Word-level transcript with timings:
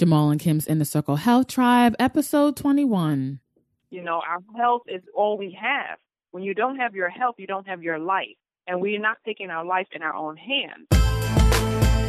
Jamal 0.00 0.30
and 0.30 0.40
Kim's 0.40 0.66
Inner 0.66 0.86
Circle 0.86 1.16
Health 1.16 1.48
Tribe, 1.48 1.94
episode 1.98 2.56
21. 2.56 3.38
You 3.90 4.02
know, 4.02 4.22
our 4.26 4.38
health 4.56 4.80
is 4.88 5.02
all 5.14 5.36
we 5.36 5.54
have. 5.60 5.98
When 6.30 6.42
you 6.42 6.54
don't 6.54 6.76
have 6.76 6.94
your 6.94 7.10
health, 7.10 7.34
you 7.36 7.46
don't 7.46 7.68
have 7.68 7.82
your 7.82 7.98
life. 7.98 8.38
And 8.66 8.80
we're 8.80 8.98
not 8.98 9.18
taking 9.26 9.50
our 9.50 9.62
life 9.62 9.88
in 9.92 10.00
our 10.00 10.14
own 10.14 10.38
hands. 10.38 10.86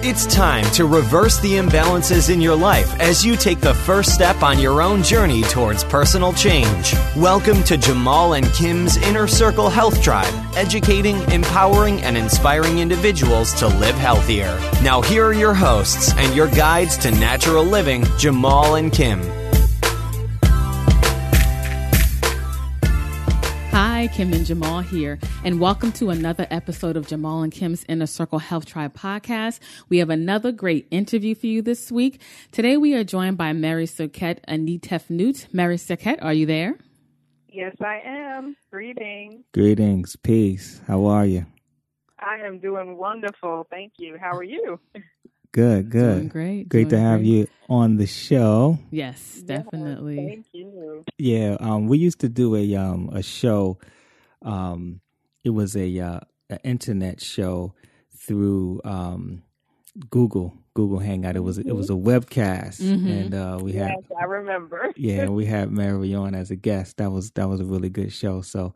It's 0.04 0.26
time 0.26 0.66
to 0.72 0.86
reverse 0.86 1.40
the 1.42 1.58
imbalances 1.58 2.34
in 2.34 2.42
your 2.42 2.56
life 2.56 3.00
as 3.00 3.24
you 3.24 3.36
take 3.36 3.60
the 3.60 3.76
first 3.76 4.16
step 4.16 4.42
on 4.42 4.58
your 4.58 4.82
own 4.82 5.04
journey 5.04 5.44
towards 5.44 5.84
personal 5.84 6.34
change. 6.34 6.96
Welcome 7.16 7.62
to 7.66 7.78
Jamal 7.78 8.34
and 8.34 8.52
Kim's 8.52 8.98
Inner 8.98 9.28
Circle 9.28 9.70
Health 9.70 10.02
Tribe, 10.02 10.34
educating, 10.56 11.22
empowering, 11.32 12.02
and 12.02 12.18
inspiring 12.18 12.80
individuals 12.80 13.54
to 13.60 13.68
live 13.68 13.94
healthier. 13.94 14.58
Now, 14.82 15.02
here 15.02 15.28
are 15.28 15.34
your 15.34 15.54
hosts 15.54 16.16
and 16.18 16.36
your 16.36 16.48
guides 16.48 16.98
to 16.98 17.12
natural 17.12 17.64
living, 17.64 18.04
Jamal 18.18 18.78
and 18.78 18.92
Kim. 18.92 19.41
Hi, 24.02 24.08
Kim 24.08 24.34
and 24.34 24.44
Jamal 24.44 24.80
here, 24.80 25.20
and 25.44 25.60
welcome 25.60 25.92
to 25.92 26.10
another 26.10 26.48
episode 26.50 26.98
of 26.98 27.06
Jamal 27.06 27.44
and 27.44 27.52
Kim's 27.52 27.86
Inner 27.88 28.08
Circle 28.08 28.40
Health 28.40 28.66
Tribe 28.66 28.96
podcast. 28.96 29.60
We 29.90 30.00
have 30.00 30.10
another 30.10 30.52
great 30.52 30.88
interview 30.90 31.36
for 31.36 31.46
you 31.46 31.62
this 31.62 31.92
week. 31.92 32.20
Today 32.52 32.78
we 32.78 32.96
are 32.96 33.04
joined 33.04 33.38
by 33.38 33.54
Mary 33.54 33.86
Soket 33.86 34.40
Anitefnut. 34.48 35.54
Mary 35.54 35.76
Soket, 35.76 36.18
are 36.24 36.34
you 36.34 36.48
there? 36.48 36.80
Yes, 37.48 37.76
I 37.80 38.02
am. 38.04 38.56
Greetings. 38.72 39.44
Greetings. 39.54 40.16
Peace. 40.16 40.82
How 40.88 41.06
are 41.06 41.28
you? 41.28 41.46
I 42.18 42.38
am 42.38 42.58
doing 42.58 42.98
wonderful. 42.98 43.68
Thank 43.70 43.94
you. 44.00 44.18
How 44.20 44.36
are 44.36 44.44
you? 44.44 44.80
Good, 45.54 45.90
good. 45.90 46.16
Doing 46.16 46.28
great. 46.30 46.70
Great 46.70 46.90
to 46.92 47.00
have 47.00 47.20
great. 47.20 47.28
you 47.28 47.48
on 47.70 47.98
the 47.98 48.08
show. 48.08 48.78
Yes, 48.90 49.42
definitely. 49.46 50.16
Yes, 50.22 50.30
thank 50.36 50.46
you. 50.54 51.04
Yeah, 51.18 51.58
um, 51.60 51.88
we 51.88 51.98
used 51.98 52.20
to 52.22 52.30
do 52.30 52.56
a 52.56 52.76
um 52.76 53.10
a 53.14 53.22
show. 53.22 53.78
Um, 54.42 55.02
it 55.44 55.50
was 55.50 55.76
a 55.76 56.00
uh, 56.00 56.20
an 56.50 56.60
internet 56.64 57.22
show 57.22 57.74
through 58.16 58.82
um 58.86 59.44
Google 60.10 60.54
Google 60.74 61.00
Hangout. 61.00 61.36
It 61.36 61.42
was 61.44 61.58
it 61.58 61.74
was 61.76 61.90
a 61.90 61.94
webcast, 61.94 62.80
Mhm. 62.82 63.10
and 63.12 63.34
uh, 63.34 63.60
we 63.62 63.74
had 63.74 63.90
Yes, 63.92 64.04
I 64.20 64.24
remember. 64.24 64.92
yeah 64.96 65.26
we 65.28 65.46
had 65.46 65.70
Mary 65.70 66.14
on 66.14 66.34
as 66.34 66.50
a 66.52 66.56
guest. 66.56 66.98
That 66.98 67.12
was 67.12 67.32
that 67.32 67.50
was 67.50 67.60
a 67.60 67.66
really 67.66 67.90
good 67.90 68.14
show. 68.14 68.42
So 68.42 68.74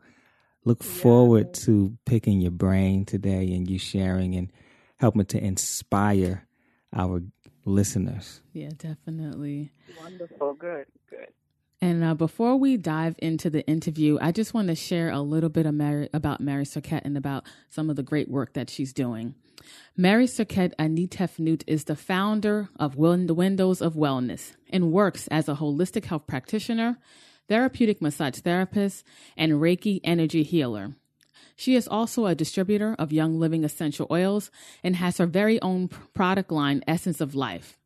look 0.66 0.82
forward 0.82 1.54
to 1.54 1.96
picking 2.04 2.40
your 2.42 2.50
brain 2.50 3.06
today 3.06 3.50
and 3.54 3.68
you 3.70 3.78
sharing 3.78 4.34
and 4.34 4.52
helping 4.98 5.24
to 5.26 5.38
inspire 5.42 6.45
our 6.96 7.22
listeners. 7.64 8.40
Yeah, 8.52 8.70
definitely. 8.76 9.70
Wonderful. 10.00 10.54
Good. 10.54 10.86
Good. 11.10 11.28
And 11.80 12.02
uh, 12.02 12.14
before 12.14 12.56
we 12.56 12.78
dive 12.78 13.16
into 13.18 13.50
the 13.50 13.66
interview, 13.66 14.18
I 14.20 14.32
just 14.32 14.54
want 14.54 14.68
to 14.68 14.74
share 14.74 15.10
a 15.10 15.20
little 15.20 15.50
bit 15.50 15.66
of 15.66 15.74
Mary, 15.74 16.08
about 16.14 16.40
Mary 16.40 16.64
Cirquette 16.64 17.04
and 17.04 17.18
about 17.18 17.44
some 17.68 17.90
of 17.90 17.96
the 17.96 18.02
great 18.02 18.30
work 18.30 18.54
that 18.54 18.70
she's 18.70 18.94
doing. 18.94 19.34
Mary 19.96 20.26
Cirquette 20.26 20.74
Anitefnut 20.78 21.62
is 21.66 21.84
the 21.84 21.96
founder 21.96 22.68
of 22.78 22.96
Win- 22.96 23.26
the 23.26 23.34
Windows 23.34 23.82
of 23.82 23.94
Wellness 23.94 24.52
and 24.70 24.92
works 24.92 25.28
as 25.28 25.48
a 25.48 25.56
holistic 25.56 26.06
health 26.06 26.26
practitioner, 26.26 26.98
therapeutic 27.48 28.00
massage 28.00 28.38
therapist, 28.38 29.04
and 29.36 29.52
Reiki 29.52 30.00
energy 30.02 30.42
healer. 30.42 30.96
She 31.56 31.74
is 31.74 31.88
also 31.88 32.26
a 32.26 32.34
distributor 32.34 32.94
of 32.98 33.12
Young 33.12 33.40
Living 33.40 33.64
essential 33.64 34.06
oils 34.10 34.50
and 34.84 34.96
has 34.96 35.16
her 35.16 35.26
very 35.26 35.60
own 35.62 35.88
product 36.14 36.52
line, 36.52 36.84
Essence 36.86 37.20
of 37.20 37.34
Life. 37.34 37.78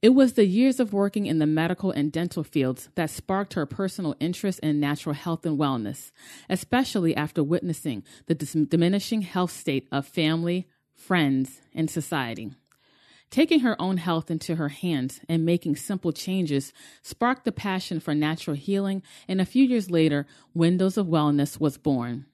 It 0.00 0.14
was 0.14 0.32
the 0.32 0.46
years 0.46 0.80
of 0.80 0.92
working 0.92 1.26
in 1.26 1.38
the 1.38 1.46
medical 1.46 1.92
and 1.92 2.10
dental 2.10 2.42
fields 2.42 2.88
that 2.96 3.10
sparked 3.10 3.54
her 3.54 3.66
personal 3.66 4.16
interest 4.18 4.58
in 4.60 4.80
natural 4.80 5.14
health 5.14 5.46
and 5.46 5.58
wellness, 5.58 6.10
especially 6.48 7.14
after 7.16 7.42
witnessing 7.42 8.02
the 8.26 8.34
dis- 8.34 8.52
diminishing 8.52 9.22
health 9.22 9.52
state 9.52 9.86
of 9.92 10.06
family, 10.06 10.68
friends, 10.94 11.60
and 11.72 11.88
society. 11.88 12.50
Taking 13.30 13.60
her 13.60 13.80
own 13.80 13.96
health 13.96 14.30
into 14.30 14.56
her 14.56 14.68
hands 14.68 15.20
and 15.28 15.44
making 15.44 15.76
simple 15.76 16.12
changes 16.12 16.72
sparked 17.00 17.44
the 17.44 17.52
passion 17.52 18.00
for 18.00 18.14
natural 18.14 18.56
healing, 18.56 19.02
and 19.28 19.40
a 19.40 19.46
few 19.46 19.64
years 19.64 19.88
later, 19.88 20.26
Windows 20.52 20.98
of 20.98 21.06
Wellness 21.06 21.58
was 21.58 21.78
born. 21.78 22.26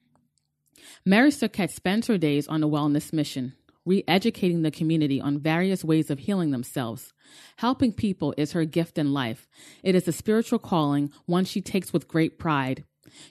Mary 1.04 1.30
Cirquette 1.30 1.70
spends 1.70 2.06
her 2.06 2.18
days 2.18 2.48
on 2.48 2.62
a 2.62 2.68
wellness 2.68 3.12
mission, 3.12 3.54
re 3.84 4.04
educating 4.06 4.62
the 4.62 4.70
community 4.70 5.20
on 5.20 5.38
various 5.38 5.84
ways 5.84 6.10
of 6.10 6.20
healing 6.20 6.50
themselves. 6.50 7.12
Helping 7.56 7.92
people 7.92 8.34
is 8.36 8.52
her 8.52 8.64
gift 8.64 8.98
in 8.98 9.12
life. 9.12 9.48
It 9.82 9.94
is 9.94 10.08
a 10.08 10.12
spiritual 10.12 10.58
calling, 10.58 11.12
one 11.26 11.44
she 11.44 11.60
takes 11.60 11.92
with 11.92 12.08
great 12.08 12.38
pride. 12.38 12.84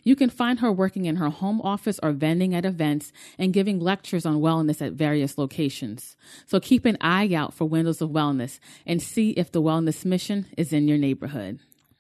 You 0.04 0.16
can 0.16 0.30
find 0.30 0.60
her 0.60 0.72
working 0.72 1.06
in 1.06 1.18
her 1.18 1.30
home 1.30 1.62
office 1.62 2.00
or 2.02 2.12
vending 2.12 2.56
at 2.56 2.66
events 2.66 3.12
and 3.38 3.54
giving 3.54 3.80
lectures 3.80 4.26
on 4.26 4.38
wellness 4.42 4.86
at 4.86 4.94
various 4.94 5.38
locations. 5.38 6.16
So 6.46 6.60
keep 6.60 6.86
an 6.86 6.98
eye 7.02 7.34
out 7.34 7.54
for 7.54 7.66
Windows 7.66 8.02
of 8.02 8.10
Wellness 8.10 8.60
and 8.86 9.02
see 9.02 9.32
if 9.32 9.52
the 9.52 9.62
wellness 9.62 10.06
mission 10.06 10.48
is 10.58 10.74
in 10.74 10.88
your 10.88 10.98
neighborhood. 10.98 11.60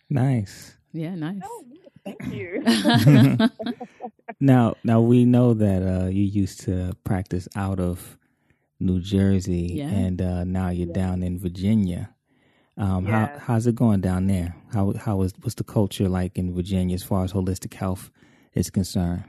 Nice. 0.10 0.76
Yeah, 0.94 1.16
nice. 1.16 1.42
Oh, 1.44 1.66
Thank 2.18 2.34
you. 2.34 3.38
Now, 4.40 4.76
now 4.84 5.02
we 5.02 5.26
know 5.26 5.54
that 5.56 5.82
uh, 5.82 6.06
you 6.08 6.24
used 6.24 6.60
to 6.66 6.94
practice 7.04 7.48
out 7.56 7.80
of 7.80 8.18
New 8.80 9.00
Jersey, 9.00 9.72
Yeah. 9.76 9.86
and 9.90 10.22
uh, 10.22 10.44
now 10.44 10.70
you're 10.70 10.94
down 10.94 11.24
in 11.24 11.40
Virginia. 11.40 12.14
Um, 12.78 13.06
how 13.06 13.32
how's 13.40 13.66
it 13.66 13.74
going 13.74 14.02
down 14.02 14.28
there? 14.28 14.56
How 14.74 14.94
how 14.94 15.22
is 15.24 15.34
what's 15.42 15.56
the 15.56 15.64
culture 15.64 16.08
like 16.08 16.38
in 16.38 16.54
Virginia 16.54 16.94
as 16.94 17.02
far 17.02 17.24
as 17.24 17.34
holistic 17.34 17.74
health 17.74 18.12
is 18.54 18.70
concerned? 18.70 19.24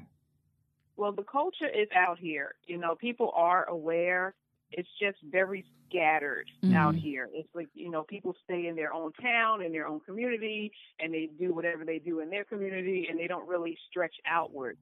Well, 0.99 1.13
the 1.13 1.23
culture 1.23 1.69
is 1.69 1.89
out 1.97 2.19
here. 2.19 2.57
You 2.67 2.77
know, 2.77 2.95
people 2.95 3.33
are 3.35 3.65
aware. 3.71 4.35
It's 4.71 4.89
just 5.01 5.19
very 5.23 5.65
scattered 5.89 6.47
out 6.75 6.95
Mhm. 6.95 7.01
here. 7.01 7.29
It's 7.33 7.49
like, 7.55 7.69
you 7.75 7.91
know, 7.91 8.05
people 8.05 8.35
stay 8.45 8.67
in 8.67 8.77
their 8.77 8.93
own 8.93 9.13
town, 9.15 9.63
in 9.63 9.73
their 9.73 9.87
own 9.87 10.01
community, 10.01 10.71
and 10.99 11.13
they 11.13 11.27
do 11.39 11.55
whatever 11.55 11.85
they 11.85 11.99
do 11.99 12.21
in 12.21 12.31
their 12.31 12.45
community, 12.45 13.07
and 13.09 13.19
they 13.19 13.27
don't 13.27 13.49
really 13.49 13.77
stretch 13.89 14.15
outward. 14.27 14.77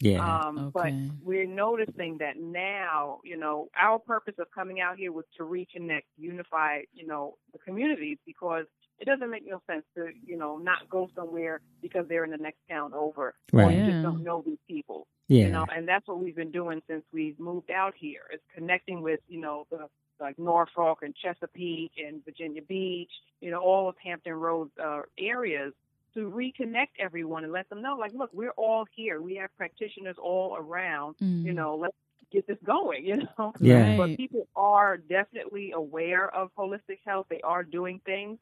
Yeah, 0.00 0.20
Um, 0.20 0.70
But 0.72 0.94
we're 1.22 1.46
noticing 1.46 2.18
that 2.18 2.36
now, 2.38 3.20
you 3.24 3.36
know, 3.36 3.68
our 3.76 3.98
purpose 3.98 4.34
of 4.38 4.48
coming 4.54 4.80
out 4.80 4.98
here 4.98 5.12
was 5.12 5.24
to 5.36 5.44
reconnect, 5.44 6.02
unify, 6.16 6.82
you 6.92 7.06
know, 7.06 7.36
the 7.52 7.58
communities 7.58 8.18
because 8.26 8.66
it 9.00 9.06
doesn't 9.06 9.30
make 9.30 9.46
no 9.46 9.60
sense 9.66 9.84
to, 9.96 10.08
you 10.26 10.36
know, 10.36 10.58
not 10.58 10.88
go 10.88 11.08
somewhere 11.16 11.60
because 11.82 12.06
they're 12.08 12.24
in 12.24 12.30
the 12.30 12.36
next 12.36 12.58
town 12.68 12.92
over 12.94 13.34
or 13.52 13.72
you 13.72 13.84
just 13.90 14.02
don't 14.02 14.22
know 14.22 14.42
these 14.46 14.58
people. 14.68 15.06
yeah, 15.28 15.46
You 15.46 15.52
know, 15.52 15.66
and 15.74 15.88
that's 15.88 16.06
what 16.06 16.18
we've 16.20 16.36
been 16.36 16.50
doing 16.52 16.82
since 16.88 17.02
we've 17.12 17.38
moved 17.40 17.70
out 17.70 17.94
here. 17.96 18.22
Is 18.32 18.40
connecting 18.54 19.00
with, 19.02 19.20
you 19.28 19.40
know, 19.40 19.66
the 19.70 19.88
like 20.20 20.38
Norfolk 20.38 20.98
and 21.02 21.14
Chesapeake 21.16 21.92
and 22.04 22.22
Virginia 22.24 22.60
Beach, 22.62 23.10
you 23.40 23.50
know, 23.50 23.60
all 23.60 23.88
of 23.88 23.96
Hampton 24.04 24.34
Roads 24.34 24.70
uh, 24.82 25.00
areas 25.18 25.72
to 26.12 26.28
reconnect 26.30 26.88
everyone 26.98 27.44
and 27.44 27.52
let 27.52 27.68
them 27.70 27.80
know, 27.80 27.96
like, 27.96 28.12
look, 28.12 28.28
we're 28.34 28.50
all 28.50 28.84
here. 28.94 29.22
We 29.22 29.36
have 29.36 29.48
practitioners 29.56 30.16
all 30.22 30.56
around. 30.58 31.14
Mm. 31.22 31.44
You 31.44 31.52
know, 31.54 31.76
let's 31.76 31.94
get 32.32 32.46
this 32.46 32.58
going. 32.64 33.04
You 33.10 33.16
know, 33.38 33.52
Yeah. 33.60 33.96
but 33.96 34.16
people 34.18 34.46
are 34.56 34.98
definitely 34.98 35.72
aware 35.72 36.28
of 36.34 36.50
holistic 36.58 36.98
health. 37.06 37.26
They 37.30 37.40
are 37.42 37.62
doing 37.62 38.00
things, 38.04 38.38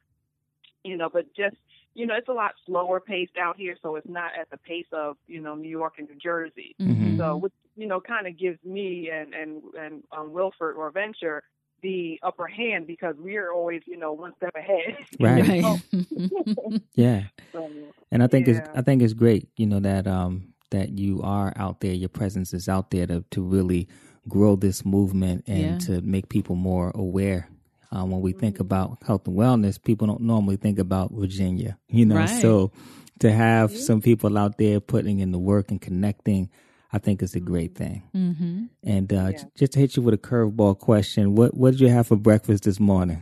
you 0.83 0.97
know, 0.97 1.09
but 1.11 1.25
just 1.35 1.55
you 1.95 2.05
know, 2.05 2.13
it's 2.15 2.27
a 2.29 2.33
lot 2.33 2.51
slower 2.65 2.99
paced 2.99 3.37
out 3.37 3.57
here, 3.57 3.75
so 3.81 3.95
it's 3.95 4.07
not 4.07 4.31
at 4.39 4.49
the 4.49 4.57
pace 4.57 4.85
of 4.93 5.17
you 5.27 5.41
know 5.41 5.55
New 5.55 5.69
York 5.69 5.93
and 5.97 6.07
New 6.07 6.15
Jersey. 6.15 6.75
Mhm. 6.79 7.17
So, 7.17 7.37
which 7.37 7.53
you 7.75 7.87
know, 7.87 7.99
kind 7.99 8.27
of 8.27 8.37
gives 8.37 8.59
me 8.63 9.09
and 9.11 9.33
and 9.33 9.61
and 9.79 10.03
um, 10.15 10.31
Wilford 10.33 10.75
or 10.75 10.91
Venture 10.91 11.43
the 11.81 12.19
upper 12.23 12.45
hand 12.45 12.85
because 12.87 13.15
we're 13.17 13.51
always 13.53 13.81
you 13.85 13.97
know 13.97 14.11
one 14.13 14.33
step 14.37 14.53
ahead. 14.55 14.95
Right. 15.19 15.45
You 15.55 15.61
know? 16.31 16.79
Yeah. 16.95 17.23
So, 17.51 17.93
And 18.11 18.21
I 18.23 18.27
think 18.27 18.47
it's 18.47 18.59
I 18.75 18.81
think 18.81 19.01
it's 19.01 19.13
great, 19.13 19.47
you 19.57 19.65
know, 19.65 19.79
that 19.79 20.07
um 20.07 20.53
that 20.71 20.97
you 20.99 21.21
are 21.23 21.51
out 21.55 21.79
there, 21.81 21.93
your 21.93 22.09
presence 22.09 22.53
is 22.53 22.69
out 22.69 22.91
there 22.91 23.07
to 23.07 23.23
to 23.31 23.41
really 23.41 23.87
grow 24.27 24.55
this 24.55 24.85
movement 24.85 25.43
and 25.47 25.71
Yeah. 25.71 25.77
to 25.87 26.01
make 26.01 26.29
people 26.29 26.55
more 26.55 26.91
aware. 26.93 27.49
Um, 27.91 28.11
when 28.11 28.21
we 28.21 28.33
think 28.33 28.59
about 28.59 28.99
health 29.05 29.27
and 29.27 29.35
wellness, 29.35 29.81
people 29.81 30.05
don't 30.05 30.21
normally 30.21 30.57
think 30.57 30.77
about 30.77 31.11
Virginia, 31.11 31.77
you 31.87 32.05
know. 32.05 32.17
Right. 32.17 32.29
So 32.29 32.71
to 33.19 33.31
have 33.31 33.71
some 33.75 33.99
people 34.01 34.37
out 34.37 34.57
there 34.57 34.79
putting 34.79 35.19
in 35.19 35.31
the 35.31 35.39
work 35.39 35.71
and 35.71 35.81
connecting, 35.81 36.49
I 36.93 36.99
think 36.99 37.23
is 37.23 37.35
a 37.35 37.39
great 37.39 37.75
thing. 37.75 38.03
hmm 38.11 38.65
And 38.83 39.11
uh, 39.11 39.31
Yeah. 39.33 39.43
just 39.55 39.73
to 39.73 39.79
hit 39.79 39.95
you 39.95 40.03
with 40.03 40.13
a 40.13 40.17
curveball 40.19 40.77
question, 40.79 41.35
what 41.35 41.55
what 41.55 41.71
did 41.71 41.79
you 41.81 41.89
have 41.89 42.07
for 42.07 42.15
breakfast 42.15 42.63
this 42.63 42.79
morning? 42.79 43.21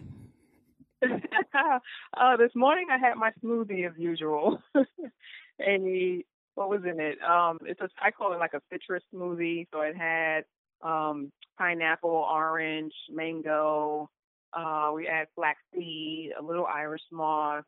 uh, 1.02 2.38
this 2.38 2.52
morning 2.56 2.88
I 2.92 2.98
had 2.98 3.16
my 3.16 3.32
smoothie 3.44 3.88
as 3.88 3.94
usual. 3.98 4.62
a 5.62 6.24
what 6.56 6.70
was 6.70 6.82
in 6.84 7.00
it? 7.00 7.22
Um, 7.22 7.60
it's 7.64 7.80
a 7.82 7.90
I 8.02 8.12
call 8.12 8.34
it 8.34 8.40
like 8.40 8.54
a 8.54 8.62
citrus 8.72 9.04
smoothie. 9.14 9.68
So 9.72 9.82
it 9.82 9.96
had 9.96 10.44
um 10.82 11.32
pineapple, 11.58 12.10
orange, 12.30 12.94
mango, 13.10 14.10
Uh, 14.54 14.92
we 14.96 15.08
add 15.08 15.28
flaxseed, 15.36 16.32
a 16.40 16.44
little 16.44 16.66
Irish 16.66 17.02
moss. 17.12 17.64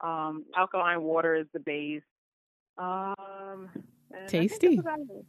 Um, 0.00 0.44
alkaline 0.56 1.02
water 1.02 1.34
is 1.34 1.46
the 1.52 1.60
base. 1.60 2.02
Um, 2.78 3.68
Tasty. 4.28 4.80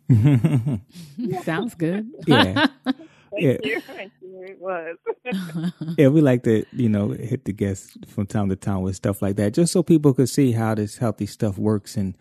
Sounds 1.43 1.75
good. 1.75 2.09
Yeah. 2.27 2.67
Thank 3.33 3.43
Yeah. 3.43 3.57
you. 3.63 3.79
Thank 3.81 4.11
you. 4.21 4.43
It 4.45 4.59
was. 4.59 4.97
yeah, 5.97 6.09
we 6.09 6.19
like 6.19 6.43
to, 6.43 6.65
you 6.73 6.89
know, 6.89 7.11
hit 7.11 7.45
the 7.45 7.53
guests 7.53 7.97
from 8.07 8.25
time 8.27 8.49
to 8.49 8.57
time 8.57 8.81
with 8.81 8.97
stuff 8.97 9.21
like 9.21 9.37
that, 9.37 9.53
just 9.53 9.71
so 9.71 9.81
people 9.83 10.13
could 10.13 10.27
see 10.29 10.51
how 10.51 10.75
this 10.75 10.97
healthy 10.97 11.25
stuff 11.25 11.57
works 11.57 11.95
in 11.95 12.15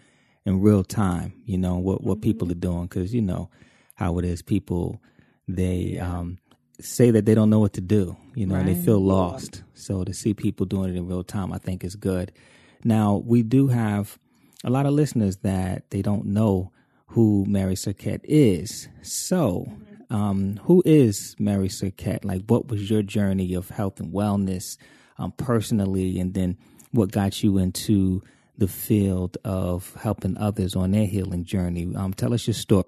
in 0.47 0.61
real 0.61 0.85
time. 0.85 1.33
You 1.47 1.59
know 1.59 1.79
what 1.79 2.05
what 2.05 2.23
people 2.23 2.49
are 2.53 2.55
doing 2.55 2.85
because 2.85 3.13
you 3.13 3.23
know 3.23 3.51
how 3.97 4.19
it 4.19 4.25
is. 4.25 4.41
People 4.41 5.01
they 5.49 5.99
um, 5.99 6.39
say 6.81 7.11
that 7.11 7.27
they 7.27 7.35
don't 7.35 7.51
know 7.51 7.59
what 7.59 7.75
to 7.75 7.81
do, 7.81 8.17
you 8.35 8.47
know, 8.47 8.57
and 8.57 8.69
they 8.69 8.75
feel 8.75 9.01
lost. 9.01 9.63
So 9.75 10.05
to 10.05 10.13
see 10.13 10.35
people 10.35 10.67
doing 10.67 10.91
it 10.91 10.97
in 10.97 11.07
real 11.07 11.25
time, 11.25 11.53
I 11.53 11.59
think 11.59 11.85
is 11.85 11.97
good. 11.97 12.33
Now 12.85 13.23
we 13.25 13.43
do 13.43 13.69
have 13.69 14.19
a 14.65 14.71
lot 14.71 14.87
of 14.87 14.93
listeners 14.93 15.39
that 15.39 15.91
they 15.91 16.03
don't 16.03 16.27
know 16.27 16.73
who 17.11 17.45
Mary 17.49 17.75
Cirquette 17.75 18.21
is. 18.25 18.89
So, 19.03 19.73
um, 20.11 20.61
who 20.65 20.83
is 20.85 21.35
Mary 21.39 21.69
Cirquette? 21.69 22.25
Like, 22.25 22.43
what 22.47 22.69
was 22.69 22.91
your 22.91 23.03
journey 23.03 23.55
of 23.55 23.71
health 23.71 24.01
and 24.01 24.13
wellness 24.13 24.77
um, 25.19 25.33
personally, 25.33 26.19
and 26.19 26.35
then 26.35 26.57
what 26.93 27.11
got 27.11 27.43
you 27.43 27.59
into 27.59 28.23
the 28.59 28.69
field 28.69 29.39
of 29.45 29.95
helping 30.01 30.37
others 30.39 30.77
on 30.77 30.93
their 30.93 31.07
healing 31.07 31.45
journey? 31.45 31.95
Um, 31.95 32.13
tell 32.13 32.35
us 32.35 32.47
your 32.47 32.55
story. 32.55 32.85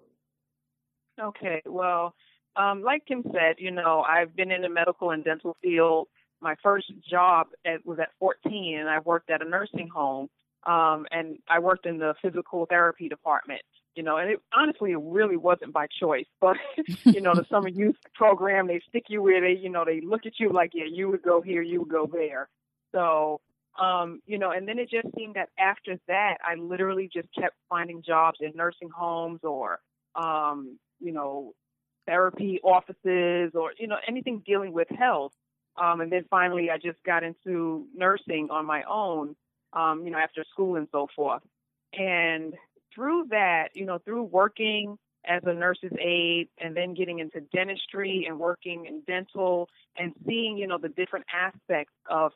Okay, 1.21 1.63
well, 1.67 2.15
um, 2.57 2.83
like 2.83 3.07
Kim 3.07 3.23
said, 3.33 3.57
you 3.59 3.71
know, 3.71 4.05
I've 4.07 4.37
been 4.37 4.51
in 4.51 4.63
the 4.63 4.69
medical 4.69 5.11
and 5.11 5.25
dental 5.25 5.57
field. 5.63 6.09
My 6.41 6.55
first 6.63 6.93
job 7.09 7.49
at, 7.65 7.85
was 7.87 7.99
at 7.99 8.11
14, 8.19 8.79
and 8.79 8.89
I 8.89 8.99
worked 9.01 9.31
at 9.31 9.43
a 9.43 9.49
nursing 9.49 9.89
home, 9.89 10.29
um, 10.67 11.07
and 11.11 11.39
I 11.49 11.61
worked 11.61 11.87
in 11.87 11.99
the 11.99 12.15
physical 12.21 12.67
therapy 12.67 13.09
department. 13.09 13.63
You 13.95 14.03
know, 14.03 14.17
and 14.17 14.31
it 14.31 14.41
honestly, 14.57 14.93
it 14.93 15.01
really 15.03 15.37
wasn't 15.37 15.73
by 15.73 15.87
choice. 16.01 16.25
But 16.41 16.57
you 17.05 17.21
know, 17.21 17.35
the 17.35 17.45
summer 17.51 17.69
youth 17.69 17.97
program, 18.15 18.67
they 18.67 18.81
stick 18.89 19.05
you 19.09 19.23
with 19.23 19.45
it. 19.45 19.59
You 19.61 19.69
know, 19.69 19.85
they 19.85 20.01
look 20.01 20.27
at 20.27 20.41
you 20.41 20.51
like, 20.51 20.71
yeah, 20.75 20.87
you 20.91 21.09
would 21.11 21.23
go 21.23 21.43
here, 21.43 21.63
you 21.63 21.81
would 21.81 21.91
go 21.91 22.09
there. 22.11 22.49
So, 22.93 23.41
um, 23.81 24.21
you 24.27 24.39
know, 24.39 24.51
and 24.51 24.67
then 24.67 24.79
it 24.79 24.91
just 24.91 25.15
seemed 25.17 25.35
that 25.37 25.51
after 25.59 25.99
that, 26.09 26.39
I 26.43 26.55
literally 26.57 27.09
just 27.13 27.29
kept 27.39 27.55
finding 27.69 28.03
jobs 28.03 28.39
in 28.41 28.53
nursing 28.55 28.91
homes 28.91 29.41
or, 29.43 29.79
um, 30.15 30.79
you 31.01 31.13
know, 31.13 31.53
therapy 32.07 32.61
offices 32.63 33.53
or, 33.55 33.73
you 33.79 33.87
know, 33.87 33.97
anything 34.07 34.43
dealing 34.47 34.73
with 34.73 34.89
health. 34.89 35.33
Um, 35.77 36.01
and 36.01 36.13
then 36.13 36.25
finally, 36.29 36.71
I 36.71 36.77
just 36.77 37.03
got 37.05 37.23
into 37.23 37.87
nursing 37.95 38.49
on 38.51 38.67
my 38.67 38.83
own, 38.83 39.35
um, 39.73 40.03
you 40.05 40.11
know, 40.11 40.19
after 40.19 40.45
school 40.51 40.77
and 40.77 40.89
so 40.93 41.09
forth. 41.17 41.43
And 41.95 42.55
through 42.95 43.27
that, 43.31 43.69
you 43.75 43.87
know, 43.87 43.99
through 43.99 44.25
working 44.25 44.99
as 45.25 45.43
a 45.47 45.55
nurse's 45.55 45.93
aide 46.01 46.49
and 46.59 46.77
then 46.77 46.95
getting 46.95 47.21
into 47.21 47.41
dentistry 47.55 48.27
and 48.29 48.39
working 48.39 48.87
in 48.87 49.03
dental 49.07 49.69
and 49.97 50.13
seeing, 50.27 50.57
you 50.57 50.67
know, 50.67 50.79
the 50.79 50.89
different 50.89 51.27
aspects 51.33 51.95
of, 52.11 52.33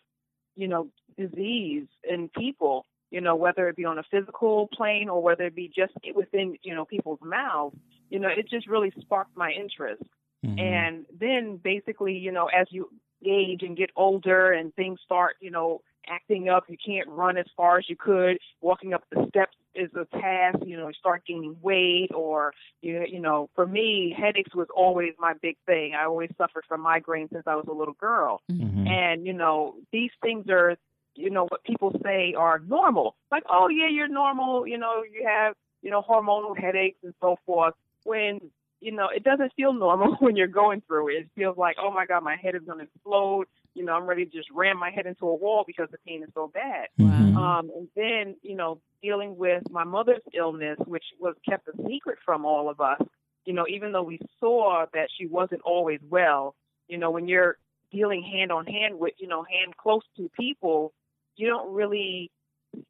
you 0.55 0.69
know, 0.69 0.89
disease 1.19 1.87
in 2.09 2.29
people, 2.29 2.87
you 3.11 3.21
know, 3.21 3.35
whether 3.35 3.69
it 3.69 3.77
be 3.77 3.85
on 3.85 3.99
a 3.99 4.05
physical 4.11 4.69
plane 4.73 5.09
or 5.09 5.23
whether 5.23 5.45
it 5.45 5.55
be 5.55 5.71
just 5.75 5.93
within, 6.15 6.57
you 6.63 6.75
know, 6.75 6.85
people's 6.85 7.19
mouths, 7.23 7.77
you 8.11 8.19
know, 8.19 8.29
it 8.29 8.49
just 8.49 8.67
really 8.67 8.93
sparked 9.01 9.37
my 9.37 9.51
interest. 9.51 10.03
Mhm. 10.45 10.61
And 10.61 11.07
then 11.19 11.57
basically, 11.57 12.17
you 12.17 12.33
know, 12.33 12.47
as 12.47 12.67
you 12.71 12.91
age 13.25 13.63
and 13.63 13.77
get 13.77 13.91
older 13.97 14.53
and 14.53 14.75
things 14.75 15.01
start, 15.03 15.37
you 15.41 15.51
know, 15.51 15.81
acting 16.09 16.49
up, 16.49 16.65
you 16.69 16.77
can't 16.77 17.09
run 17.09 17.37
as 17.37 17.47
far 17.57 17.79
as 17.79 17.89
you 17.89 17.97
could. 17.97 18.39
Walking 18.61 18.95
up 18.95 19.03
the 19.11 19.27
steps 19.29 19.57
is 19.75 19.91
a 19.95 20.05
task, 20.19 20.59
you 20.65 20.77
know, 20.77 20.89
you 20.89 20.95
start 20.95 21.25
gaining 21.27 21.57
weight 21.63 22.11
or 22.15 22.53
you 22.81 23.05
you 23.09 23.19
know, 23.19 23.51
for 23.55 23.67
me, 23.67 24.15
headaches 24.17 24.55
was 24.55 24.69
always 24.75 25.15
my 25.19 25.35
big 25.43 25.57
thing. 25.67 25.95
I 25.95 26.05
always 26.05 26.31
suffered 26.39 26.65
from 26.67 26.85
migraines 26.85 27.31
since 27.33 27.47
I 27.47 27.57
was 27.57 27.67
a 27.69 27.73
little 27.73 27.95
girl. 27.95 28.43
Mhm. 28.51 28.89
And, 28.89 29.27
you 29.27 29.33
know, 29.33 29.77
these 29.91 30.13
things 30.23 30.49
are, 30.49 30.77
you 31.15 31.31
know, 31.31 31.47
what 31.47 31.65
people 31.65 31.99
say 32.05 32.35
are 32.35 32.61
normal. 32.61 33.17
Like, 33.33 33.45
oh, 33.49 33.69
yeah, 33.69 33.89
you're 33.89 34.09
normal. 34.09 34.67
You 34.67 34.79
know, 34.79 35.03
you 35.03 35.27
have, 35.27 35.57
you 35.83 35.91
know, 35.91 36.03
hormonal 36.03 36.57
headaches 36.57 37.03
and 37.03 37.15
so 37.21 37.37
forth. 37.47 37.75
When, 38.07 38.41
you 38.81 38.93
know, 38.93 39.09
it 39.15 39.25
doesn't 39.25 39.53
feel 39.57 39.73
normal 39.73 40.17
when 40.21 40.37
you're 40.37 40.47
going 40.47 40.83
through 40.87 41.09
it. 41.09 41.13
It 41.23 41.31
feels 41.35 41.57
like, 41.59 41.77
oh 41.81 41.91
my 41.91 42.07
God, 42.07 42.23
my 42.23 42.37
head 42.37 42.55
is 42.55 42.63
going 42.67 42.79
to 42.79 42.85
explode. 42.85 43.47
You 43.75 43.85
know, 43.85 43.93
I'm 43.95 44.07
ready 44.07 44.25
to 44.25 44.31
just 44.31 44.49
ram 44.55 44.79
my 44.79 44.91
head 44.91 45.07
into 45.07 45.27
a 45.27 45.35
wall 45.35 45.65
because 45.67 45.89
the 45.91 45.99
pain 46.07 46.23
is 46.23 46.31
so 46.35 46.49
bad. 46.55 46.89
Mhm. 46.99 47.37
Um, 47.37 47.71
and 47.77 47.89
then, 47.97 48.37
you 48.43 48.55
know, 48.57 48.81
dealing 49.03 49.37
with 49.37 49.63
my 49.71 49.85
mother's 49.85 50.23
illness, 50.35 50.79
which 50.87 51.05
was 51.21 51.35
kept 51.49 51.69
a 51.69 51.73
secret 51.89 52.19
from 52.25 52.45
all 52.47 52.69
of 52.71 52.81
us, 52.81 53.01
you 53.45 53.53
know, 53.53 53.67
even 53.69 53.93
though 53.93 54.03
we 54.03 54.19
saw 54.41 54.87
that 54.95 55.09
she 55.17 55.27
wasn't 55.27 55.61
always 55.63 56.01
well, 56.09 56.55
you 56.89 56.99
know, 56.99 57.11
when 57.11 57.29
you're 57.29 57.59
dealing 57.93 58.23
hand 58.23 58.51
on 58.53 58.67
hand 58.67 58.99
with, 58.99 59.15
you 59.19 59.29
know, 59.29 59.43
hand 59.45 59.77
close 59.77 60.03
to 60.17 60.31
people, 60.39 60.93
you 61.37 61.47
don't 61.49 61.73
really 61.73 62.31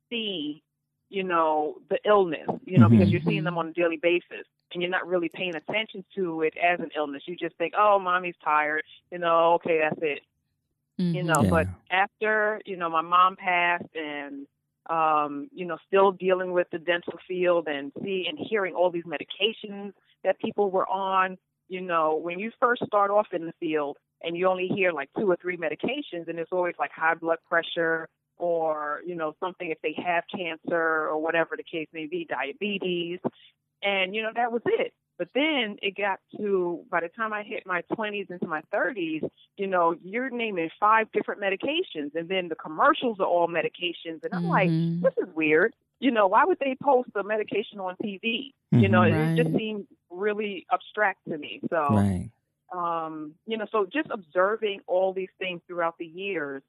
see, 0.09 0.63
you 1.11 1.23
know, 1.25 1.77
the 1.91 1.99
illness, 2.07 2.49
you 2.65 2.79
know, 2.79 2.89
because 2.89 3.09
Mhm. 3.09 3.13
you're 3.13 3.21
seeing 3.27 3.45
them 3.45 3.59
on 3.59 3.69
a 3.69 3.73
daily 3.73 3.97
basis 3.97 4.47
and 4.77 4.83
you're 4.83 4.91
not 4.91 5.09
really 5.09 5.31
paying 5.33 5.57
attention 5.57 6.05
to 6.15 6.43
it 6.43 6.53
as 6.63 6.79
an 6.81 6.91
illness. 6.95 7.23
You 7.25 7.35
just 7.35 7.57
think, 7.57 7.73
oh, 7.79 7.99
mommy's 7.99 8.35
tired, 8.45 8.83
you 9.11 9.19
know, 9.19 9.55
okay, 9.55 9.81
that's 9.83 9.99
it 10.03 10.21
you 10.99 11.23
know 11.23 11.43
Yeah. 11.43 11.51
but 11.51 11.69
after 11.91 12.61
you 12.65 12.77
know 12.77 12.89
my 12.89 13.03
mom 13.03 13.37
passed 13.37 13.95
and 13.95 14.47
um 14.89 15.49
you 15.53 15.67
know 15.67 15.77
still 15.87 16.13
dealing 16.13 16.53
with 16.53 16.69
the 16.71 16.79
dental 16.79 17.19
field 17.27 17.69
and 17.69 17.93
see 18.03 18.27
and 18.29 18.39
hearing 18.39 18.75
all 18.75 18.91
these 18.91 19.05
medications 19.05 19.93
that 20.25 20.39
people 20.39 20.71
were 20.71 20.89
on 20.89 21.37
you 21.69 21.81
know 21.81 22.17
when 22.17 22.39
you 22.39 22.51
first 22.61 22.85
start 22.87 23.11
off 23.11 23.27
in 23.33 23.47
the 23.47 23.53
field 23.61 23.99
and 24.23 24.37
you 24.37 24.49
only 24.49 24.69
hear 24.69 24.93
like 24.93 25.11
two 25.19 25.31
or 25.31 25.37
three 25.37 25.57
medications 25.57 26.29
and 26.29 26.39
it's 26.39 26.53
always 26.53 26.75
like 26.79 26.91
high 26.93 27.15
blood 27.15 27.39
pressure 27.49 28.09
or 28.39 29.03
you 29.05 29.15
know 29.15 29.35
something 29.39 29.71
if 29.71 29.79
they 29.83 29.95
have 30.03 30.25
cancer 30.35 31.09
or 31.09 31.19
whatever 31.19 31.57
the 31.57 31.65
case 31.65 31.89
may 31.93 32.07
be 32.07 32.25
diabetes 32.25 33.19
and 33.83 34.15
you 34.15 34.23
know 34.23 34.31
that 34.35 34.53
was 34.53 34.63
it 34.67 34.93
but 35.19 35.29
then 35.35 35.77
it 35.83 35.97
got 35.97 36.21
to 36.37 36.85
by 36.91 37.01
the 37.01 37.09
time 37.09 37.33
I 37.33 37.43
hit 37.43 37.63
my 37.67 37.83
20s 37.95 38.27
into 38.31 38.47
my 38.47 38.61
30s, 38.73 39.23
you 39.57 39.67
know, 39.67 39.95
you're 40.03 40.31
naming 40.31 40.69
five 40.79 41.11
different 41.13 41.41
medications, 41.41 42.15
and 42.15 42.29
then 42.29 42.49
the 42.49 42.55
commercials 42.55 43.19
are 43.21 43.27
all 43.27 43.49
medications, 43.49 44.23
and 44.25 44.35
I'm 44.35 44.45
like, 44.45 44.71
Mhm. 44.71 45.01
this 45.03 45.15
is 45.27 45.35
weird. 45.35 45.75
You 46.01 46.11
know, 46.11 46.27
why 46.27 46.45
would 46.45 46.59
they 46.59 46.77
post 46.83 47.09
a 47.15 47.23
medication 47.23 47.81
on 47.81 47.97
TV? 48.03 48.53
You 48.73 48.89
know, 48.91 49.03
Mhm. 49.03 49.31
it 49.39 49.43
just 49.43 49.57
seemed 49.57 49.87
really 50.11 50.67
abstract 50.71 51.21
to 51.29 51.39
me. 51.39 51.61
So, 51.71 51.97
Right. 51.97 52.31
um, 52.75 53.35
you 53.47 53.57
know, 53.57 53.67
so 53.73 53.87
just 53.91 54.09
observing 54.11 54.81
all 54.87 55.15
these 55.15 55.31
things 55.39 55.63
throughout 55.67 55.97
the 55.99 56.07
years, 56.07 56.63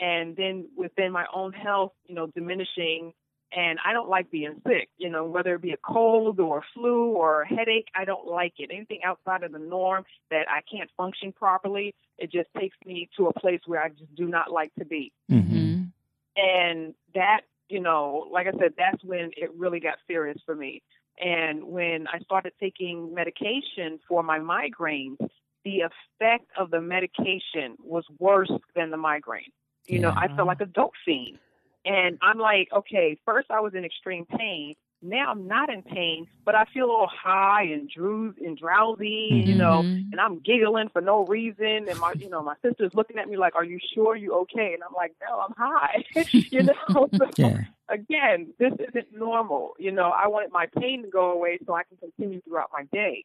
and 0.00 0.34
then 0.34 0.68
within 0.76 1.12
my 1.12 1.26
own 1.32 1.52
health, 1.52 1.92
you 2.06 2.14
know, 2.16 2.26
diminishing. 2.26 3.12
And 3.56 3.78
I 3.84 3.92
don't 3.92 4.08
like 4.08 4.30
being 4.30 4.60
sick, 4.66 4.88
you 4.98 5.08
know, 5.08 5.24
whether 5.24 5.54
it 5.54 5.62
be 5.62 5.70
a 5.70 5.76
cold 5.76 6.40
or 6.40 6.58
a 6.58 6.62
flu 6.74 7.12
or 7.12 7.42
a 7.42 7.46
headache, 7.46 7.86
I 7.94 8.04
don't 8.04 8.26
like 8.26 8.54
it. 8.58 8.70
Anything 8.72 9.00
outside 9.04 9.44
of 9.44 9.52
the 9.52 9.60
norm 9.60 10.04
that 10.30 10.46
I 10.50 10.60
can't 10.62 10.90
function 10.96 11.32
properly, 11.32 11.94
it 12.18 12.32
just 12.32 12.48
takes 12.58 12.76
me 12.84 13.08
to 13.16 13.28
a 13.28 13.32
place 13.38 13.60
where 13.66 13.80
I 13.80 13.90
just 13.90 14.12
do 14.16 14.26
not 14.26 14.50
like 14.50 14.74
to 14.78 14.84
be. 14.84 15.12
Mhm. 15.30 15.92
And 16.36 16.94
that, 17.14 17.42
you 17.68 17.78
know, 17.78 18.26
like 18.30 18.48
I 18.48 18.52
said, 18.58 18.74
that's 18.76 19.02
when 19.04 19.30
it 19.36 19.52
really 19.54 19.78
got 19.78 19.98
serious 20.08 20.40
for 20.44 20.56
me. 20.56 20.82
And 21.20 21.64
when 21.64 22.08
I 22.08 22.18
started 22.20 22.52
taking 22.58 23.14
medication 23.14 24.00
for 24.08 24.24
my 24.24 24.40
migraines, 24.40 25.18
the 25.64 25.82
effect 25.82 26.50
of 26.56 26.70
the 26.70 26.80
medication 26.80 27.76
was 27.78 28.04
worse 28.18 28.50
than 28.74 28.90
the 28.90 28.96
migraine. 28.96 29.52
You 29.86 30.00
know, 30.00 30.12
I 30.16 30.28
felt 30.28 30.48
like 30.48 30.60
a 30.60 30.66
dope 30.66 30.94
fiend. 31.04 31.38
And 31.84 32.18
I'm 32.22 32.38
like, 32.38 32.68
okay, 32.72 33.18
first 33.24 33.50
I 33.50 33.60
was 33.60 33.74
in 33.74 33.84
extreme 33.84 34.26
pain. 34.26 34.74
Now 35.02 35.30
I'm 35.30 35.46
not 35.46 35.68
in 35.68 35.82
pain, 35.82 36.26
but 36.46 36.54
I 36.54 36.64
feel 36.72 36.86
all 36.86 37.10
high 37.12 37.64
and 37.64 37.90
droos 37.90 38.36
and 38.42 38.56
drowsy, 38.56 39.28
you 39.30 39.44
mm-hmm. 39.44 39.58
know, 39.58 39.80
and 39.80 40.18
I'm 40.18 40.40
giggling 40.40 40.88
for 40.88 41.02
no 41.02 41.26
reason. 41.26 41.86
And 41.90 41.98
my, 41.98 42.14
you 42.18 42.30
know, 42.30 42.42
my 42.42 42.54
sister's 42.62 42.94
looking 42.94 43.18
at 43.18 43.28
me 43.28 43.36
like, 43.36 43.54
"Are 43.54 43.64
you 43.64 43.78
sure 43.94 44.16
you 44.16 44.32
okay?" 44.40 44.72
And 44.72 44.82
I'm 44.82 44.94
like, 44.96 45.14
"No, 45.20 45.40
I'm 45.40 45.54
high." 45.58 46.04
you 46.32 46.62
know. 46.62 46.74
So, 47.18 47.30
Yeah. 47.36 47.64
Again, 47.90 48.54
this 48.58 48.72
isn't 48.88 49.08
normal. 49.12 49.74
You 49.78 49.92
know, 49.92 50.10
I 50.10 50.28
wanted 50.28 50.52
my 50.52 50.66
pain 50.78 51.02
to 51.02 51.10
go 51.10 51.32
away 51.32 51.58
so 51.66 51.74
I 51.74 51.82
can 51.82 51.98
continue 51.98 52.40
throughout 52.40 52.70
my 52.72 52.84
day. 52.92 53.24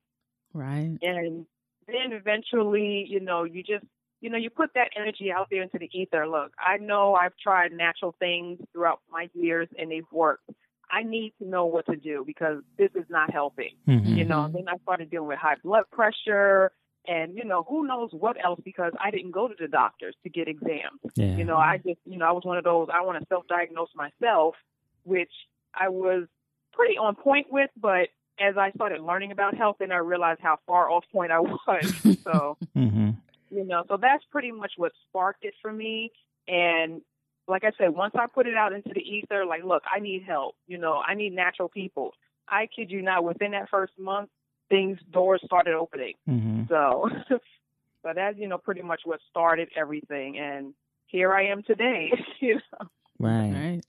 Right. 0.54 0.98
And 1.02 1.46
then 1.88 2.12
eventually, 2.12 3.06
you 3.08 3.22
know, 3.22 3.46
you 3.46 3.64
just, 3.64 3.86
you 4.22 4.30
know, 4.30 4.38
you 4.38 4.50
put 4.50 4.74
that 4.76 4.90
energy 4.96 5.32
out 5.32 5.48
there 5.50 5.62
into 5.62 5.78
the 5.80 5.90
ether. 5.94 6.28
Look, 6.28 6.52
I 6.60 6.78
know 6.78 7.14
I've 7.16 7.36
tried 7.42 7.72
natural 7.72 8.16
things 8.20 8.60
throughout 8.74 9.00
my 9.12 9.30
years 9.34 9.68
and 9.78 9.90
they've 9.92 10.12
worked. 10.12 10.50
I 10.92 11.04
need 11.04 11.34
to 11.42 11.48
know 11.48 11.66
what 11.66 11.86
to 11.86 11.96
do 11.96 12.24
because 12.26 12.64
this 12.78 12.90
is 12.96 13.06
not 13.10 13.32
helping 13.32 13.76
Mhm. 13.88 14.18
you 14.18 14.26
know. 14.26 14.48
Mhm. 14.48 14.54
Then 14.54 14.70
I 14.70 14.78
started 14.78 15.10
dealing 15.10 15.28
with 15.28 15.38
high 15.38 15.56
blood 15.64 15.84
pressure, 15.92 16.72
and 17.08 17.36
you 17.38 17.46
know 17.46 17.64
who 17.64 17.86
knows 17.88 18.12
what 18.12 18.44
else 18.44 18.60
because 18.64 18.92
I 19.00 19.12
didn't 19.12 19.32
go 19.32 19.48
to 19.48 19.56
the 19.58 19.68
doctors 19.68 20.16
to 20.24 20.30
get 20.30 20.48
exams. 20.48 21.00
Yeah. 21.16 21.36
You 21.38 21.46
know, 21.46 21.58
I 21.58 21.78
just 21.78 22.00
you 22.06 22.18
know 22.18 22.26
I 22.26 22.32
was 22.32 22.44
one 22.44 22.58
of 22.58 22.64
those 22.64 22.90
I 22.92 23.02
want 23.02 23.20
to 23.20 23.26
self-diagnose 23.28 23.94
myself, 23.96 24.56
which 25.04 25.32
I 25.76 25.90
was 25.90 26.28
pretty 26.74 26.98
on 26.98 27.16
point 27.16 27.52
with, 27.52 27.70
but 27.78 28.10
as 28.40 28.58
I 28.58 28.72
started 28.72 29.02
learning 29.02 29.32
about 29.32 29.54
health, 29.56 29.82
and 29.82 29.94
I 29.94 29.98
realized 29.98 30.40
how 30.42 30.58
far 30.66 30.90
off 30.90 31.04
point 31.12 31.32
I 31.32 31.40
was. 31.40 31.58
so, 32.24 32.58
mm-hmm. 32.76 33.12
You 33.50 33.64
know, 33.66 33.84
so 33.88 33.98
that's 33.98 34.24
pretty 34.32 34.52
much 34.52 34.74
what 34.78 34.92
sparked 35.08 35.44
it 35.46 35.54
for 35.62 35.72
me. 35.72 36.12
And 36.48 37.02
like 37.48 37.64
I 37.64 37.72
said, 37.78 37.90
once 37.96 38.14
I 38.18 38.28
put 38.28 38.48
it 38.48 38.56
out 38.56 38.74
into 38.74 38.90
the 38.94 39.02
ether, 39.02 39.46
like, 39.46 39.64
look, 39.64 39.84
I 39.94 40.00
need 40.00 40.24
help. 40.24 40.56
You 40.68 40.78
know, 40.78 41.02
I 41.06 41.16
need 41.16 41.34
natural 41.34 41.70
people. 41.70 42.14
I 42.48 42.68
kid 42.74 42.92
you 42.92 43.02
not, 43.02 43.24
within 43.24 43.52
that 43.52 43.70
first 43.70 43.94
month, 43.98 44.30
things 44.70 45.00
doors 45.12 45.42
started 45.46 45.74
opening. 45.74 46.14
Mm-hmm. 46.30 46.64
So, 46.70 47.10
so 47.30 48.12
that's 48.16 48.38
you 48.38 48.48
know 48.48 48.58
pretty 48.58 48.82
much 48.82 49.02
what 49.04 49.20
started 49.30 49.70
everything, 49.76 50.38
and 50.38 50.74
here 51.08 51.34
I 51.34 51.48
am 51.48 51.64
today. 51.64 52.12
you 52.40 52.56
know, 52.56 52.88
Right. 53.20 53.52
Right. 53.54 53.82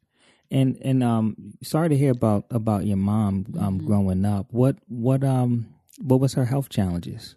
And 0.51 0.79
and 0.83 1.03
um, 1.05 1.37
sorry 1.63 1.91
to 1.91 1.97
hear 1.97 2.11
about 2.11 2.45
about 2.51 2.85
your 2.85 2.97
mom 2.97 3.47
um 3.59 3.81
Mhm. 3.81 3.87
growing 3.87 4.25
up. 4.25 4.53
What 4.53 4.77
what 4.89 5.23
um 5.23 5.67
what 6.03 6.19
was 6.19 6.35
her 6.35 6.47
health 6.47 6.69
challenges? 6.69 7.37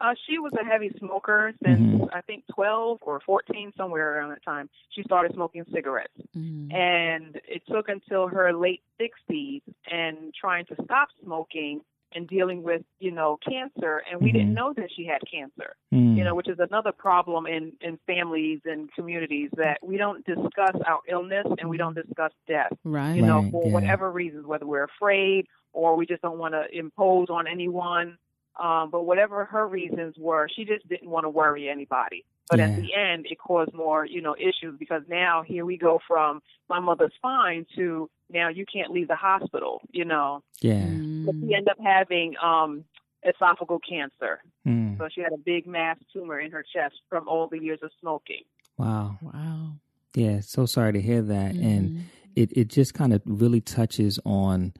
Uh, 0.00 0.14
she 0.26 0.38
was 0.38 0.52
a 0.60 0.64
heavy 0.64 0.90
smoker 0.98 1.52
since 1.64 1.80
Mhm. 2.02 2.08
I 2.12 2.20
think 2.22 2.44
12 2.48 2.98
or 3.02 3.20
14, 3.20 3.72
somewhere 3.76 4.14
around 4.16 4.30
that 4.30 4.42
time. 4.44 4.68
She 4.90 5.02
started 5.02 5.32
smoking 5.34 5.64
cigarettes. 5.72 6.12
Mhm. 6.36 6.72
and 6.74 7.40
it 7.48 7.62
took 7.66 7.88
until 7.88 8.28
her 8.28 8.52
late 8.52 8.82
60s 8.98 9.62
and 9.90 10.32
trying 10.34 10.64
to 10.66 10.74
stop 10.84 11.08
smoking 11.22 11.80
and 12.12 12.26
dealing 12.28 12.62
with 12.62 12.82
you 13.00 13.10
know 13.10 13.36
cancer 13.38 14.02
and 14.10 14.20
we 14.20 14.30
Mhm. 14.30 14.32
didn't 14.34 14.54
know 14.54 14.72
that 14.74 14.90
she 14.92 15.04
had 15.04 15.20
cancer 15.30 15.74
Mm. 15.92 16.16
you 16.16 16.24
know 16.24 16.34
which 16.34 16.48
is 16.48 16.58
another 16.58 16.92
problem 16.92 17.46
in 17.46 17.72
in 17.80 17.96
families 18.06 18.60
and 18.64 18.90
communities 18.92 19.50
that 19.56 19.78
we 19.82 19.96
don't 19.96 20.24
discuss 20.24 20.74
our 20.86 21.00
illness 21.06 21.46
and 21.58 21.68
we 21.68 21.76
don't 21.76 21.94
discuss 21.94 22.32
death 22.46 22.72
Right. 22.84 23.14
you 23.14 23.22
know 23.22 23.40
Right, 23.42 23.50
for 23.52 23.66
yeah. 23.66 23.72
whatever 23.72 24.10
reasons 24.10 24.46
whether 24.46 24.66
we're 24.66 24.84
afraid 24.84 25.46
or 25.72 25.96
we 25.96 26.06
just 26.06 26.22
don't 26.22 26.38
want 26.38 26.54
to 26.54 26.64
impose 26.76 27.28
on 27.30 27.46
anyone 27.46 28.16
um 28.58 28.90
but 28.90 29.02
whatever 29.04 29.44
her 29.44 29.66
reasons 29.66 30.14
were 30.18 30.48
she 30.54 30.64
just 30.64 30.86
didn't 30.88 31.08
want 31.10 31.24
to 31.24 31.30
worry 31.30 31.68
anybody 31.68 32.24
but 32.50 32.58
Yeah. 32.58 32.66
at 32.66 32.76
the 32.76 32.94
end 32.94 33.26
it 33.30 33.38
caused 33.38 33.72
more 33.74 34.04
you 34.04 34.20
know 34.20 34.34
issues 34.38 34.76
because 34.78 35.02
now 35.08 35.42
here 35.42 35.64
we 35.64 35.76
go 35.76 36.00
from 36.06 36.42
my 36.68 36.80
mother's 36.80 37.12
fine 37.22 37.66
to 37.76 38.08
now 38.30 38.48
you 38.48 38.64
can't 38.72 38.90
leave 38.90 39.08
the 39.08 39.16
hospital 39.16 39.80
you 39.90 40.04
know 40.04 40.42
yeah. 40.60 40.86
but 41.24 41.34
Mm. 41.34 41.40
she 41.48 41.54
ended 41.54 41.68
up 41.68 41.78
having 41.82 42.34
um 42.42 42.84
esophageal 43.26 43.80
cancer 43.88 44.40
Mm. 44.66 44.98
so 44.98 45.08
she 45.12 45.20
had 45.22 45.32
a 45.32 45.38
big 45.38 45.66
mass 45.66 45.96
tumor 46.12 46.38
in 46.38 46.50
her 46.52 46.62
chest 46.74 46.96
from 47.08 47.26
all 47.28 47.46
the 47.48 47.58
years 47.58 47.80
of 47.82 47.90
smoking 48.00 48.42
Wow. 48.76 49.18
Wow. 49.22 49.72
Yeah. 50.14 50.38
So 50.38 50.64
sorry 50.66 50.92
to 50.92 51.00
hear 51.00 51.20
that. 51.20 51.56
And 51.56 51.90
Mhm. 51.90 52.00
it, 52.36 52.52
it 52.56 52.68
just 52.68 52.94
kind 52.94 53.12
of 53.12 53.20
really 53.26 53.60
touches 53.60 54.20
on 54.24 54.72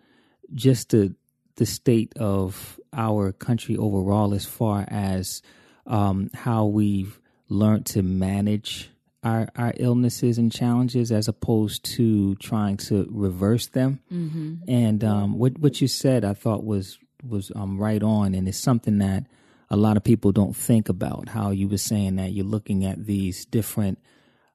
just 0.55 0.91
the 0.91 1.17
the 1.59 1.67
state 1.67 2.13
of 2.17 2.79
our 2.93 3.33
country 3.33 3.77
overall 3.77 4.33
as 4.35 4.47
far 4.47 4.85
as 4.89 5.43
um, 5.87 6.31
how 6.35 6.65
we've 6.67 7.21
learned 7.49 7.87
to 7.87 8.03
manage 8.03 8.91
our, 9.25 9.49
our 9.57 9.73
illnesses 9.77 10.39
and 10.39 10.53
challenges 10.53 11.11
as 11.11 11.29
opposed 11.29 11.85
to 11.85 12.35
trying 12.37 12.77
to 12.77 13.07
reverse 13.11 13.67
them. 13.69 14.01
Mhm. 14.11 14.61
And 14.69 15.03
um, 15.05 15.39
what 15.39 15.59
what 15.59 15.81
you 15.81 15.89
said, 15.89 16.25
I 16.25 16.35
thought 16.35 16.65
was 16.65 16.99
was 17.23 17.51
um, 17.57 17.79
right 17.79 18.03
on, 18.03 18.35
and 18.35 18.49
it's 18.49 18.59
something 18.59 18.99
that 18.99 19.25
a 19.71 19.77
lot 19.77 19.97
of 19.97 20.05
people 20.05 20.31
don't 20.33 20.57
think 20.57 20.89
about. 20.89 21.29
How 21.29 21.51
you 21.51 21.69
were 21.69 21.79
saying 21.79 22.17
that 22.17 22.33
you're 22.33 22.45
looking 22.57 22.85
at 22.85 23.07
these 23.07 23.45
different 23.45 23.99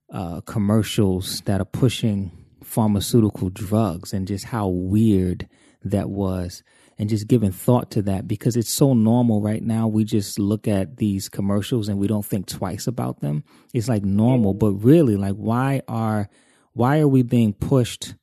uh, 0.10 0.41
commercials 0.41 1.41
that 1.41 1.60
are 1.60 1.65
pushing 1.65 2.31
pharmaceutical 2.63 3.50
drugs, 3.50 4.13
and 4.13 4.27
just 4.27 4.45
how 4.45 4.67
weird 4.69 5.48
that 5.83 6.10
was, 6.10 6.63
and 6.97 7.09
just 7.09 7.27
giving 7.27 7.51
thought 7.51 7.91
to 7.91 8.01
that 8.03 8.27
because 8.27 8.55
it's 8.55 8.73
so 8.73 8.93
normal 8.93 9.41
right 9.41 9.63
now. 9.63 9.88
We 9.88 10.03
just 10.03 10.39
look 10.39 10.67
at 10.67 10.97
these 10.97 11.29
commercials 11.29 11.89
and 11.89 12.00
we 12.00 12.07
don't 12.07 12.25
think 12.25 12.47
twice 12.47 12.88
about 12.88 13.21
them. 13.21 13.43
It's 13.73 13.89
like 13.89 14.03
normal, 14.03 14.53
but 14.53 14.71
really, 14.73 15.15
like 15.15 15.35
why 15.35 15.81
are 15.88 16.29
why 16.73 17.00
are 17.00 17.07
we 17.07 17.21
being 17.23 17.53
pushed? 17.53 18.15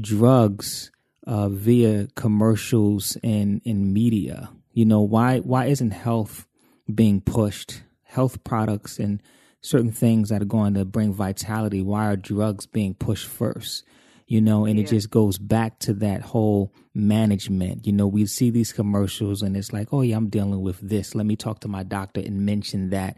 drugs 0.00 0.90
uh, 1.26 1.48
via 1.48 2.08
commercials 2.14 3.16
and 3.22 3.60
in 3.64 3.92
media. 3.92 4.50
You 4.72 4.84
know 4.84 5.00
why 5.00 5.38
why 5.40 5.66
isn't 5.66 5.90
health 5.90 6.46
being 6.92 7.20
pushed? 7.20 7.82
Health 8.02 8.42
products 8.44 8.98
and 8.98 9.22
certain 9.60 9.90
things 9.90 10.28
that 10.28 10.42
are 10.42 10.46
going 10.46 10.74
to 10.74 10.84
bring 10.84 11.12
vitality. 11.12 11.82
Why 11.82 12.06
are 12.06 12.16
drugs 12.16 12.66
being 12.66 12.94
pushed 12.94 13.26
first? 13.26 13.84
You 14.28 14.40
know, 14.40 14.64
and 14.64 14.76
it 14.76 14.88
just 14.88 15.10
goes 15.10 15.38
back 15.38 15.78
to 15.80 15.92
that 15.94 16.20
whole 16.20 16.72
management. 16.94 17.86
You 17.86 17.92
know, 17.92 18.08
we 18.08 18.26
see 18.26 18.50
these 18.50 18.72
commercials 18.72 19.40
and 19.40 19.56
it's 19.56 19.72
like, 19.72 19.92
oh 19.92 20.00
yeah, 20.02 20.16
I'm 20.16 20.28
dealing 20.28 20.62
with 20.62 20.80
this. 20.80 21.14
Let 21.14 21.26
me 21.26 21.36
talk 21.36 21.60
to 21.60 21.68
my 21.68 21.84
doctor 21.84 22.20
and 22.20 22.44
mention 22.44 22.90
that. 22.90 23.16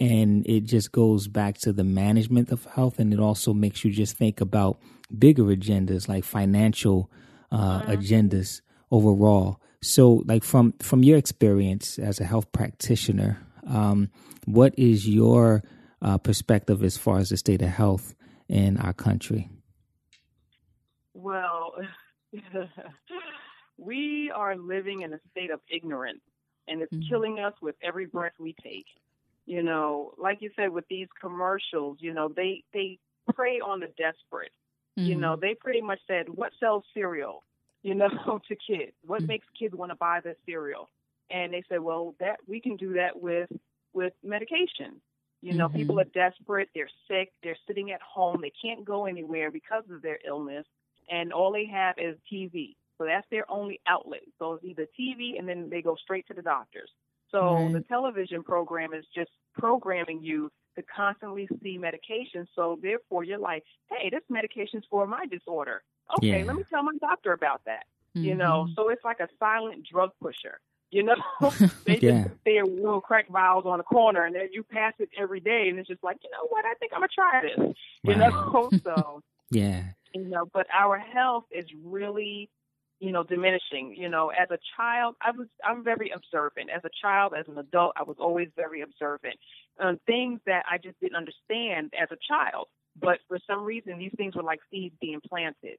And 0.00 0.44
it 0.48 0.62
just 0.62 0.90
goes 0.90 1.28
back 1.28 1.58
to 1.58 1.72
the 1.72 1.84
management 1.84 2.50
of 2.50 2.64
health, 2.66 3.00
and 3.00 3.12
it 3.12 3.18
also 3.18 3.52
makes 3.52 3.84
you 3.84 3.90
just 3.90 4.16
think 4.16 4.40
about 4.40 4.78
bigger 5.16 5.42
agendas 5.44 6.08
like 6.08 6.22
financial 6.24 7.10
uh, 7.50 7.82
agendas 7.82 8.60
overall. 8.92 9.60
So, 9.80 10.22
like 10.26 10.44
from 10.44 10.74
from 10.80 11.02
your 11.02 11.18
experience 11.18 11.98
as 11.98 12.20
a 12.20 12.24
health 12.24 12.50
practitioner, 12.52 13.44
um, 13.66 14.10
what 14.44 14.72
is 14.78 15.08
your 15.08 15.62
uh, 16.00 16.18
perspective 16.18 16.82
as 16.82 16.96
far 16.96 17.18
as 17.18 17.30
the 17.30 17.36
state 17.36 17.62
of 17.62 17.68
health 17.68 18.14
in 18.48 18.76
our 18.78 18.92
country? 18.92 19.50
Well, 21.28 21.74
we 23.78 24.32
are 24.34 24.56
living 24.56 25.02
in 25.02 25.12
a 25.12 25.20
state 25.30 25.50
of 25.50 25.60
ignorance, 25.70 26.22
and 26.66 26.82
it's 26.82 26.92
Mhm. 26.92 27.08
killing 27.08 27.38
us 27.38 27.54
with 27.62 27.76
every 27.82 28.06
breath 28.06 28.32
we 28.38 28.54
take. 28.62 28.86
You 29.46 29.62
know, 29.62 30.12
like 30.18 30.38
you 30.40 30.50
said, 30.56 30.70
with 30.70 30.84
these 30.88 31.08
commercials, 31.20 31.98
you 32.00 32.12
know, 32.14 32.28
they 32.34 32.64
they 32.72 32.98
prey 33.34 33.60
on 33.60 33.80
the 33.80 33.88
desperate. 33.98 34.52
You 35.02 35.16
Mhm. 35.16 35.18
know, 35.18 35.36
they 35.40 35.54
pretty 35.54 35.80
much 35.82 36.00
said, 36.06 36.28
"What 36.28 36.52
sells 36.60 36.84
cereal?" 36.94 37.44
You 37.82 37.94
know, 37.94 38.08
to 38.48 38.56
kids. 38.56 38.96
What 39.04 39.22
Mhm. 39.22 39.28
makes 39.28 39.46
kids 39.58 39.74
want 39.74 39.90
to 39.92 39.96
buy 39.96 40.20
this 40.22 40.36
cereal? 40.46 40.88
And 41.30 41.52
they 41.52 41.62
said, 41.68 41.80
"Well, 41.80 42.14
that 42.20 42.38
we 42.46 42.60
can 42.60 42.76
do 42.76 42.94
that 42.94 43.20
with 43.20 43.50
with 43.92 44.12
medication." 44.22 45.00
You 45.42 45.54
know, 45.54 45.68
people 45.68 46.00
are 46.00 46.04
desperate. 46.14 46.68
They're 46.74 46.90
sick. 47.08 47.32
They're 47.42 47.58
sitting 47.66 47.92
at 47.92 48.02
home. 48.02 48.40
They 48.42 48.52
can't 48.62 48.84
go 48.84 49.06
anywhere 49.06 49.50
because 49.52 49.84
of 49.90 50.02
their 50.02 50.18
illness, 50.26 50.66
and 51.10 51.32
all 51.32 51.52
they 51.52 51.66
have 51.66 51.96
is 51.98 52.16
TV. 52.32 52.76
So 52.98 53.04
that's 53.04 53.26
their 53.30 53.48
only 53.50 53.80
outlet. 53.86 54.22
So 54.38 54.54
it's 54.54 54.64
either 54.64 54.86
TV, 54.98 55.38
and 55.38 55.48
then 55.48 55.68
they 55.70 55.82
go 55.82 55.94
straight 55.96 56.26
to 56.28 56.34
the 56.34 56.42
doctors. 56.42 56.90
So 57.30 57.64
Right. 57.64 57.72
the 57.74 57.80
television 57.82 58.42
program 58.42 58.92
is 58.94 59.04
just 59.14 59.30
programming 59.54 60.22
you 60.22 60.50
to 60.76 60.82
constantly 60.82 61.48
see 61.62 61.78
medication. 61.78 62.46
So 62.54 62.78
therefore, 62.82 63.24
you're 63.24 63.38
like, 63.38 63.64
hey, 63.90 64.10
this 64.10 64.22
medication's 64.28 64.84
for 64.90 65.06
my 65.06 65.26
disorder. 65.26 65.82
Okay, 66.16 66.38
Yeah. 66.38 66.44
let 66.44 66.56
me 66.56 66.64
tell 66.70 66.82
my 66.82 66.94
doctor 67.00 67.32
about 67.32 67.64
that. 67.66 67.86
You 68.14 68.34
know, 68.34 68.64
Mhm. 68.68 68.74
so 68.74 68.88
it's 68.88 69.04
like 69.04 69.20
a 69.20 69.28
silent 69.38 69.84
drug 69.86 70.12
pusher. 70.20 70.58
You 70.90 71.02
know, 71.02 71.14
they 71.84 71.98
Yeah. 72.00 72.24
just 72.24 72.44
their 72.44 72.64
little 72.64 73.00
crack 73.02 73.28
vials 73.28 73.66
on 73.66 73.78
the 73.78 73.84
corner, 73.84 74.24
and 74.24 74.34
then 74.34 74.48
you 74.52 74.62
pass 74.64 74.94
it 74.98 75.10
every 75.16 75.38
day, 75.40 75.68
and 75.68 75.78
it's 75.78 75.86
just 75.88 76.02
like, 76.02 76.16
you 76.24 76.30
know 76.30 76.46
what? 76.48 76.64
I 76.64 76.74
think 76.74 76.92
I'm 76.94 77.00
gonna 77.00 77.08
try 77.14 77.42
this. 77.42 77.76
You 78.02 78.16
know, 78.16 78.70
so 78.84 79.22
Yeah. 79.50 79.92
You 80.14 80.24
know, 80.24 80.48
but 80.52 80.66
our 80.72 80.98
health 80.98 81.44
is 81.50 81.66
really, 81.84 82.48
you 83.00 83.12
know, 83.12 83.22
diminishing. 83.22 83.94
You 83.96 84.08
know, 84.08 84.30
as 84.30 84.50
a 84.50 84.58
child, 84.76 85.16
I 85.22 85.30
was 85.32 85.48
I'm 85.64 85.84
very 85.84 86.10
observant. 86.10 86.70
As 86.70 86.84
a 86.84 86.90
child, 87.02 87.34
as 87.38 87.46
an 87.48 87.58
adult, 87.58 87.92
I 87.96 88.02
was 88.02 88.16
always 88.18 88.48
very 88.56 88.80
observant. 88.82 89.36
Um, 89.80 89.98
things 90.06 90.40
that 90.46 90.64
I 90.70 90.78
just 90.78 90.98
didn't 91.00 91.16
understand 91.16 91.92
as 92.00 92.08
a 92.10 92.16
child, 92.26 92.66
but 93.00 93.18
for 93.28 93.38
some 93.46 93.64
reason, 93.64 93.98
these 93.98 94.14
things 94.16 94.34
were 94.34 94.42
like 94.42 94.60
seeds 94.70 94.94
being 95.00 95.20
planted. 95.28 95.78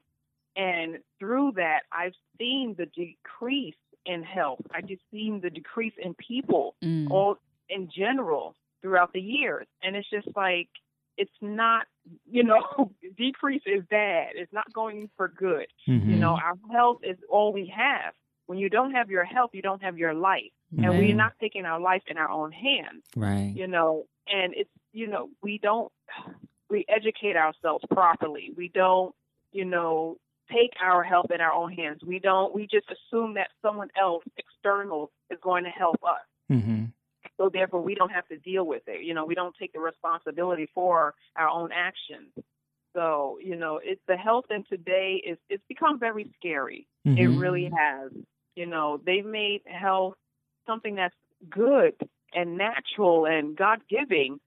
And 0.56 1.00
through 1.20 1.54
that, 1.56 1.82
I've 1.92 2.16
seen 2.38 2.76
the 2.78 2.86
decrease 2.88 3.76
in 4.06 4.24
health. 4.24 4.62
I 4.74 4.82
just 4.82 5.02
seen 5.12 5.40
the 5.42 5.50
decrease 5.50 5.94
in 5.98 6.14
people 6.16 6.76
Mm. 6.84 7.12
all 7.12 7.38
in 7.70 7.90
general 7.96 8.56
throughout 8.82 9.14
the 9.14 9.22
years. 9.22 9.68
And 9.84 9.96
it's 9.96 10.10
just 10.10 10.28
like 10.36 10.70
it's 11.20 11.40
not, 11.42 11.86
you 12.26 12.44
know, 12.44 12.64
decrease 13.18 13.62
is 13.66 13.84
bad. 13.90 14.30
It's 14.36 14.54
not 14.54 14.72
going 14.74 15.10
for 15.18 15.28
good. 15.28 15.68
Mhm. 15.88 16.08
You 16.08 16.16
know, 16.18 16.36
our 16.42 16.58
health 16.72 17.00
is 17.04 17.18
all 17.30 17.52
we 17.54 17.68
have. 17.76 18.14
When 18.48 18.58
you 18.58 18.70
don't 18.70 18.92
have 18.94 19.12
your 19.12 19.26
health, 19.26 19.52
you 19.54 19.62
don't 19.62 19.84
have 19.84 19.98
your 19.98 20.14
life. 20.14 20.52
And 20.78 20.88
Right. 20.88 20.98
we're 20.98 21.16
not 21.16 21.34
taking 21.40 21.66
our 21.66 21.80
life 21.80 22.04
in 22.08 22.18
our 22.18 22.30
own 22.30 22.52
hands, 22.52 23.04
Right. 23.16 23.52
you 23.56 23.68
know, 23.68 24.06
and 24.28 24.54
it's, 24.56 24.70
you 24.94 25.08
know, 25.08 25.30
we 25.44 25.58
don't, 25.60 25.92
we 26.70 26.86
educate 26.88 27.36
ourselves 27.36 27.84
properly. 27.92 28.54
We 28.56 28.70
don't, 28.70 29.14
you 29.52 29.66
know, 29.66 30.18
take 30.52 30.74
our 30.82 31.04
health 31.04 31.32
in 31.32 31.42
our 31.42 31.52
own 31.52 31.74
hands. 31.74 32.04
We 32.04 32.20
don't, 32.20 32.54
we 32.56 32.66
just 32.66 32.88
assume 32.90 33.34
that 33.36 33.50
someone 33.62 33.90
else 34.00 34.24
external 34.38 35.12
is 35.30 35.38
going 35.42 35.64
to 35.66 35.70
help 35.70 36.00
us 36.04 36.26
hmm 36.48 36.86
So 37.40 37.50
therefore, 37.52 37.82
we 37.82 37.96
don't 37.96 38.12
have 38.12 38.28
to 38.28 38.38
deal 38.38 38.66
with 38.66 38.84
it. 38.88 39.06
You 39.06 39.14
know, 39.14 39.26
we 39.26 39.34
don't 39.34 39.56
take 39.58 39.72
the 39.72 39.80
responsibility 39.80 40.70
for 40.76 41.16
our 41.38 41.48
own 41.48 41.70
actions. 41.74 42.34
So, 42.94 43.38
you 43.42 43.56
know, 43.56 43.80
it's 43.82 44.02
the 44.10 44.18
health 44.18 44.46
in 44.50 44.66
today 44.70 45.22
is 45.26 45.38
it's 45.50 45.64
become 45.70 46.00
very 46.00 46.30
scary. 46.38 46.86
Mm-hmm. 47.08 47.18
It 47.18 47.40
really 47.40 47.72
has. 47.76 48.12
You 48.56 48.66
know, 48.66 49.00
they've 49.06 49.26
made 49.26 49.62
health 49.66 50.16
something 50.68 50.96
that's 50.96 51.16
good 51.50 51.94
and 52.34 52.58
natural 52.58 53.26
and 53.26 53.56
God 53.56 53.80
giving 53.90 54.40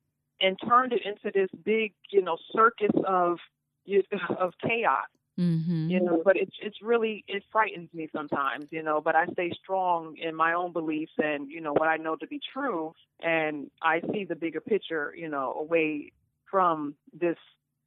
and 0.43 0.59
turned 0.69 0.93
it 0.93 1.01
into 1.07 1.31
this 1.33 1.49
big, 1.65 1.95
you 2.11 2.21
know, 2.23 2.37
circus 2.55 2.95
of 3.09 3.39
of 4.39 4.53
chaos. 4.63 5.07
Mm-hmm. 5.41 5.89
You 5.89 6.01
know, 6.01 6.23
but 6.23 6.37
it's 6.37 6.55
it's 6.61 6.77
really 6.83 7.25
it 7.27 7.43
frightens 7.51 7.89
me 7.95 8.09
sometimes, 8.15 8.67
you 8.71 8.83
know. 8.83 9.01
But 9.01 9.17
I 9.17 9.27
stay 9.33 9.51
strong 9.63 10.17
in 10.19 10.35
my 10.35 10.53
own 10.53 10.73
beliefs 10.73 11.13
and 11.17 11.51
you 11.51 11.61
know 11.63 11.73
what 11.73 11.89
I 11.89 11.97
know 11.97 12.17
to 12.17 12.27
be 12.27 12.39
true, 12.53 12.93
and 13.21 13.71
I 13.83 14.03
see 14.13 14.25
the 14.25 14.37
bigger 14.37 14.61
picture, 14.61 15.15
you 15.17 15.31
know, 15.31 15.55
away 15.59 16.13
from 16.51 16.95
this 17.19 17.39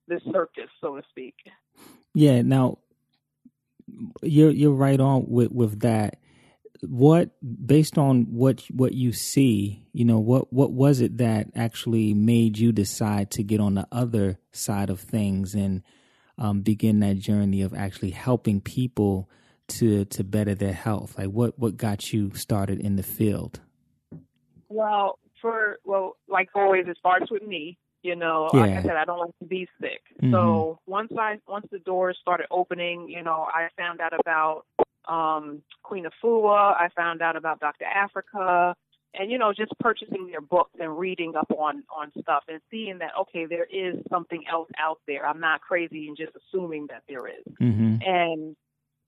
this 0.08 0.22
circus, 0.32 0.70
so 0.82 0.96
to 0.96 1.04
speak. 1.10 1.36
Yeah. 2.16 2.42
Now, 2.42 2.80
you're 4.22 4.52
you're 4.52 4.72
right 4.72 5.00
on 5.00 5.26
with 5.28 5.52
with 5.52 5.82
that. 5.82 6.18
What 6.82 7.32
based 7.66 7.98
on 7.98 8.26
what 8.32 8.62
what 8.72 8.94
you 8.94 9.14
see, 9.14 9.88
you 9.94 10.04
know, 10.04 10.20
what 10.20 10.52
what 10.52 10.72
was 10.72 11.00
it 11.00 11.18
that 11.20 11.48
actually 11.56 12.14
made 12.14 12.58
you 12.58 12.72
decide 12.72 13.32
to 13.32 13.44
get 13.44 13.60
on 13.60 13.76
the 13.76 13.88
other 13.92 14.40
side 14.52 14.90
of 14.90 15.00
things 15.00 15.54
and 15.54 15.84
um, 16.38 16.62
begin 16.62 17.00
that 17.00 17.20
journey 17.20 17.62
of 17.62 17.74
actually 17.74 18.12
helping 18.12 18.62
people 18.62 19.30
to 19.68 20.06
to 20.06 20.24
better 20.24 20.56
their 20.56 20.74
health? 20.74 21.18
Like 21.18 21.30
what 21.30 21.58
what 21.58 21.78
got 21.78 22.14
you 22.14 22.34
started 22.36 22.80
in 22.80 22.96
the 22.96 23.04
field? 23.04 23.60
Well, 24.70 25.20
for 25.42 25.78
well, 25.86 26.18
like 26.28 26.50
always, 26.56 26.88
it 26.88 26.98
starts 26.98 27.30
with 27.32 27.44
me. 27.44 27.78
You 28.02 28.16
know, 28.16 28.50
yeah. 28.54 28.60
like 28.60 28.72
I 28.72 28.82
said, 28.84 28.98
I 28.98 29.06
don't 29.06 29.20
like 29.20 29.38
to 29.40 29.46
be 29.46 29.68
sick. 29.82 30.02
Mm-hmm. 30.22 30.32
So 30.32 30.80
once 30.86 31.12
I 31.18 31.40
once 31.48 31.66
the 31.72 31.80
doors 31.80 32.18
started 32.22 32.48
opening, 32.52 33.10
you 33.10 33.24
know, 33.24 33.48
I 33.52 33.70
found 33.78 34.00
out 34.00 34.14
about 34.20 34.66
um, 35.08 35.62
Queen 35.84 36.06
Afua. 36.06 36.76
I 36.76 36.90
found 36.96 37.22
out 37.22 37.36
about 37.36 37.60
Dr. 37.60 37.86
Afrika, 37.86 38.76
and 39.20 39.32
you 39.32 39.38
know, 39.38 39.54
just 39.54 39.72
purchasing 39.80 40.28
their 40.28 40.42
books 40.42 40.72
and 40.80 40.98
reading 40.98 41.36
up 41.36 41.52
on 41.58 41.84
on 41.96 42.12
stuff 42.22 42.44
and 42.48 42.62
seeing 42.72 43.00
that 43.00 43.12
okay, 43.22 43.46
there 43.46 43.66
is 43.66 43.96
something 44.10 44.44
else 44.52 44.70
out 44.80 45.00
there. 45.08 45.26
I'm 45.26 45.40
not 45.40 45.62
crazy 45.62 46.08
and 46.08 46.18
just 46.18 46.32
assuming 46.36 46.88
that 46.88 47.04
there 47.08 47.28
is. 47.28 47.46
Mm-hmm. 47.62 47.98
And 48.06 48.56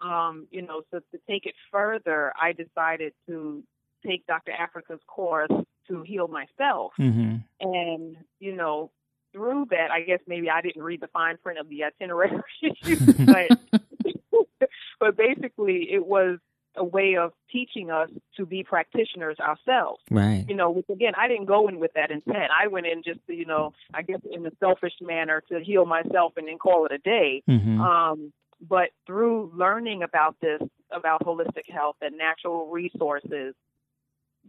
um, 0.02 0.48
you 0.52 0.62
know, 0.62 0.84
so 0.92 1.00
to 1.00 1.20
take 1.30 1.46
it 1.46 1.56
further, 1.72 2.34
I 2.40 2.54
decided 2.54 3.14
to 3.28 3.64
take 4.06 4.26
Dr. 4.28 4.52
Afrika's 4.52 5.02
course 5.08 5.52
to 5.88 6.02
heal 6.04 6.28
myself. 6.28 6.94
Mm-hmm. 7.00 7.38
And, 7.62 8.18
you 8.40 8.56
know, 8.56 8.92
through 9.34 9.68
that, 9.72 9.92
I 9.92 10.02
guess 10.02 10.20
maybe 10.28 10.50
I 10.50 10.62
didn't 10.62 10.84
read 10.84 11.02
the 11.02 11.08
fine 11.08 11.38
print 11.38 11.60
of 11.60 11.70
the 11.70 11.84
itinerary, 11.86 12.42
but, 13.26 13.60
but 15.00 15.18
basically 15.18 15.90
it 15.92 16.06
was 16.06 16.40
a 16.78 16.84
way 16.84 17.16
of 17.18 17.32
teaching 17.52 17.90
us 17.90 18.10
to 18.38 18.46
be 18.46 18.64
practitioners 18.64 19.38
ourselves. 19.40 20.02
Right. 20.10 20.46
You 20.48 20.56
know, 20.56 20.70
which 20.70 20.90
again, 20.90 21.14
I 21.18 21.28
didn't 21.28 21.46
go 21.46 21.68
in 21.68 21.80
with 21.80 21.92
that 21.94 22.12
intent. 22.12 22.52
I 22.58 22.68
went 22.68 22.86
in 22.86 23.04
just 23.04 23.20
to, 23.28 23.34
you 23.34 23.46
know, 23.46 23.74
I 23.94 24.02
guess 24.02 24.20
in 24.30 24.46
a 24.46 24.52
selfish 24.60 24.94
manner 25.02 25.44
to 25.50 25.60
heal 25.60 25.86
myself 25.86 26.34
and 26.38 26.48
then 26.48 26.58
call 26.58 26.86
it 26.86 26.92
a 26.92 26.98
day. 26.98 27.44
Mm-hmm. 27.50 27.82
Um, 27.82 28.34
but 28.68 28.90
through 29.06 29.52
learning 29.56 30.04
about 30.04 30.36
this, 30.42 30.62
about 30.92 31.24
holistic 31.24 31.70
health 31.72 31.98
and 32.02 32.18
natural 32.18 32.70
resources, 32.70 33.54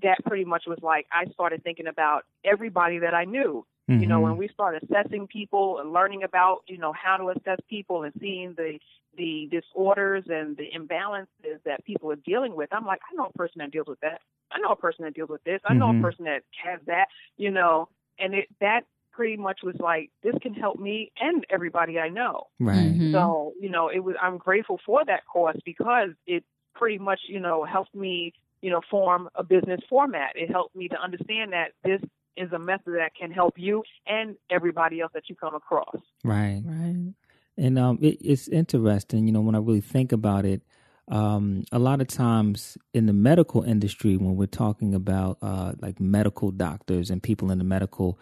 that 0.03 0.19
pretty 0.25 0.45
much 0.45 0.65
was 0.67 0.79
like 0.83 1.07
I 1.13 1.31
started 1.33 1.63
thinking 1.63 1.87
about 1.87 2.25
everybody 2.45 3.01
that 3.01 3.15
I 3.15 3.25
knew. 3.25 3.67
Mm-hmm. 3.89 4.03
You 4.03 4.07
know, 4.07 4.21
when 4.21 4.33
mm-hmm. 4.33 4.41
we 4.41 4.49
start 4.49 4.83
assessing 4.83 5.27
people 5.27 5.79
and 5.79 5.93
learning 5.93 6.23
about, 6.23 6.59
you 6.67 6.79
know, 6.79 6.93
how 6.93 7.17
to 7.17 7.31
assess 7.31 7.59
people 7.69 8.03
and 8.03 8.13
seeing 8.21 8.55
the 8.57 8.79
the 9.17 9.49
disorders 9.51 10.25
and 10.29 10.57
the 10.57 10.69
imbalances 10.77 11.61
that 11.65 11.85
people 11.85 12.13
are 12.13 12.17
dealing 12.17 12.55
with, 12.55 12.69
I'm 12.73 12.87
like, 12.87 13.01
I 13.11 13.17
know 13.17 13.31
a 13.35 13.39
person 13.39 13.59
that 13.59 13.73
deals 13.73 13.89
with 13.89 13.99
that. 14.01 14.21
I 14.53 14.61
know 14.61 14.69
a 14.69 14.77
person 14.77 15.05
that 15.05 15.15
deals 15.15 15.29
with 15.29 15.43
this. 15.45 15.61
I 15.65 15.75
know 15.75 15.87
mm-hmm. 15.87 16.01
a 16.01 16.03
person 16.03 16.25
that 16.27 16.43
has 16.63 16.81
that, 16.87 17.09
you 17.37 17.51
know, 17.51 17.89
and 18.19 18.35
it 18.35 18.49
that 18.61 18.83
pretty 19.13 19.37
much 19.37 19.61
was 19.65 19.75
like 19.81 20.11
this 20.23 20.35
can 20.43 20.55
help 20.55 20.79
me 20.79 21.11
and 21.19 21.45
everybody 21.51 21.99
I 21.99 22.09
know. 22.09 22.49
Right. 22.61 22.77
Mm-hmm. 22.77 23.13
So, 23.13 23.55
you 23.59 23.71
know, 23.71 23.89
it 23.89 24.01
was 24.01 24.17
I'm 24.21 24.37
grateful 24.39 24.79
for 24.85 25.05
that 25.07 25.27
course 25.27 25.57
because 25.65 26.11
it 26.27 26.45
pretty 26.75 26.99
much, 26.99 27.21
you 27.27 27.41
know, 27.41 27.65
helped 27.65 27.95
me 27.95 28.35
you 28.61 28.71
know, 28.71 28.81
form 28.91 29.29
a 29.35 29.45
business 29.45 29.81
format. 29.89 30.33
It 30.35 30.51
helped 30.51 30.75
me 30.75 30.89
to 30.89 31.01
understand 31.01 31.53
that 31.53 31.73
this 31.85 32.01
is 32.39 32.53
a 32.53 32.59
method 32.59 32.95
that 32.95 33.15
can 33.19 33.31
help 33.31 33.55
you 33.57 33.83
and 34.07 34.37
everybody 34.51 35.01
else 35.01 35.13
that 35.15 35.29
you 35.29 35.35
come 35.35 35.55
across. 35.55 35.97
Right. 36.25 36.63
Right. 36.65 37.13
And 37.57 37.79
um, 37.79 37.99
it, 38.01 38.19
it's 38.21 38.49
interesting, 38.49 39.27
you 39.27 39.33
know, 39.33 39.41
when 39.41 39.57
I 39.57 39.59
really 39.59 39.81
think 39.81 40.13
about 40.13 40.45
it, 40.45 40.63
um, 41.09 41.65
a 41.73 41.79
lot 41.79 42.01
of 42.01 42.09
times 42.09 42.79
in 42.95 43.07
the 43.07 43.13
medical 43.13 43.63
industry, 43.63 44.17
when 44.17 44.37
we're 44.37 44.47
talking 44.47 44.95
about 44.95 45.39
uh, 45.43 45.73
like 45.81 45.99
medical 46.01 46.51
doctors 46.51 47.11
and 47.11 47.23
people 47.23 47.51
in 47.51 47.59
the 47.59 47.65
medical 47.65 48.19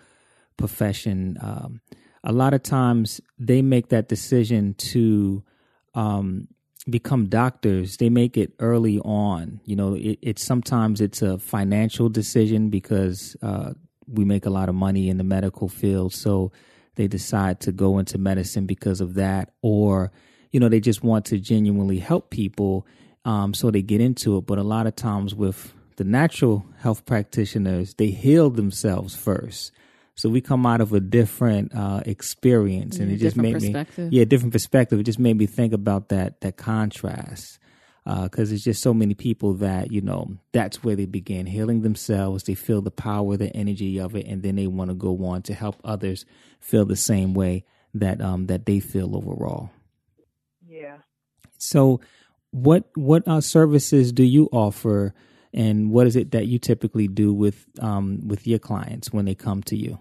profession, 0.56 1.36
um, 1.40 1.80
a 2.24 2.32
lot 2.32 2.54
of 2.54 2.62
times 2.62 3.20
they 3.38 3.60
make 3.60 3.88
that 3.88 4.08
decision 4.08 4.74
to 4.74 5.42
um, 5.94 6.48
become 6.88 7.26
doctors, 7.26 7.96
they 7.96 8.08
make 8.08 8.36
it 8.36 8.52
early 8.60 9.00
on. 9.00 9.60
You 9.64 9.76
know, 9.76 9.94
it, 9.94 10.18
it's 10.22 10.42
sometimes 10.42 11.00
it's 11.00 11.22
a 11.22 11.38
financial 11.38 12.08
decision 12.08 12.70
because 12.70 13.36
uh, 13.42 13.72
we 14.06 14.24
make 14.24 14.46
a 14.46 14.50
lot 14.50 14.68
of 14.68 14.74
money 14.74 15.08
in 15.08 15.18
the 15.18 15.24
medical 15.24 15.68
field, 15.68 16.12
so 16.12 16.52
they 16.94 17.06
decide 17.06 17.60
to 17.60 17.72
go 17.72 17.98
into 17.98 18.18
medicine 18.18 18.66
because 18.66 19.00
of 19.00 19.14
that, 19.14 19.50
or 19.62 20.12
you 20.52 20.60
know, 20.60 20.68
they 20.68 20.80
just 20.80 21.02
want 21.02 21.26
to 21.26 21.38
genuinely 21.38 21.98
help 21.98 22.30
people, 22.30 22.86
um, 23.24 23.52
so 23.52 23.70
they 23.70 23.82
get 23.82 24.00
into 24.00 24.36
it. 24.38 24.46
But 24.46 24.58
a 24.58 24.62
lot 24.62 24.86
of 24.86 24.96
times 24.96 25.34
with 25.34 25.74
the 25.96 26.04
natural 26.04 26.64
health 26.78 27.04
practitioners, 27.04 27.94
they 27.94 28.08
heal 28.08 28.50
themselves 28.50 29.14
first. 29.14 29.72
So 30.14 30.30
we 30.30 30.40
come 30.40 30.64
out 30.64 30.80
of 30.80 30.94
a 30.94 31.00
different 31.00 31.74
uh, 31.74 32.02
experience, 32.06 32.98
and 32.98 33.12
it 33.12 33.18
just 33.18 33.36
made 33.36 33.60
me 33.60 33.74
yeah 34.10 34.24
different 34.24 34.52
perspective. 34.52 34.98
It 34.98 35.02
just 35.02 35.18
made 35.18 35.36
me 35.36 35.46
think 35.46 35.72
about 35.72 36.08
that 36.08 36.40
that 36.40 36.56
contrast 36.56 37.58
because 38.06 38.48
uh, 38.48 38.50
there's 38.50 38.64
just 38.64 38.82
so 38.82 38.94
many 38.94 39.14
people 39.14 39.54
that 39.54 39.90
you 39.90 40.00
know 40.00 40.36
that's 40.52 40.84
where 40.84 40.94
they 40.94 41.06
begin 41.06 41.46
healing 41.46 41.82
themselves. 41.82 42.44
They 42.44 42.54
feel 42.54 42.80
the 42.80 42.90
power, 42.90 43.36
the 43.36 43.54
energy 43.56 43.98
of 43.98 44.14
it, 44.14 44.26
and 44.26 44.42
then 44.42 44.56
they 44.56 44.68
want 44.68 44.90
to 44.90 44.94
go 44.94 45.24
on 45.26 45.42
to 45.42 45.54
help 45.54 45.76
others 45.82 46.24
feel 46.60 46.84
the 46.84 46.96
same 46.96 47.34
way 47.34 47.64
that 47.94 48.20
um, 48.20 48.46
that 48.46 48.64
they 48.64 48.80
feel 48.80 49.16
overall. 49.16 49.70
Yeah. 50.66 50.98
So, 51.58 52.00
what 52.52 52.84
what 52.94 53.26
uh, 53.26 53.40
services 53.40 54.12
do 54.12 54.22
you 54.22 54.48
offer? 54.52 55.14
and 55.56 55.90
what 55.90 56.06
is 56.06 56.16
it 56.16 56.32
that 56.32 56.46
you 56.46 56.58
typically 56.58 57.08
do 57.08 57.32
with 57.32 57.66
um, 57.80 58.20
with 58.28 58.46
your 58.46 58.58
clients 58.58 59.10
when 59.10 59.24
they 59.24 59.34
come 59.34 59.62
to 59.62 59.76
you? 59.76 59.98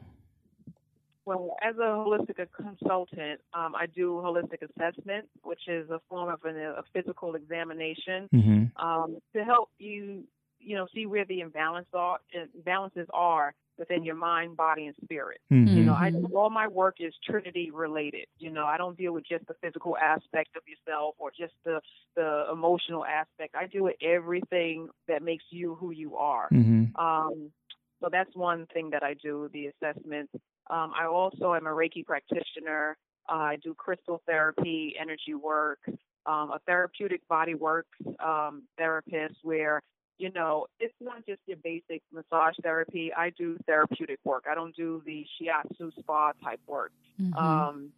Well, 1.25 1.57
as 1.63 1.75
a 1.77 1.81
holistic 1.81 2.47
consultant, 2.55 3.41
um, 3.53 3.73
I 3.75 3.87
do 3.87 4.21
holistic 4.23 4.61
assessment, 4.61 5.27
which 5.43 5.67
is 5.67 5.89
a 5.89 5.99
form 6.07 6.29
of 6.31 6.43
an, 6.45 6.57
a 6.57 6.83
physical 6.93 7.35
examination 7.35 8.29
mm-hmm. 8.33 8.85
um, 8.85 9.17
to 9.33 9.43
help 9.43 9.69
you, 9.79 10.23
you 10.59 10.75
know, 10.75 10.87
see 10.93 11.07
where 11.07 11.25
the 11.25 11.39
imbalance 11.39 11.87
are, 11.93 12.19
imbalances 12.35 13.07
are 13.11 13.53
within 13.77 14.03
your 14.03 14.15
mind, 14.15 14.55
body, 14.55 14.85
and 14.85 14.95
spirit. 15.03 15.39
Mm-hmm. 15.51 15.75
You 15.75 15.83
know, 15.83 15.93
I 15.93 16.11
all 16.33 16.49
my 16.49 16.67
work 16.67 16.97
is 16.99 17.13
Trinity 17.23 17.71
related. 17.71 18.27
You 18.37 18.51
know, 18.51 18.65
I 18.65 18.77
don't 18.77 18.97
deal 18.97 19.13
with 19.13 19.25
just 19.27 19.45
the 19.47 19.55
physical 19.61 19.97
aspect 19.97 20.55
of 20.55 20.63
yourself 20.67 21.15
or 21.17 21.31
just 21.31 21.53
the 21.63 21.81
the 22.15 22.45
emotional 22.51 23.05
aspect. 23.05 23.55
I 23.55 23.67
deal 23.67 23.83
with 23.83 23.95
everything 24.01 24.89
that 25.07 25.23
makes 25.23 25.43
you 25.49 25.75
who 25.75 25.91
you 25.91 26.15
are. 26.15 26.49
Mm-hmm. 26.53 26.95
Um, 26.95 27.51
so 28.01 28.09
that's 28.11 28.35
one 28.35 28.67
thing 28.73 28.89
that 28.91 29.03
I 29.03 29.13
do, 29.13 29.49
the 29.53 29.67
assessment. 29.67 30.29
Um, 30.69 30.91
I 30.99 31.05
also 31.05 31.53
am 31.53 31.67
a 31.67 31.71
Reiki 31.71 32.05
practitioner. 32.05 32.97
Uh, 33.29 33.33
I 33.33 33.57
do 33.63 33.73
crystal 33.73 34.21
therapy, 34.25 34.95
energy 34.99 35.33
work, 35.33 35.79
um, 36.25 36.51
a 36.51 36.59
therapeutic 36.65 37.27
body 37.27 37.55
work 37.55 37.87
um, 38.23 38.63
therapist 38.77 39.35
where, 39.43 39.81
you 40.17 40.31
know, 40.31 40.67
it's 40.79 40.93
not 41.01 41.25
just 41.25 41.41
your 41.45 41.57
basic 41.63 42.01
massage 42.13 42.55
therapy. 42.61 43.11
I 43.15 43.31
do 43.31 43.57
therapeutic 43.65 44.19
work. 44.23 44.45
I 44.49 44.55
don't 44.55 44.75
do 44.75 45.01
the 45.05 45.25
shiatsu 45.35 45.91
spa 45.99 46.31
type 46.43 46.61
work. 46.67 46.91
Mm-hmm. 47.21 47.37
Um, 47.37 47.89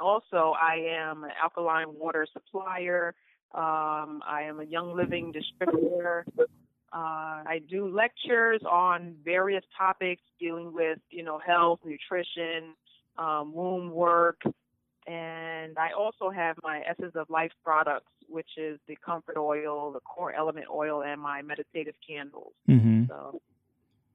also, 0.00 0.54
I 0.60 0.94
am 0.96 1.24
an 1.24 1.30
alkaline 1.42 1.88
water 1.98 2.26
supplier. 2.32 3.14
Um, 3.54 4.22
I 4.26 4.42
am 4.42 4.60
a 4.60 4.64
Young 4.64 4.94
Living 4.94 5.32
distributor. 5.32 6.24
Uh, 6.92 7.44
I 7.46 7.60
do 7.68 7.88
lectures 7.88 8.60
on 8.68 9.14
various 9.24 9.64
topics 9.76 10.22
dealing 10.40 10.72
with, 10.72 10.98
you 11.10 11.22
know, 11.22 11.38
health, 11.38 11.80
nutrition, 11.84 12.74
um, 13.18 13.52
womb 13.52 13.90
work, 13.90 14.40
and 15.08 15.78
I 15.78 15.90
also 15.98 16.28
have 16.28 16.56
my 16.62 16.82
Essence 16.88 17.12
of 17.14 17.30
Life 17.30 17.52
products, 17.64 18.12
which 18.28 18.50
is 18.58 18.78
the 18.86 18.96
comfort 18.96 19.38
oil, 19.38 19.90
the 19.90 20.00
core 20.00 20.34
element 20.34 20.66
oil, 20.70 21.02
and 21.02 21.20
my 21.20 21.40
meditative 21.40 21.94
candles. 22.06 22.52
Mm-hmm. 22.68 23.04
So, 23.08 23.40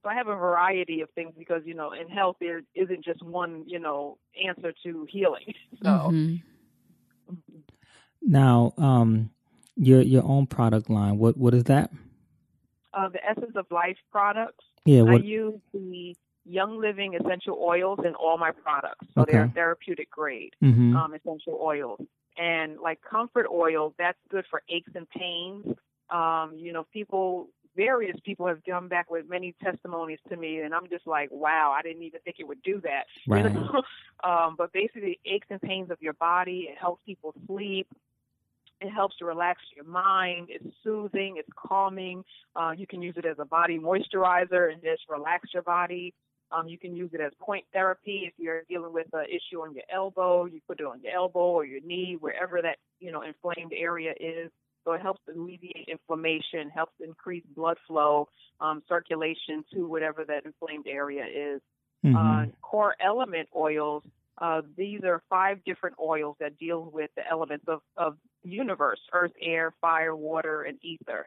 So 0.02 0.08
I 0.08 0.14
have 0.14 0.28
a 0.28 0.36
variety 0.36 1.00
of 1.00 1.10
things 1.10 1.32
because 1.36 1.62
you 1.64 1.74
know 1.74 1.92
in 1.92 2.08
health 2.08 2.36
there 2.40 2.62
isn't 2.76 3.04
just 3.04 3.22
one 3.24 3.64
you 3.66 3.80
know 3.80 4.18
answer 4.46 4.72
to 4.84 5.06
healing. 5.10 5.54
So. 5.82 5.90
Mm-hmm. 5.90 6.36
Now, 8.22 8.72
um, 8.78 9.30
your 9.76 10.00
your 10.00 10.24
own 10.24 10.46
product 10.46 10.88
line. 10.88 11.18
What 11.18 11.36
what 11.36 11.54
is 11.54 11.64
that? 11.64 11.90
Uh, 12.96 13.08
the 13.08 13.24
Essence 13.24 13.52
of 13.56 13.66
Life 13.70 13.96
products. 14.10 14.64
Yeah, 14.84 15.02
what... 15.02 15.14
I 15.14 15.24
use 15.24 15.60
the 15.72 16.14
Young 16.44 16.80
Living 16.80 17.14
essential 17.14 17.58
oils 17.60 18.00
in 18.04 18.14
all 18.14 18.38
my 18.38 18.50
products, 18.50 19.06
so 19.14 19.22
okay. 19.22 19.32
they're 19.32 19.52
therapeutic 19.54 20.10
grade 20.10 20.52
mm-hmm. 20.62 20.94
um, 20.96 21.14
essential 21.14 21.58
oils. 21.60 22.00
And 22.36 22.78
like 22.80 23.00
comfort 23.00 23.46
oil, 23.50 23.94
that's 23.98 24.18
good 24.30 24.44
for 24.50 24.62
aches 24.68 24.90
and 24.94 25.08
pains. 25.08 25.66
Um, 26.10 26.54
you 26.56 26.72
know, 26.72 26.84
people, 26.92 27.48
various 27.76 28.16
people 28.24 28.46
have 28.46 28.58
come 28.68 28.88
back 28.88 29.10
with 29.10 29.28
many 29.28 29.54
testimonies 29.62 30.18
to 30.28 30.36
me, 30.36 30.60
and 30.60 30.74
I'm 30.74 30.88
just 30.88 31.06
like, 31.06 31.30
wow, 31.30 31.74
I 31.76 31.82
didn't 31.82 32.02
even 32.02 32.20
think 32.20 32.36
it 32.40 32.46
would 32.46 32.62
do 32.62 32.80
that. 32.82 33.04
Right. 33.26 33.46
um, 34.24 34.56
but 34.58 34.72
basically, 34.72 35.20
aches 35.24 35.46
and 35.50 35.60
pains 35.60 35.90
of 35.90 35.98
your 36.00 36.14
body, 36.14 36.68
it 36.70 36.78
helps 36.78 37.02
people 37.06 37.34
sleep. 37.46 37.86
It 38.80 38.90
helps 38.90 39.16
to 39.18 39.24
relax 39.24 39.60
your 39.74 39.84
mind. 39.84 40.48
It's 40.50 40.74
soothing. 40.82 41.36
It's 41.38 41.48
calming. 41.56 42.24
Uh, 42.54 42.72
you 42.76 42.86
can 42.86 43.00
use 43.00 43.14
it 43.16 43.24
as 43.24 43.36
a 43.38 43.44
body 43.44 43.78
moisturizer 43.78 44.72
and 44.72 44.82
just 44.82 45.02
relax 45.08 45.48
your 45.54 45.62
body. 45.62 46.12
Um, 46.52 46.68
you 46.68 46.78
can 46.78 46.94
use 46.94 47.10
it 47.12 47.20
as 47.20 47.32
point 47.40 47.64
therapy 47.72 48.24
if 48.26 48.34
you're 48.36 48.62
dealing 48.68 48.92
with 48.92 49.06
an 49.12 49.26
issue 49.28 49.62
on 49.62 49.74
your 49.74 49.84
elbow. 49.92 50.44
You 50.44 50.60
put 50.66 50.80
it 50.80 50.86
on 50.86 51.00
your 51.02 51.12
elbow 51.14 51.40
or 51.40 51.64
your 51.64 51.80
knee, 51.80 52.16
wherever 52.20 52.60
that 52.62 52.76
you 53.00 53.10
know 53.10 53.22
inflamed 53.22 53.72
area 53.76 54.12
is. 54.20 54.50
So 54.84 54.92
it 54.92 55.00
helps 55.00 55.20
alleviate 55.34 55.88
inflammation, 55.88 56.68
helps 56.72 56.92
increase 57.00 57.42
blood 57.56 57.78
flow, 57.86 58.28
um, 58.60 58.82
circulation 58.86 59.64
to 59.72 59.88
whatever 59.88 60.24
that 60.26 60.44
inflamed 60.44 60.86
area 60.86 61.24
is. 61.24 61.62
Mm-hmm. 62.04 62.16
Uh, 62.16 62.46
core 62.60 62.94
element 63.00 63.48
oils. 63.56 64.02
Uh, 64.38 64.62
these 64.76 65.00
are 65.04 65.22
five 65.30 65.62
different 65.64 65.96
oils 66.00 66.36
that 66.40 66.58
deal 66.58 66.90
with 66.92 67.10
the 67.16 67.22
elements 67.30 67.64
of, 67.68 67.80
of 67.96 68.16
universe: 68.42 69.00
earth, 69.12 69.32
air, 69.40 69.72
fire, 69.80 70.16
water, 70.16 70.62
and 70.62 70.78
ether. 70.82 71.26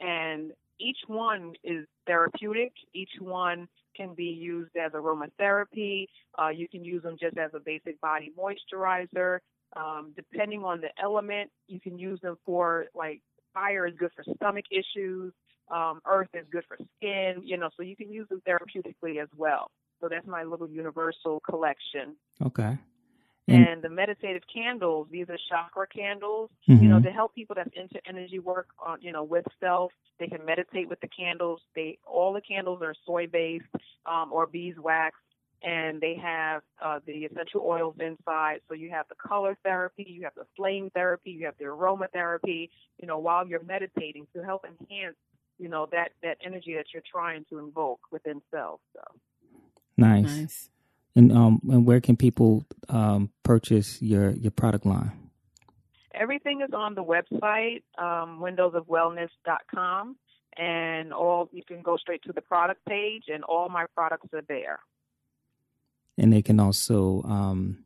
And 0.00 0.52
each 0.78 0.98
one 1.06 1.54
is 1.62 1.86
therapeutic. 2.06 2.72
Each 2.92 3.12
one 3.20 3.68
can 3.96 4.14
be 4.14 4.24
used 4.24 4.76
as 4.76 4.92
aromatherapy. 4.92 6.06
Uh, 6.38 6.48
you 6.48 6.68
can 6.68 6.84
use 6.84 7.02
them 7.02 7.16
just 7.20 7.36
as 7.38 7.50
a 7.54 7.60
basic 7.60 8.00
body 8.00 8.32
moisturizer. 8.38 9.38
Um, 9.74 10.12
depending 10.16 10.64
on 10.64 10.80
the 10.80 10.88
element, 11.02 11.50
you 11.68 11.80
can 11.80 11.98
use 11.98 12.20
them 12.20 12.36
for 12.44 12.86
like 12.94 13.20
fire 13.54 13.86
is 13.86 13.94
good 13.98 14.10
for 14.14 14.24
stomach 14.34 14.64
issues. 14.70 15.32
Um, 15.70 16.00
earth 16.06 16.28
is 16.34 16.46
good 16.50 16.64
for 16.66 16.76
skin. 16.98 17.42
You 17.44 17.56
know, 17.56 17.70
so 17.76 17.82
you 17.82 17.96
can 17.96 18.12
use 18.12 18.28
them 18.28 18.42
therapeutically 18.46 19.22
as 19.22 19.28
well. 19.36 19.70
So 20.02 20.08
that's 20.08 20.26
my 20.26 20.42
little 20.42 20.68
universal 20.68 21.40
collection. 21.48 22.16
Okay. 22.44 22.76
And, 23.48 23.66
and 23.68 23.82
the 23.82 23.88
meditative 23.88 24.42
candles, 24.52 25.06
these 25.10 25.28
are 25.28 25.38
chakra 25.48 25.86
candles, 25.86 26.50
mm-hmm. 26.68 26.82
you 26.82 26.88
know, 26.88 26.96
mm-hmm. 26.96 27.06
to 27.06 27.12
help 27.12 27.34
people 27.34 27.54
that's 27.54 27.70
into 27.74 28.00
energy 28.06 28.40
work 28.40 28.68
on, 28.84 28.98
you 29.00 29.12
know, 29.12 29.22
with 29.22 29.44
self. 29.60 29.92
They 30.18 30.26
can 30.26 30.44
meditate 30.44 30.88
with 30.88 31.00
the 31.00 31.08
candles. 31.08 31.60
They 31.74 31.98
all 32.04 32.32
the 32.32 32.40
candles 32.40 32.82
are 32.82 32.94
soy 33.06 33.26
based 33.26 33.64
um, 34.06 34.32
or 34.32 34.46
beeswax, 34.46 35.16
and 35.62 36.00
they 36.00 36.16
have 36.22 36.62
uh, 36.84 37.00
the 37.06 37.24
essential 37.24 37.62
oils 37.64 37.96
inside. 38.00 38.60
So 38.68 38.74
you 38.74 38.90
have 38.90 39.06
the 39.08 39.16
color 39.16 39.56
therapy, 39.64 40.06
you 40.08 40.22
have 40.24 40.34
the 40.36 40.46
flame 40.56 40.90
therapy, 40.94 41.30
you 41.30 41.46
have 41.46 41.54
the 41.58 41.66
aromatherapy. 41.66 42.70
You 43.00 43.06
know, 43.08 43.18
while 43.18 43.46
you're 43.46 43.64
meditating 43.64 44.26
to 44.34 44.44
help 44.44 44.64
enhance, 44.64 45.16
you 45.58 45.68
know, 45.68 45.88
that 45.90 46.10
that 46.22 46.38
energy 46.44 46.74
that 46.74 46.86
you're 46.92 47.02
trying 47.10 47.44
to 47.50 47.58
invoke 47.58 48.00
within 48.12 48.40
self. 48.52 48.80
So 48.94 49.02
nice. 50.02 50.36
nice. 50.36 50.68
And 51.14 51.30
um, 51.32 51.60
and 51.70 51.86
where 51.86 52.00
can 52.00 52.16
people 52.16 52.64
um, 52.88 53.30
purchase 53.42 54.00
your 54.00 54.30
your 54.30 54.50
product 54.50 54.86
line? 54.86 55.12
Everything 56.14 56.60
is 56.60 56.72
on 56.74 56.94
the 56.94 57.04
website, 57.04 57.82
um, 57.98 58.40
windowsofwellness.com, 58.40 60.16
and 60.56 61.12
all 61.12 61.48
you 61.52 61.62
can 61.66 61.82
go 61.82 61.96
straight 61.96 62.22
to 62.24 62.32
the 62.32 62.40
product 62.40 62.84
page, 62.86 63.24
and 63.32 63.44
all 63.44 63.68
my 63.68 63.86
products 63.94 64.28
are 64.32 64.42
there. 64.48 64.78
And 66.18 66.32
they 66.32 66.42
can 66.42 66.60
also 66.60 67.22
um, 67.22 67.84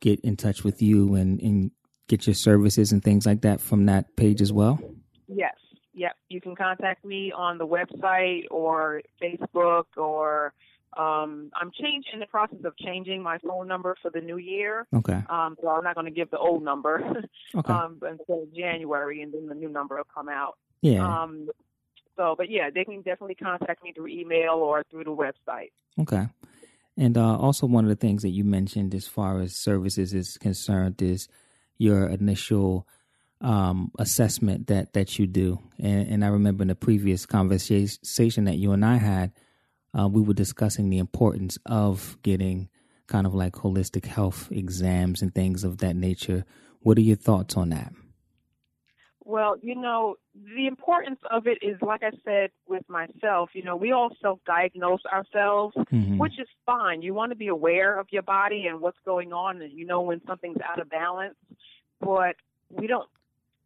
get 0.00 0.20
in 0.20 0.36
touch 0.36 0.64
with 0.64 0.82
you 0.82 1.14
and, 1.14 1.40
and 1.40 1.70
get 2.08 2.26
your 2.26 2.34
services 2.34 2.92
and 2.92 3.02
things 3.02 3.26
like 3.26 3.42
that 3.42 3.60
from 3.60 3.86
that 3.86 4.14
page 4.16 4.40
as 4.40 4.52
well. 4.52 4.78
Yes, 5.26 5.54
yep. 5.94 6.12
You 6.28 6.40
can 6.40 6.54
contact 6.54 7.04
me 7.04 7.32
on 7.32 7.58
the 7.58 7.66
website 7.66 8.44
or 8.50 9.02
Facebook 9.22 9.84
or 9.96 10.52
um, 10.96 11.50
I'm 11.54 11.70
changing 11.80 12.14
in 12.14 12.20
the 12.20 12.26
process 12.26 12.58
of 12.64 12.76
changing 12.78 13.22
my 13.22 13.38
phone 13.38 13.68
number 13.68 13.96
for 14.00 14.10
the 14.10 14.20
new 14.20 14.38
year. 14.38 14.86
Okay. 14.94 15.22
Um, 15.28 15.56
so 15.60 15.68
I'm 15.68 15.84
not 15.84 15.94
going 15.94 16.06
to 16.06 16.12
give 16.12 16.30
the 16.30 16.38
old 16.38 16.62
number 16.62 17.02
okay. 17.54 17.72
um, 17.72 18.00
until 18.02 18.46
January, 18.56 19.22
and 19.22 19.32
then 19.32 19.46
the 19.46 19.54
new 19.54 19.68
number 19.68 19.96
will 19.96 20.06
come 20.12 20.28
out. 20.28 20.56
Yeah. 20.80 21.06
Um, 21.06 21.48
so, 22.16 22.34
but 22.36 22.50
yeah, 22.50 22.70
they 22.74 22.84
can 22.84 22.96
definitely 23.02 23.36
contact 23.36 23.84
me 23.84 23.92
through 23.92 24.08
email 24.08 24.54
or 24.54 24.82
through 24.90 25.04
the 25.04 25.14
website. 25.14 25.70
Okay. 26.00 26.26
And 26.96 27.16
uh, 27.16 27.36
also, 27.36 27.66
one 27.66 27.84
of 27.84 27.90
the 27.90 27.96
things 27.96 28.22
that 28.22 28.30
you 28.30 28.42
mentioned 28.42 28.94
as 28.94 29.06
far 29.06 29.40
as 29.40 29.54
services 29.54 30.14
is 30.14 30.36
concerned 30.36 31.00
is 31.00 31.28
your 31.76 32.08
initial 32.08 32.88
um, 33.40 33.92
assessment 33.98 34.66
that 34.66 34.94
that 34.94 35.18
you 35.18 35.28
do. 35.28 35.60
And, 35.78 36.08
and 36.08 36.24
I 36.24 36.28
remember 36.28 36.62
in 36.62 36.68
the 36.68 36.74
previous 36.74 37.24
conversation 37.24 38.44
that 38.44 38.56
you 38.56 38.72
and 38.72 38.84
I 38.84 38.96
had 38.96 39.32
uh, 39.98 40.08
we 40.08 40.22
were 40.22 40.34
discussing 40.34 40.90
the 40.90 40.98
importance 40.98 41.58
of 41.66 42.16
getting 42.22 42.68
kind 43.06 43.26
of 43.26 43.34
like 43.34 43.54
holistic 43.54 44.04
health 44.06 44.48
exams 44.50 45.22
and 45.22 45.34
things 45.34 45.64
of 45.64 45.78
that 45.78 45.96
nature. 45.96 46.44
What 46.80 46.98
are 46.98 47.02
your 47.02 47.16
thoughts 47.16 47.56
on 47.56 47.70
that? 47.70 47.92
Well, 49.24 49.56
you 49.60 49.74
know, 49.74 50.16
the 50.34 50.66
importance 50.66 51.20
of 51.30 51.46
it 51.46 51.58
is, 51.60 51.76
like 51.82 52.02
I 52.02 52.12
said 52.24 52.50
with 52.66 52.82
myself, 52.88 53.50
you 53.52 53.62
know, 53.62 53.76
we 53.76 53.92
all 53.92 54.08
self 54.22 54.38
diagnose 54.46 55.04
ourselves, 55.04 55.76
mm-hmm. 55.76 56.16
which 56.16 56.38
is 56.38 56.48
fine. 56.64 57.02
You 57.02 57.12
want 57.12 57.32
to 57.32 57.36
be 57.36 57.48
aware 57.48 57.98
of 57.98 58.06
your 58.10 58.22
body 58.22 58.66
and 58.68 58.80
what's 58.80 58.98
going 59.04 59.34
on, 59.34 59.60
and 59.60 59.70
you 59.70 59.84
know 59.84 60.00
when 60.00 60.22
something's 60.26 60.56
out 60.66 60.80
of 60.80 60.88
balance, 60.88 61.34
but 62.00 62.36
we 62.70 62.86
don't 62.86 63.08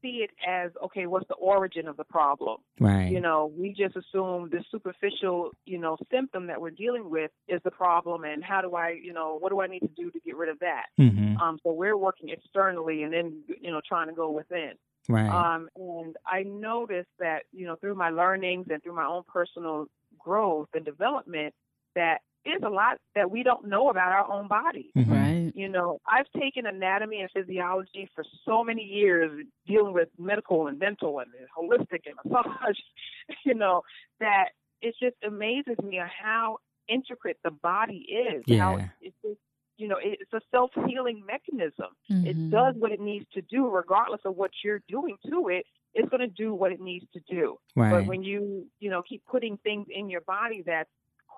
see 0.03 0.25
it 0.25 0.31
as 0.47 0.71
okay 0.85 1.07
what's 1.07 1.27
the 1.29 1.35
origin 1.35 1.89
of 1.89 1.97
the 1.97 2.05
problem? 2.05 2.59
Right. 2.79 3.11
You 3.11 3.21
know 3.21 3.53
we 3.57 3.71
just 3.71 3.97
assume 3.97 4.51
the 4.51 4.65
superficial 4.71 5.53
you 5.65 5.79
know 5.79 5.97
symptom 6.11 6.49
that 6.49 6.61
we're 6.61 6.71
dealing 6.71 7.09
with 7.11 7.31
is 7.49 7.61
the 7.65 7.71
problem 7.71 8.25
and 8.25 8.45
how 8.45 8.61
do 8.61 8.75
i 8.75 8.91
you 8.91 9.13
know 9.13 9.39
what 9.39 9.51
do 9.51 9.61
i 9.61 9.67
need 9.67 9.81
to 9.81 9.91
do 9.97 10.11
to 10.11 10.21
get 10.21 10.37
rid 10.37 10.49
of 10.49 10.59
that? 10.61 10.87
Mm-hmm. 11.01 11.37
um 11.39 11.59
so 11.63 11.73
we're 11.73 11.97
working 11.97 12.29
externally 12.29 13.03
and 13.03 13.13
then 13.13 13.43
you 13.61 13.71
know 13.71 13.81
trying 13.87 14.09
to 14.09 14.15
go 14.15 14.31
within. 14.31 14.73
Right. 15.09 15.29
Um 15.29 15.69
and 15.77 16.17
i 16.27 16.43
noticed 16.43 17.11
that 17.19 17.45
you 17.53 17.67
know 17.67 17.77
through 17.77 17.95
my 17.95 18.11
learnings 18.11 18.67
and 18.71 18.83
through 18.83 18.97
my 18.97 19.07
own 19.07 19.23
personal 19.33 19.87
growth 20.19 20.69
and 20.75 20.85
development 20.85 21.55
that 21.95 22.19
there's 22.45 22.63
a 22.65 22.69
lot 22.69 22.99
that 23.15 23.31
we 23.31 23.43
don't 23.43 23.67
know 23.67 23.89
about 23.91 24.13
our 24.13 24.31
own 24.31 24.49
body. 24.49 24.91
Mm-hmm. 24.97 25.13
Right. 25.13 25.53
You 25.55 25.69
know, 25.69 26.01
I've 26.07 26.27
taken 26.39 26.67
anatomy 26.67 27.21
and 27.21 27.31
physiology 27.31 28.09
for 28.15 28.25
so 28.45 28.65
many 28.65 28.83
years, 28.83 29.31
dealing 29.67 29.93
with 29.93 30.09
medical 30.19 30.67
and 30.67 30.81
dental 30.81 31.21
and 31.21 31.31
holistic 31.57 32.01
and 32.07 32.17
massage, 32.25 32.77
you 33.45 33.55
know, 33.55 33.83
that 34.21 34.49
it 34.81 34.95
just 35.01 35.17
amazes 35.27 35.77
me 35.83 36.01
how 36.23 36.59
intricate 36.89 37.39
the 37.45 37.51
body 37.51 38.07
is. 38.09 38.43
Yeah. 38.47 38.59
How 38.59 38.79
it's 39.01 39.17
just, 39.25 39.39
you 39.77 39.89
know, 39.89 39.97
it's 40.03 40.33
a 40.33 40.41
self 40.51 40.71
healing 40.87 41.25
mechanism. 41.27 41.91
Mm-hmm. 42.11 42.27
It 42.27 42.51
does 42.51 42.75
what 42.79 42.93
it 42.93 43.01
needs 43.01 43.27
to 43.35 43.43
do, 43.43 43.69
regardless 43.69 44.21
of 44.25 44.37
what 44.37 44.51
you're 44.65 44.83
doing 44.89 45.17
to 45.31 45.49
it. 45.49 45.65
It's 45.95 46.09
going 46.09 46.21
to 46.21 46.27
do 46.27 46.55
what 46.55 46.73
it 46.73 46.81
needs 46.81 47.05
to 47.13 47.21
do. 47.29 47.57
Right. 47.77 47.91
But 47.91 48.07
when 48.07 48.23
you, 48.23 48.67
you 48.81 48.89
know, 48.89 49.03
keep 49.07 49.23
putting 49.31 49.59
things 49.59 49.87
in 49.91 50.09
your 50.09 50.23
body 50.23 50.63
that's 50.65 50.89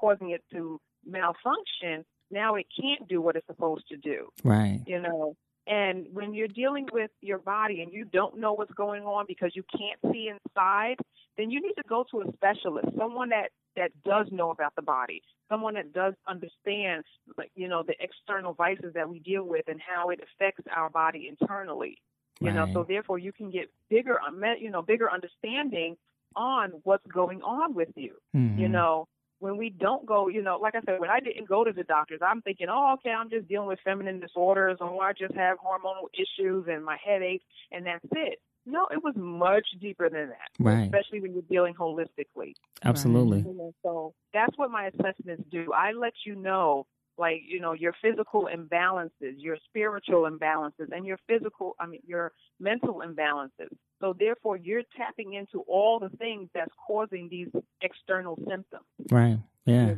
causing 0.00 0.30
it 0.30 0.42
to 0.52 0.80
malfunction, 1.06 2.04
now 2.30 2.54
it 2.54 2.66
can't 2.78 3.08
do 3.08 3.20
what 3.20 3.36
it's 3.36 3.46
supposed 3.46 3.88
to 3.88 3.96
do. 3.96 4.28
Right. 4.42 4.82
You 4.86 5.00
know, 5.00 5.36
and 5.66 6.06
when 6.12 6.34
you're 6.34 6.48
dealing 6.48 6.88
with 6.92 7.10
your 7.22 7.38
body 7.38 7.82
and 7.82 7.92
you 7.92 8.04
don't 8.04 8.38
know 8.38 8.52
what's 8.52 8.74
going 8.74 9.04
on 9.04 9.24
because 9.26 9.52
you 9.54 9.62
can't 9.76 10.12
see 10.12 10.30
inside, 10.30 10.96
then 11.38 11.50
you 11.50 11.60
need 11.60 11.74
to 11.74 11.82
go 11.88 12.04
to 12.10 12.20
a 12.20 12.32
specialist, 12.34 12.88
someone 12.98 13.30
that 13.30 13.50
that 13.76 13.90
does 14.04 14.26
know 14.30 14.50
about 14.50 14.72
the 14.76 14.82
body, 14.82 15.20
someone 15.50 15.74
that 15.74 15.92
does 15.92 16.14
understand, 16.28 17.02
like 17.36 17.50
you 17.56 17.66
know, 17.66 17.82
the 17.82 17.94
external 17.98 18.52
vices 18.52 18.92
that 18.94 19.08
we 19.08 19.18
deal 19.20 19.44
with 19.44 19.66
and 19.68 19.80
how 19.80 20.10
it 20.10 20.20
affects 20.20 20.62
our 20.74 20.90
body 20.90 21.28
internally. 21.28 21.98
You 22.40 22.48
right. 22.48 22.56
know, 22.56 22.72
so 22.72 22.84
therefore 22.86 23.18
you 23.18 23.32
can 23.32 23.50
get 23.50 23.70
bigger, 23.88 24.18
you 24.60 24.70
know, 24.70 24.82
bigger 24.82 25.10
understanding 25.10 25.96
on 26.36 26.72
what's 26.82 27.06
going 27.06 27.42
on 27.42 27.74
with 27.74 27.90
you. 27.94 28.14
Mm-hmm. 28.36 28.58
You 28.58 28.68
know, 28.68 29.08
when 29.38 29.56
we 29.56 29.70
don't 29.70 30.06
go, 30.06 30.28
you 30.28 30.42
know, 30.42 30.58
like 30.60 30.74
I 30.74 30.80
said, 30.86 31.00
when 31.00 31.10
I 31.10 31.20
didn't 31.20 31.48
go 31.48 31.64
to 31.64 31.72
the 31.72 31.84
doctors, 31.84 32.20
I'm 32.26 32.40
thinking, 32.42 32.68
oh, 32.70 32.94
okay, 32.94 33.10
I'm 33.10 33.30
just 33.30 33.48
dealing 33.48 33.68
with 33.68 33.78
feminine 33.84 34.20
disorders, 34.20 34.78
or 34.80 35.02
I 35.02 35.12
just 35.12 35.34
have 35.34 35.58
hormonal 35.58 36.08
issues 36.14 36.66
and 36.68 36.84
my 36.84 36.96
headaches, 37.04 37.44
and 37.70 37.86
that's 37.86 38.04
it. 38.12 38.40
No, 38.66 38.86
it 38.90 39.02
was 39.04 39.14
much 39.16 39.66
deeper 39.80 40.08
than 40.08 40.28
that. 40.28 40.48
Right. 40.58 40.84
Especially 40.84 41.20
when 41.20 41.32
you're 41.32 41.42
dealing 41.42 41.74
holistically. 41.74 42.54
Absolutely. 42.82 43.42
Right. 43.42 43.74
So 43.82 44.14
that's 44.32 44.56
what 44.56 44.70
my 44.70 44.86
assessments 44.86 45.44
do. 45.50 45.72
I 45.74 45.92
let 45.92 46.14
you 46.24 46.34
know, 46.34 46.86
like, 47.18 47.42
you 47.46 47.60
know, 47.60 47.72
your 47.72 47.94
physical 48.02 48.48
imbalances, 48.52 49.34
your 49.36 49.56
spiritual 49.68 50.22
imbalances, 50.22 50.90
and 50.92 51.06
your 51.06 51.18
physical, 51.28 51.74
I 51.78 51.86
mean, 51.86 52.00
your 52.06 52.32
mental 52.60 53.02
imbalances. 53.06 53.68
So 54.00 54.14
therefore, 54.18 54.56
you're 54.56 54.82
tapping 54.96 55.34
into 55.34 55.60
all 55.68 55.98
the 55.98 56.10
things 56.16 56.48
that's 56.54 56.72
causing 56.86 57.28
these 57.28 57.48
external 57.80 58.36
symptoms. 58.48 58.84
Right. 59.10 59.38
Yeah. 59.64 59.94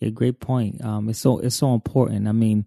Yeah. 0.00 0.10
Great 0.10 0.40
point. 0.40 0.84
Um, 0.84 1.08
it's 1.08 1.20
so 1.20 1.38
it's 1.38 1.56
so 1.56 1.74
important. 1.74 2.28
I 2.28 2.32
mean, 2.32 2.66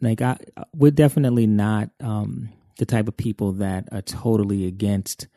like 0.00 0.22
I, 0.22 0.38
we're 0.74 0.90
definitely 0.90 1.46
not 1.46 1.90
um, 2.00 2.48
the 2.78 2.86
type 2.86 3.08
of 3.08 3.16
people 3.16 3.52
that 3.52 3.88
are 3.92 4.02
totally 4.02 4.66
against 4.66 5.28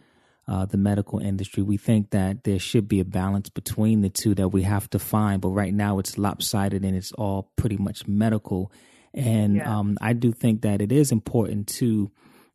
uh, 0.48 0.66
the 0.66 0.78
medical 0.78 1.20
industry. 1.20 1.64
We 1.64 1.78
think 1.78 2.12
that 2.12 2.44
there 2.44 2.60
should 2.60 2.88
be 2.88 3.00
a 3.00 3.06
balance 3.06 3.50
between 3.50 4.02
the 4.02 4.10
two 4.10 4.36
that 4.36 4.50
we 4.50 4.62
have 4.64 4.90
to 4.92 5.00
find, 5.00 5.42
but 5.42 5.50
right 5.50 5.74
now 5.74 6.00
it's 6.00 6.18
lopsided 6.18 6.84
and 6.84 6.96
it's 6.96 7.12
all 7.14 7.52
pretty 7.56 7.78
much 7.78 8.08
medical. 8.08 8.72
And 9.14 9.56
yeah. 9.56 9.78
um, 9.78 9.98
I 10.02 10.14
do 10.14 10.32
think 10.32 10.62
that 10.62 10.82
it 10.82 10.92
is 10.92 11.12
important 11.12 11.68
to 11.80 12.12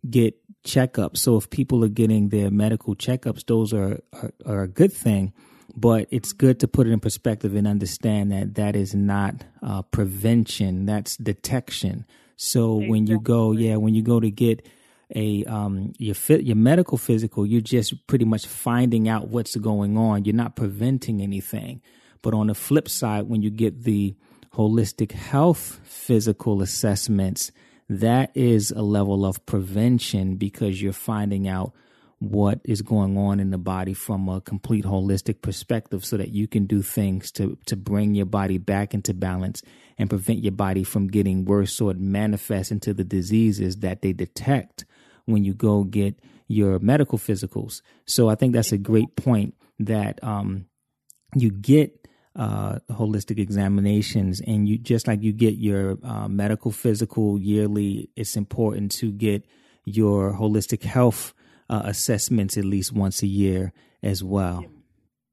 get 0.09 0.37
checkups. 0.63 1.19
So 1.19 1.37
if 1.37 1.51
people 1.51 1.85
are 1.85 1.89
getting 1.89 2.29
their 2.29 2.51
medical 2.51 2.95
checkups, 2.95 3.47
those 3.47 3.73
are, 3.73 4.01
are, 4.13 4.33
are 4.47 4.63
a 4.63 4.69
good 4.69 4.93
thing. 4.93 5.33
But 5.77 6.09
it's 6.11 6.33
good 6.33 6.61
to 6.61 6.69
put 6.69 6.89
it 6.89 6.91
in 6.91 7.01
perspective 7.01 7.55
and 7.55 7.67
understand 7.67 8.33
that 8.33 8.57
that 8.57 8.75
is 8.75 8.93
not 8.93 9.45
uh, 9.63 9.83
prevention; 9.83 10.85
that's 10.85 11.17
detection. 11.17 12.07
So 12.35 12.79
exactly. 12.79 12.91
when 12.91 13.07
you 13.07 13.21
go, 13.21 13.53
yeah, 13.53 13.77
when 13.77 13.95
you 13.95 14.03
go 14.03 14.19
to 14.19 14.33
get 14.33 14.67
a 15.15 15.45
um 15.45 15.93
your 15.99 16.15
fit 16.15 16.43
your 16.43 16.57
medical 16.57 16.99
physical, 16.99 17.47
you're 17.47 17.61
just 17.61 18.07
pretty 18.07 18.25
much 18.25 18.47
finding 18.47 19.09
out 19.09 19.29
what's 19.29 19.57
going 19.57 19.97
on. 19.97 20.25
You're 20.25 20.35
not 20.35 20.57
preventing 20.57 21.21
anything. 21.21 21.83
But 22.23 22.35
on 22.35 22.49
the 22.49 22.55
flip 22.55 22.89
side, 22.89 23.29
when 23.29 23.43
you 23.43 23.51
get 23.51 23.85
the 23.85 24.15
holistic 24.55 25.13
health 25.13 25.81
physical 25.85 26.61
assessments, 26.61 27.51
that 27.89 28.31
is 28.35 28.71
a 28.71 28.83
level 28.83 29.25
of 29.25 29.45
prevention 29.47 30.37
because 30.37 30.81
you're 30.81 30.93
finding 30.93 31.49
out 31.49 31.73
what 32.21 32.61
is 32.65 32.83
going 32.83 33.17
on 33.17 33.41
in 33.41 33.51
the 33.51 33.59
body 33.59 33.95
from 33.95 34.29
a 34.29 34.43
complete 34.43 34.85
holistic 34.85 35.41
perspective 35.41 36.05
so 36.05 36.19
that 36.19 36.29
you 36.29 36.47
can 36.47 36.67
do 36.67 36.83
things 36.83 37.33
to 37.33 37.57
to 37.65 37.77
bring 37.77 38.15
your 38.15 38.27
body 38.27 38.59
back 38.59 38.93
into 38.93 39.15
balance 39.15 39.63
and 39.97 40.11
prevent 40.11 40.45
your 40.45 40.53
body 40.53 40.85
from 40.85 41.09
getting 41.09 41.47
worse 41.47 41.81
or 41.81 41.95
manifests 41.95 42.71
into 42.71 42.93
the 42.93 43.05
diseases 43.05 43.79
that 43.79 44.03
they 44.03 44.13
detect 44.13 44.85
when 45.27 45.45
you 45.45 45.55
go 45.55 45.85
get 45.85 46.19
your 46.49 46.79
medical 46.79 47.19
physicals. 47.19 47.83
So 48.07 48.29
I 48.29 48.35
think 48.35 48.55
that's 48.55 48.73
a 48.73 48.79
great 48.79 49.15
point 49.17 49.55
that 49.79 50.23
um, 50.23 50.67
you 51.35 51.51
get 51.51 52.09
uh, 52.37 52.79
holistic 52.91 53.39
examinations, 53.39 54.41
and 54.41 54.69
you 54.69 54.79
just 54.79 55.07
like 55.07 55.23
you 55.23 55.33
get 55.33 55.55
your 55.55 55.99
uh, 56.03 56.29
medical 56.29 56.71
physical 56.71 57.39
yearly. 57.39 58.11
It's 58.17 58.37
important 58.37 58.93
to 58.93 59.11
get 59.11 59.45
your 59.85 60.35
holistic 60.35 60.83
health 60.83 61.35
uh, 61.69 61.83
assessments 61.85 62.57
at 62.57 62.65
least 62.65 62.93
once 62.93 63.23
a 63.23 63.27
year 63.27 63.73
as 64.03 64.23
well. 64.23 64.65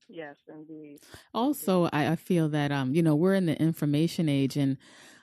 Yes, 0.07 0.37
indeed. 0.47 0.99
Also, 1.33 1.85
I, 1.93 2.11
I 2.11 2.15
feel 2.15 2.49
that 2.49 2.71
um, 2.71 2.95
you 2.95 3.03
know 3.03 3.15
we're 3.15 3.35
in 3.35 3.45
the 3.45 3.59
information 3.59 4.29
age, 4.29 4.57
and 4.57 4.77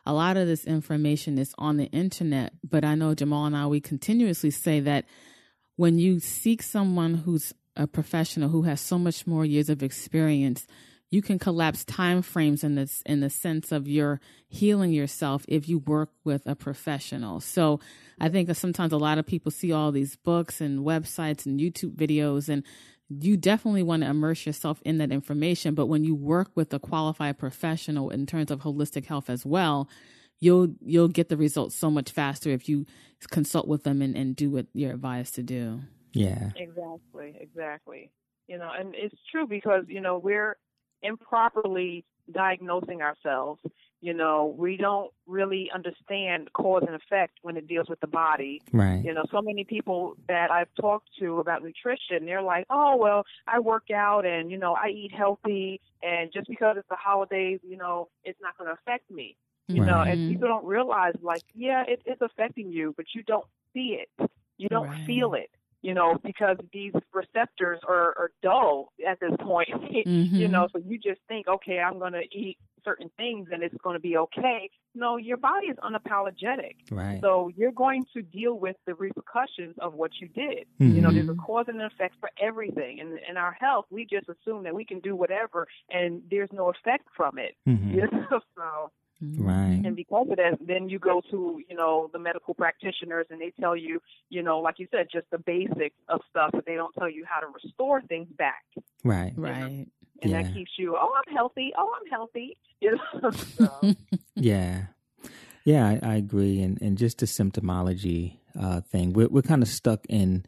a 0.07 0.13
lot 0.13 0.37
of 0.37 0.47
this 0.47 0.65
information 0.65 1.39
is 1.39 1.55
on 1.59 1.77
the 1.77 1.87
internet. 1.87 2.53
But 2.69 2.85
I 2.85 2.95
know 2.95 3.15
Jamal 3.15 3.47
and 3.47 3.57
I 3.57 3.67
we 3.67 3.81
continuously 3.81 4.51
say 4.51 4.81
that 4.81 5.05
when 5.77 5.99
you 5.99 6.21
seek 6.21 6.63
someone 6.63 7.15
who's 7.15 7.53
a 7.77 7.87
professional 7.87 8.49
who 8.51 8.63
has 8.63 8.81
so 8.81 8.99
much 8.99 9.27
more 9.27 9.45
years 9.45 9.69
of 9.69 9.83
experience 9.83 10.67
you 11.15 11.23
can 11.23 11.39
collapse 11.39 11.85
time 11.85 12.23
frames 12.23 12.65
in 12.65 12.75
this 12.75 13.01
in 13.07 13.21
the 13.21 13.31
sense 13.31 13.71
of 13.71 13.87
you're 13.87 14.21
healing 14.49 14.93
yourself 14.93 15.45
if 15.47 15.69
you 15.69 15.79
work 15.79 16.11
with 16.25 16.43
a 16.45 16.57
professional. 16.57 17.39
So 17.39 17.79
I 18.21 18.29
think 18.29 18.53
sometimes 18.57 18.93
a 18.93 18.99
lot 18.99 19.19
of 19.19 19.25
people 19.25 19.53
see 19.53 19.71
all 19.71 19.93
these 19.93 20.17
books 20.17 20.61
and 20.61 20.81
websites 20.81 21.47
and 21.47 21.61
YouTube 21.61 21.95
videos 21.95 22.49
and 22.49 22.65
you 23.09 23.37
definitely 23.37 23.83
want 23.83 24.03
to 24.03 24.09
immerse 24.09 24.47
yourself 24.47 24.81
in 24.85 24.99
that 24.99 25.13
information, 25.13 25.75
but 25.75 25.87
when 25.87 26.05
you 26.05 26.15
work 26.15 26.51
with 26.55 26.73
a 26.73 26.79
qualified 26.79 27.39
professional 27.39 28.11
in 28.11 28.27
terms 28.27 28.51
of 28.51 28.61
holistic 28.61 29.07
health 29.07 29.29
as 29.29 29.45
well, 29.45 29.89
you'll 30.41 30.75
you'll 30.81 31.09
get 31.09 31.29
the 31.29 31.37
results 31.37 31.75
so 31.75 31.91
much 31.91 32.11
faster 32.11 32.51
if 32.51 32.69
you 32.69 32.87
consult 33.31 33.69
with 33.69 33.85
them 33.85 34.03
and, 34.03 34.17
and 34.17 34.37
do 34.37 34.51
what 34.51 34.67
you're 34.73 34.93
advised 34.93 35.35
to 35.35 35.43
do. 35.43 35.81
Yeah. 36.13 36.51
Exactly, 36.57 37.37
exactly. 37.41 38.11
You 38.47 38.59
know, 38.59 38.71
and 38.77 38.95
it's 38.95 39.15
true 39.31 39.47
because, 39.47 39.85
you 39.89 40.01
know, 40.01 40.19
we're 40.19 40.57
improperly 41.03 42.05
diagnosing 42.33 43.03
ourselves. 43.03 43.61
You 44.05 44.13
know, 44.13 44.55
we 44.59 44.77
don't 44.77 45.11
really 45.27 45.71
understand 45.75 46.53
cause 46.53 46.83
and 46.87 46.95
effect 46.95 47.39
when 47.41 47.57
it 47.57 47.67
deals 47.67 47.89
with 47.89 48.01
the 48.01 48.07
body. 48.07 48.61
Right. 48.71 49.03
You 49.03 49.15
know, 49.15 49.25
so 49.33 49.41
many 49.41 49.65
people 49.65 50.19
that 50.29 50.51
I've 50.51 50.69
talked 50.79 51.09
to 51.21 51.39
about 51.39 51.63
nutrition, 51.63 52.27
they're 52.27 52.43
like, 52.43 52.67
"Oh, 52.69 52.97
well, 52.97 53.25
I 53.47 53.61
work 53.61 53.91
out 53.91 54.27
and 54.27 54.51
you 54.51 54.59
know 54.59 54.75
I 54.75 54.89
eat 54.89 55.11
healthy, 55.11 55.81
and 56.03 56.31
just 56.35 56.51
because 56.51 56.77
it's 56.77 56.89
the 56.91 56.97
holidays, 56.97 57.61
you 57.63 57.79
know, 57.79 58.11
it's 58.25 58.39
not 58.43 58.59
going 58.59 58.69
to 58.69 58.75
affect 58.75 59.11
me." 59.11 59.39
You 59.69 59.81
right. 59.81 59.87
know, 59.87 60.03
and 60.03 60.31
people 60.31 60.49
don't 60.49 60.67
realize, 60.67 61.15
like, 61.23 61.43
yeah, 61.55 61.85
it 61.89 62.03
is 62.05 62.19
affecting 62.21 62.71
you, 62.71 62.93
but 62.99 63.07
you 63.15 63.23
don't 63.23 63.47
see 63.73 63.99
it. 64.03 64.31
You 64.59 64.69
don't 64.69 64.89
right. 64.89 65.07
feel 65.07 65.33
it 65.33 65.49
you 65.85 65.93
know, 65.93 66.19
because 66.25 66.57
these 66.73 66.95
receptors 67.13 67.79
are, 67.87 68.17
are 68.17 68.31
dull 68.43 68.91
at 69.07 69.21
this 69.21 69.33
point, 69.39 69.69
mm-hmm. 70.07 70.35
you 70.35 70.49
know, 70.49 70.67
so 70.73 70.81
you 70.83 70.97
just 70.99 71.21
think, 71.29 71.47
okay, 71.47 71.79
I'm 71.79 71.99
going 71.99 72.15
to 72.15 72.23
eat 72.33 72.57
certain 72.83 73.11
things 73.19 73.49
and 73.53 73.63
it's 73.63 73.75
going 73.83 73.93
to 73.93 74.01
be 74.01 74.17
okay. 74.17 74.71
No, 74.95 75.19
your 75.19 75.37
body 75.37 75.67
is 75.67 75.77
unapologetic. 75.77 76.77
Right. 76.91 77.21
So 77.21 77.51
you're 77.55 77.73
going 77.73 78.07
to 78.15 78.23
deal 78.23 78.59
with 78.59 78.77
the 78.87 78.95
repercussions 78.95 79.75
of 79.79 79.93
what 79.93 80.13
you 80.23 80.29
did. 80.29 80.65
Mm-hmm. 80.81 80.97
You 80.97 81.03
know, 81.03 81.13
there's 81.13 81.29
a 81.29 81.33
mm-hmm. 81.33 81.41
cause 81.41 81.67
and 81.69 81.79
an 81.79 81.87
effect 81.87 82.15
for 82.19 82.31
everything. 82.41 83.01
And 83.01 83.19
in 83.29 83.37
our 83.37 83.53
health, 83.53 83.85
we 83.91 84.07
just 84.07 84.27
assume 84.31 84.63
that 84.65 84.75
we 84.75 84.87
can 84.87 85.01
do 85.01 85.15
whatever 85.15 85.67
and 85.91 86.23
there's 86.31 86.51
no 86.51 86.71
effect 86.71 87.09
from 87.15 87.39
it. 87.39 87.57
Mm-hmm. 87.69 87.95
You 87.95 88.09
know? 88.11 88.41
so. 88.57 88.91
Right. 89.21 89.81
And 89.85 89.97
because 89.97 90.27
of 90.31 90.37
that, 90.37 90.59
then 90.61 90.89
you 90.89 90.99
go 90.99 91.23
to, 91.31 91.61
you 91.69 91.77
know, 91.77 92.11
the 92.13 92.19
medical 92.19 92.55
practitioners 92.55 93.27
and 93.31 93.41
they 93.41 93.53
tell 93.61 93.77
you, 93.77 94.01
you 94.29 94.43
know, 94.43 94.59
like 94.59 94.79
you 94.79 94.89
said, 94.91 95.07
just 95.13 95.31
the 95.31 95.39
basics 95.39 95.97
of 96.09 96.21
stuff, 96.31 96.51
but 96.53 96.67
they 96.67 96.75
don't 96.75 96.93
tell 96.95 97.09
you 97.09 97.25
how 97.29 97.41
to 97.41 97.47
restore 97.47 98.03
things 98.03 98.29
back. 98.37 98.65
Right. 99.05 99.33
Right. 99.37 99.87
And 100.23 100.33
yeah. 100.33 100.43
that 100.43 100.55
keeps 100.55 100.73
you, 100.79 100.97
oh, 100.97 101.13
I'm 101.27 101.35
healthy. 101.35 101.73
Oh, 101.77 101.93
I'm 102.01 102.11
healthy. 102.11 102.57
You 102.81 102.99
know? 103.23 103.31
so. 103.31 103.95
yeah. 104.35 104.87
Yeah, 105.65 105.89
I, 105.89 106.01
I, 106.03 106.15
agree. 106.17 106.61
And, 106.61 106.79
and 106.83 106.99
just 106.99 107.17
the 107.17 107.25
symptomology 107.25 108.37
uh, 108.61 108.83
thing, 108.83 109.15
we're, 109.15 109.29
we're 109.29 109.41
kind 109.41 109.63
of 109.63 109.69
stuck 109.69 110.05
in 110.11 110.45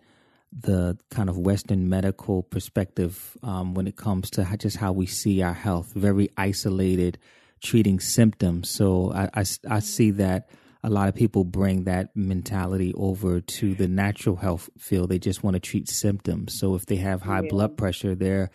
the 0.53 0.99
kind 1.11 1.31
of 1.31 1.39
Western 1.39 1.89
medical 1.89 2.43
perspective 2.43 3.39
um, 3.43 3.73
when 3.73 3.87
it 3.87 3.97
comes 3.97 4.29
to 4.33 4.45
how, 4.45 4.57
just 4.57 4.77
how 4.77 4.93
we 4.93 5.07
see 5.07 5.41
our 5.41 5.55
health, 5.55 5.93
very 5.95 6.29
isolated 6.37 7.17
treating 7.63 8.01
symptoms. 8.01 8.71
So 8.71 9.13
I, 9.13 9.31
I, 9.35 9.45
I 9.69 9.79
see 9.81 10.11
that 10.13 10.51
a 10.83 10.91
lot 10.91 11.09
of 11.09 11.15
people 11.15 11.45
bring 11.45 11.85
that 11.85 12.15
mentality 12.15 12.95
over 12.97 13.41
to 13.41 13.75
the 13.75 13.89
natural 13.89 14.37
health 14.37 14.71
field. 14.79 15.09
They 15.09 15.19
just 15.19 15.43
want 15.43 15.55
to 15.55 15.61
treat 15.61 15.89
symptoms. 15.89 16.59
So 16.59 16.75
if 16.75 16.87
they 16.87 16.97
have 16.97 17.23
high 17.23 17.43
yeah. 17.43 17.51
blood 17.51 17.77
pressure, 17.77 18.15
they're 18.15 18.51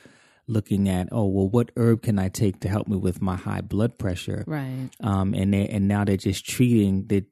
looking 0.48 0.88
at, 0.88 1.10
oh, 1.12 1.26
well, 1.26 1.50
what 1.50 1.72
herb 1.76 2.04
can 2.04 2.20
I 2.20 2.30
take 2.30 2.62
to 2.62 2.70
help 2.70 2.88
me 2.88 2.98
with 2.98 3.22
my 3.22 3.36
high 3.36 3.62
blood 3.62 3.98
pressure? 3.98 4.44
Right. 4.48 4.90
Um, 5.02 5.34
and 5.34 5.54
they 5.54 5.68
and 5.68 5.88
now 5.88 6.06
they're 6.06 6.18
just 6.18 6.46
treating, 6.46 7.06
they're 7.08 7.26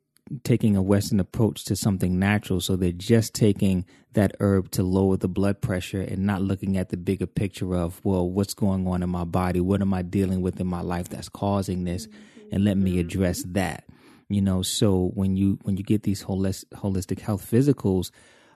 taking 0.43 0.75
a 0.75 0.81
Western 0.81 1.19
approach 1.19 1.65
to 1.65 1.75
something 1.75 2.19
natural. 2.19 2.61
So 2.61 2.75
they're 2.75 2.91
just 2.91 3.33
taking 3.33 3.85
that 4.13 4.35
herb 4.39 4.71
to 4.71 4.83
lower 4.83 5.17
the 5.17 5.27
blood 5.27 5.61
pressure 5.61 6.01
and 6.01 6.25
not 6.25 6.41
looking 6.41 6.77
at 6.77 6.89
the 6.89 6.97
bigger 6.97 7.27
picture 7.27 7.75
of, 7.75 7.99
well, 8.03 8.29
what's 8.29 8.53
going 8.53 8.87
on 8.87 9.03
in 9.03 9.09
my 9.09 9.23
body? 9.23 9.59
What 9.59 9.81
am 9.81 9.93
I 9.93 10.01
dealing 10.01 10.41
with 10.41 10.59
in 10.59 10.67
my 10.67 10.81
life 10.81 11.09
that's 11.09 11.29
causing 11.29 11.83
this? 11.83 12.07
And 12.51 12.63
let 12.63 12.77
me 12.77 12.99
address 12.99 13.43
that. 13.49 13.85
You 14.27 14.41
know, 14.41 14.61
so 14.61 15.11
when 15.15 15.35
you 15.35 15.57
when 15.63 15.77
you 15.77 15.83
get 15.83 16.03
these 16.03 16.23
holistic, 16.23 16.69
holistic 16.69 17.19
health 17.19 17.49
physicals, 17.49 18.11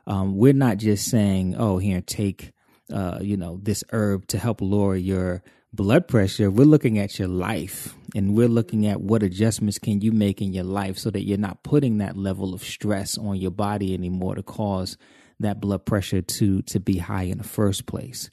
um, 0.05 0.36
we're 0.36 0.53
not 0.53 0.77
just 0.77 1.09
saying, 1.09 1.55
oh, 1.57 1.77
here, 1.77 2.01
take, 2.01 2.51
uh, 2.91 3.19
you 3.21 3.38
know, 3.38 3.59
this 3.62 3.83
herb 3.91 4.27
to 4.27 4.38
help 4.38 4.62
lower 4.62 4.95
your 4.95 5.41
blood 5.73 6.07
pressure, 6.07 6.51
we're 6.51 6.65
looking 6.65 6.99
at 6.99 7.17
your 7.17 7.27
life 7.27 7.95
and 8.15 8.36
we're 8.36 8.47
looking 8.47 8.86
at 8.86 9.01
what 9.01 9.23
adjustments 9.23 9.79
can 9.79 10.01
you 10.01 10.12
make 10.12 10.41
in 10.41 10.53
your 10.53 10.63
life 10.63 10.99
so 10.99 11.09
that 11.09 11.25
you're 11.25 11.38
not 11.38 11.63
putting 11.63 11.97
that 11.97 12.15
level 12.15 12.53
of 12.53 12.63
stress 12.63 13.17
on 13.17 13.38
your 13.38 13.51
body 13.51 13.93
anymore 13.93 14.36
to 14.36 14.43
cause 14.43 14.97
that 15.39 15.59
blood 15.59 15.83
pressure 15.86 16.21
to 16.21 16.62
to 16.62 16.79
be 16.79 16.99
high 16.99 17.23
in 17.23 17.39
the 17.39 17.43
first 17.43 17.88
place. 17.88 18.29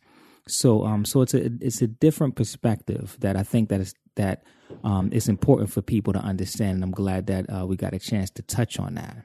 So 0.46 0.85
um 0.85 1.05
so 1.05 1.22
it's 1.22 1.33
a 1.33 1.50
it's 1.61 1.81
a 1.81 1.87
different 1.87 2.37
perspective 2.37 3.16
that 3.20 3.37
I 3.37 3.42
think 3.42 3.70
that 3.70 3.81
is 3.81 3.94
that 4.16 4.44
um 4.85 5.09
it's 5.11 5.29
important 5.29 5.70
for 5.70 5.81
people 5.81 6.12
to 6.12 6.18
understand 6.18 6.74
and 6.76 6.85
I'm 6.85 6.90
glad 6.90 7.26
that 7.29 7.46
uh, 7.48 7.66
we 7.66 7.76
got 7.76 7.94
a 7.94 7.98
chance 7.98 8.31
to 8.33 8.42
touch 8.42 8.79
on 8.79 8.94
that. 8.96 9.16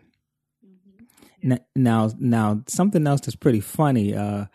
Mm-hmm. 0.66 1.54
Now, 1.76 2.12
now 2.18 2.64
something 2.68 3.06
else 3.06 3.22
that's 3.22 3.36
pretty 3.36 3.60
funny. 3.60 4.16
Uh, 4.16 4.46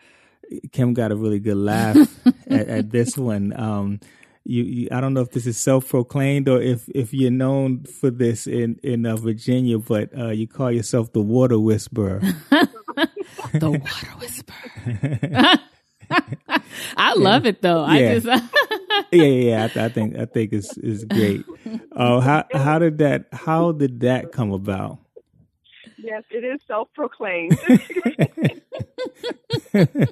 Kim 0.71 0.93
got 0.93 1.11
a 1.11 1.15
really 1.15 1.39
good 1.39 1.57
laugh 1.57 1.97
at, 2.49 2.67
at, 2.67 2.91
this 2.91 3.17
one. 3.17 3.53
Um, 3.59 3.99
you, 4.43 4.63
you, 4.63 4.87
I 4.91 5.01
don't 5.01 5.13
know 5.13 5.21
if 5.21 5.31
this 5.31 5.45
is 5.45 5.57
self-proclaimed 5.57 6.49
or 6.49 6.61
if 6.61 6.89
if 6.89 7.13
you're 7.13 7.31
known 7.31 7.83
for 7.83 8.09
this 8.09 8.47
in 8.47 8.79
in 8.83 9.05
uh, 9.05 9.15
Virginia, 9.15 9.77
but 9.77 10.09
uh, 10.17 10.29
you 10.29 10.47
call 10.47 10.71
yourself 10.71 11.13
the 11.13 11.21
water 11.21 11.59
whisperer. 11.59 12.19
the 13.53 13.69
water 13.71 14.07
whisperer. 14.19 15.59
I 16.97 17.13
love 17.13 17.45
it 17.45 17.61
though. 17.61 17.85
Yeah. 17.87 17.93
I 17.93 18.19
just 18.19 18.25
yeah, 19.11 19.23
yeah, 19.23 19.69
I, 19.75 19.85
I, 19.85 19.89
think 19.89 20.17
I 20.17 20.25
think 20.25 20.53
it's 20.53 20.77
is 20.77 21.05
great. 21.05 21.45
Oh, 21.93 22.17
uh, 22.17 22.19
how 22.21 22.45
how 22.53 22.79
did 22.79 22.97
that 22.97 23.25
how 23.31 23.71
did 23.71 24.01
that 24.01 24.31
come 24.31 24.51
about? 24.51 24.99
Yes, 26.03 26.23
it 26.31 26.43
is 26.43 26.59
self-proclaimed. 26.67 27.57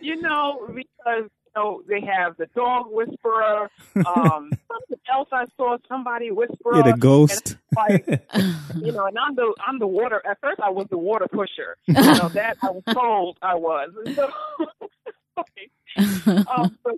you 0.00 0.20
know, 0.20 0.68
because 0.74 1.30
know, 1.58 1.82
they 1.88 2.00
have 2.00 2.36
the 2.36 2.46
dog 2.54 2.86
whisperer. 2.90 3.70
Um, 3.96 4.50
something 4.68 4.98
else 5.12 5.28
I 5.32 5.44
saw 5.56 5.76
somebody 5.88 6.30
whisper. 6.30 6.76
Yeah, 6.76 6.82
the 6.82 6.96
ghost. 6.96 7.56
Like, 7.76 8.06
you 8.76 8.92
know, 8.92 9.06
and 9.06 9.18
I'm 9.18 9.34
the 9.34 9.54
I'm 9.66 9.78
the 9.78 9.86
water. 9.86 10.22
At 10.28 10.40
first, 10.40 10.60
I 10.60 10.70
was 10.70 10.86
the 10.90 10.98
water 10.98 11.26
pusher. 11.28 11.76
You 11.86 11.94
know 11.94 12.28
that 12.30 12.56
I 12.62 12.70
was 12.70 12.82
told 12.92 13.38
I 13.42 13.54
was. 13.54 13.90
So, 14.14 14.30
um, 16.56 16.78
but 16.84 16.94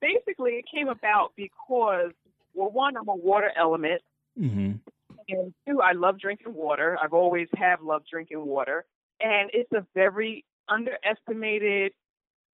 basically, 0.00 0.52
it 0.52 0.64
came 0.72 0.88
about 0.88 1.32
because 1.36 2.12
well, 2.54 2.70
one, 2.70 2.96
I'm 2.96 3.08
a 3.08 3.14
water 3.14 3.52
element. 3.56 4.02
Mm-hmm. 4.38 4.72
And 5.28 5.52
two, 5.66 5.80
I 5.80 5.92
love 5.92 6.18
drinking 6.18 6.54
water. 6.54 6.96
I've 7.02 7.12
always 7.12 7.48
have 7.56 7.82
loved 7.82 8.06
drinking 8.10 8.44
water. 8.44 8.84
And 9.20 9.50
it's 9.52 9.72
a 9.72 9.86
very 9.94 10.44
underestimated 10.68 11.92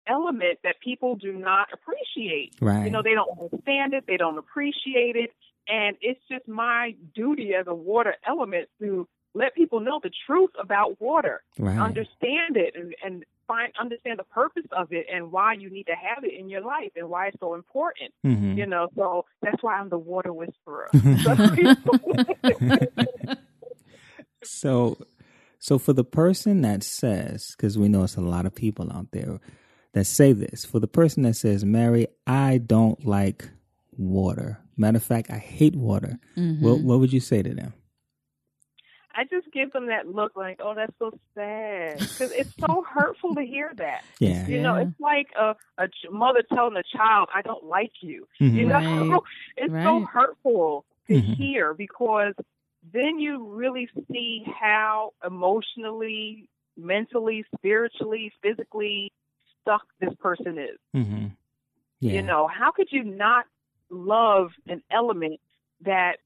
element 0.07 0.59
that 0.65 0.77
people 0.81 1.17
do 1.17 1.33
not 1.33 1.69
appreciate. 1.73 2.55
Right. 2.61 2.85
You 2.85 2.91
know, 2.91 3.03
they 3.03 3.15
don't 3.15 3.31
understand 3.39 3.95
it, 3.95 4.05
they 4.07 4.17
don't 4.17 4.39
appreciate 4.39 5.17
it. 5.17 5.31
And 5.69 5.97
it's 6.01 6.21
just 6.31 6.47
my 6.47 6.95
duty 7.15 7.53
as 7.59 7.67
a 7.67 7.75
water 7.75 8.15
element 8.27 8.69
to 8.81 9.09
let 9.35 9.55
people 9.55 9.81
know 9.81 10.01
the 10.03 10.11
truth 10.27 10.51
about 10.61 11.01
water, 11.01 11.43
right. 11.59 11.79
understand 11.79 12.57
it, 12.57 12.75
and, 12.77 12.95
and 13.05 13.25
find 13.47 13.73
understand 13.81 14.19
the 14.19 14.25
purpose 14.25 14.67
of 14.73 14.93
it 14.93 15.07
and 15.13 15.33
why 15.33 15.55
you 15.55 15.71
need 15.71 15.85
to 15.85 15.95
have 15.95 16.25
it 16.25 16.33
in 16.39 16.49
your 16.49 16.61
life 16.61 16.93
and 16.97 17.09
why 17.09 17.29
it's 17.29 17.41
so 17.41 17.55
important. 17.55 18.13
Mm-hmm. 18.25 18.59
You 18.59 18.67
know, 18.67 18.89
so 18.97 19.25
that's 19.43 19.63
why 19.63 19.75
I'm 19.75 19.89
the 19.89 19.99
water 19.99 20.33
whisperer. 20.33 20.91
so, 24.43 24.99
so 25.59 25.79
for 25.79 25.93
the 25.93 26.05
person 26.05 26.63
that 26.63 26.83
says, 26.83 27.55
because 27.57 27.79
we 27.79 27.89
know 27.89 28.05
it's 28.05 28.17
a 28.17 28.21
lot 28.21 28.47
of 28.47 28.55
people 28.55 28.91
out 28.93 29.09
there 29.13 29.41
that 29.93 30.05
say 30.05 30.33
this. 30.33 30.65
For 30.65 30.81
the 30.81 30.89
person 30.89 31.23
that 31.23 31.35
says, 31.35 31.65
Mary, 31.65 32.09
I 32.27 32.59
don't 32.59 33.05
like 33.07 33.49
water. 33.97 34.61
Matter 34.77 34.97
of 34.97 35.05
fact, 35.05 35.31
I 35.31 35.39
hate 35.39 35.77
water. 35.77 36.19
Mm-hmm. 36.37 36.65
What, 36.65 36.81
what 36.81 37.01
would 37.01 37.13
you 37.13 37.21
say 37.21 37.43
to 37.43 37.55
them? 37.55 37.75
I 39.17 39.25
just 39.25 39.51
give 39.53 39.73
them 39.73 39.87
that 39.87 40.09
look 40.09 40.35
like, 40.35 40.61
oh, 40.63 40.75
that's 40.75 40.93
so 40.99 41.13
sad. 41.35 41.99
Because 41.99 42.33
it's 42.33 42.55
so 42.59 42.85
hurtful 42.89 43.35
to 43.35 43.43
hear 43.43 43.73
that. 43.77 44.03
Yeah. 44.19 44.47
You 44.47 44.61
know, 44.61 44.77
it's 44.77 45.01
like 45.01 45.29
a, 45.39 45.55
a 45.79 45.89
mother 46.11 46.43
telling 46.53 46.77
a 46.77 46.83
child, 46.97 47.29
I 47.35 47.43
don't 47.43 47.65
like 47.65 47.93
you. 48.01 48.27
Mm-hmm. 48.41 48.57
You 48.57 48.67
know, 48.67 48.75
right. 48.75 49.21
it's 49.57 49.73
right. 49.73 49.85
so 49.85 50.01
hurtful 50.01 50.85
to 51.09 51.15
mm-hmm. 51.15 51.33
hear 51.35 51.75
because 51.75 52.35
then 52.93 53.19
you 53.19 53.45
really 53.47 53.89
see 54.11 54.45
how 54.61 55.13
emotionally, 55.25 56.49
mentally, 56.77 57.45
spiritually, 57.57 58.33
physically 58.43 59.13
stuck 59.63 59.83
this 60.01 60.15
person 60.21 60.59
is. 60.59 60.79
Mm-hmm. 60.95 61.27
Yeah. 62.01 62.13
You 62.13 62.23
know, 62.23 62.49
how 62.49 62.73
could 62.73 62.89
you 62.91 63.05
not 63.05 63.47
love 63.91 64.51
an 64.67 64.83
element 64.91 65.41
that 65.83 66.17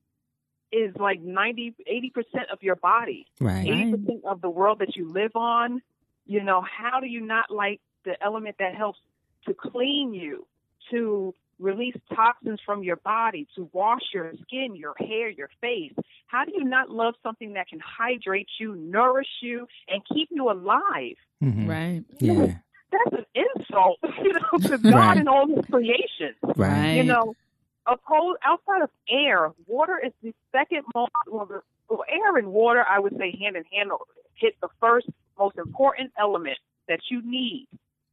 is 0.72 0.94
like 0.96 1.20
90, 1.20 1.74
80% 1.90 2.52
of 2.52 2.62
your 2.62 2.76
body, 2.76 3.26
right. 3.40 3.66
80% 3.66 4.24
of 4.24 4.40
the 4.40 4.50
world 4.50 4.80
that 4.80 4.96
you 4.96 5.10
live 5.10 5.34
on? 5.34 5.82
You 6.26 6.42
know, 6.42 6.62
how 6.62 7.00
do 7.00 7.06
you 7.06 7.20
not 7.20 7.50
like 7.50 7.80
the 8.04 8.22
element 8.22 8.56
that 8.58 8.74
helps 8.74 8.98
to 9.46 9.54
clean 9.54 10.12
you, 10.12 10.46
to 10.90 11.34
release 11.58 11.96
toxins 12.14 12.60
from 12.64 12.82
your 12.82 12.96
body, 12.96 13.46
to 13.56 13.68
wash 13.72 14.02
your 14.12 14.32
skin, 14.42 14.76
your 14.76 14.94
hair, 14.98 15.30
your 15.30 15.50
face? 15.60 15.94
How 16.26 16.44
do 16.44 16.52
you 16.54 16.64
not 16.64 16.90
love 16.90 17.14
something 17.22 17.54
that 17.54 17.68
can 17.68 17.80
hydrate 17.80 18.48
you, 18.60 18.76
nourish 18.76 19.28
you, 19.40 19.66
and 19.88 20.02
keep 20.12 20.28
you 20.30 20.50
alive? 20.50 21.16
Mm-hmm. 21.42 21.66
Right. 21.66 22.04
Yeah 22.18 22.54
that's 22.90 23.16
an 23.22 23.44
insult, 23.56 23.98
you 24.22 24.32
know, 24.32 24.68
to 24.68 24.78
God 24.78 24.94
right. 24.94 25.16
and 25.18 25.28
all 25.28 25.46
His 25.46 25.64
creation. 25.66 26.34
Right. 26.56 26.94
You 26.94 27.04
know, 27.04 27.34
opposed 27.88 28.38
outside 28.44 28.82
of 28.82 28.90
air, 29.08 29.52
water 29.66 30.00
is 30.04 30.12
the 30.22 30.34
second 30.52 30.82
most. 30.94 31.10
Well, 31.26 31.46
the, 31.46 31.62
well, 31.88 32.04
air 32.08 32.36
and 32.36 32.48
water, 32.48 32.84
I 32.88 32.98
would 32.98 33.16
say, 33.18 33.36
hand 33.40 33.56
in 33.56 33.64
hand, 33.72 33.90
hit 34.34 34.54
the 34.60 34.68
first 34.80 35.08
most 35.38 35.56
important 35.56 36.12
element 36.18 36.58
that 36.88 37.00
you 37.10 37.22
need. 37.24 37.66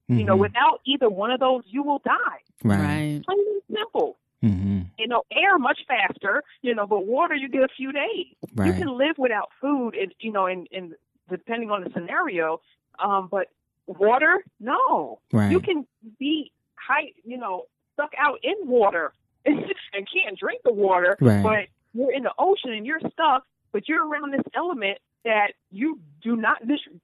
Mm-hmm. 0.10 0.20
You 0.20 0.26
know, 0.26 0.34
mm-hmm. 0.34 0.42
without 0.42 0.82
either 0.86 1.10
one 1.10 1.32
of 1.32 1.40
those, 1.40 1.64
you 1.66 1.84
will 1.84 2.02
die. 2.06 2.40
Right. 2.64 3.22
Plain 3.26 3.40
and 3.40 3.78
simple. 3.78 4.18
Mm-hmm. 4.44 4.82
You 5.00 5.08
know, 5.08 5.24
air 5.32 5.58
much 5.58 5.80
faster. 5.88 6.44
You 6.62 6.76
know, 6.76 6.88
but 6.88 7.06
water 7.06 7.36
you 7.36 7.50
get 7.50 7.64
a 7.64 7.68
few 7.76 7.92
days. 7.92 8.28
Right. 8.54 8.68
You 8.68 8.74
can 8.74 8.98
live 8.98 9.18
without 9.18 9.50
food, 9.60 9.96
and 9.96 10.14
you 10.20 10.32
know, 10.32 10.46
and 10.46 10.68
in 10.72 10.94
depending 11.30 11.72
on 11.72 11.84
the 11.84 11.90
scenario. 11.94 12.62
Um, 13.00 13.28
but 13.30 13.48
water? 13.88 14.44
No. 14.60 15.20
Right. 15.32 15.52
You 15.52 15.60
can 15.60 15.86
be 16.20 16.52
high, 16.76 17.12
you 17.24 17.38
know, 17.38 17.64
stuck 17.94 18.12
out 18.18 18.40
in 18.44 18.68
water 18.68 19.12
and 19.94 20.08
can't 20.12 20.38
drink 20.38 20.62
the 20.64 20.74
water, 20.74 21.18
right. 21.22 21.44
but 21.44 21.68
you're 21.94 22.12
in 22.12 22.24
the 22.24 22.34
ocean 22.38 22.72
and 22.72 22.86
you're 22.86 23.00
stuck, 23.12 23.44
but 23.72 23.88
you're 23.88 24.08
around 24.08 24.34
this 24.34 24.46
element 24.56 24.98
that 25.24 25.54
you 25.72 26.00
do 26.22 26.36
not 26.36 26.58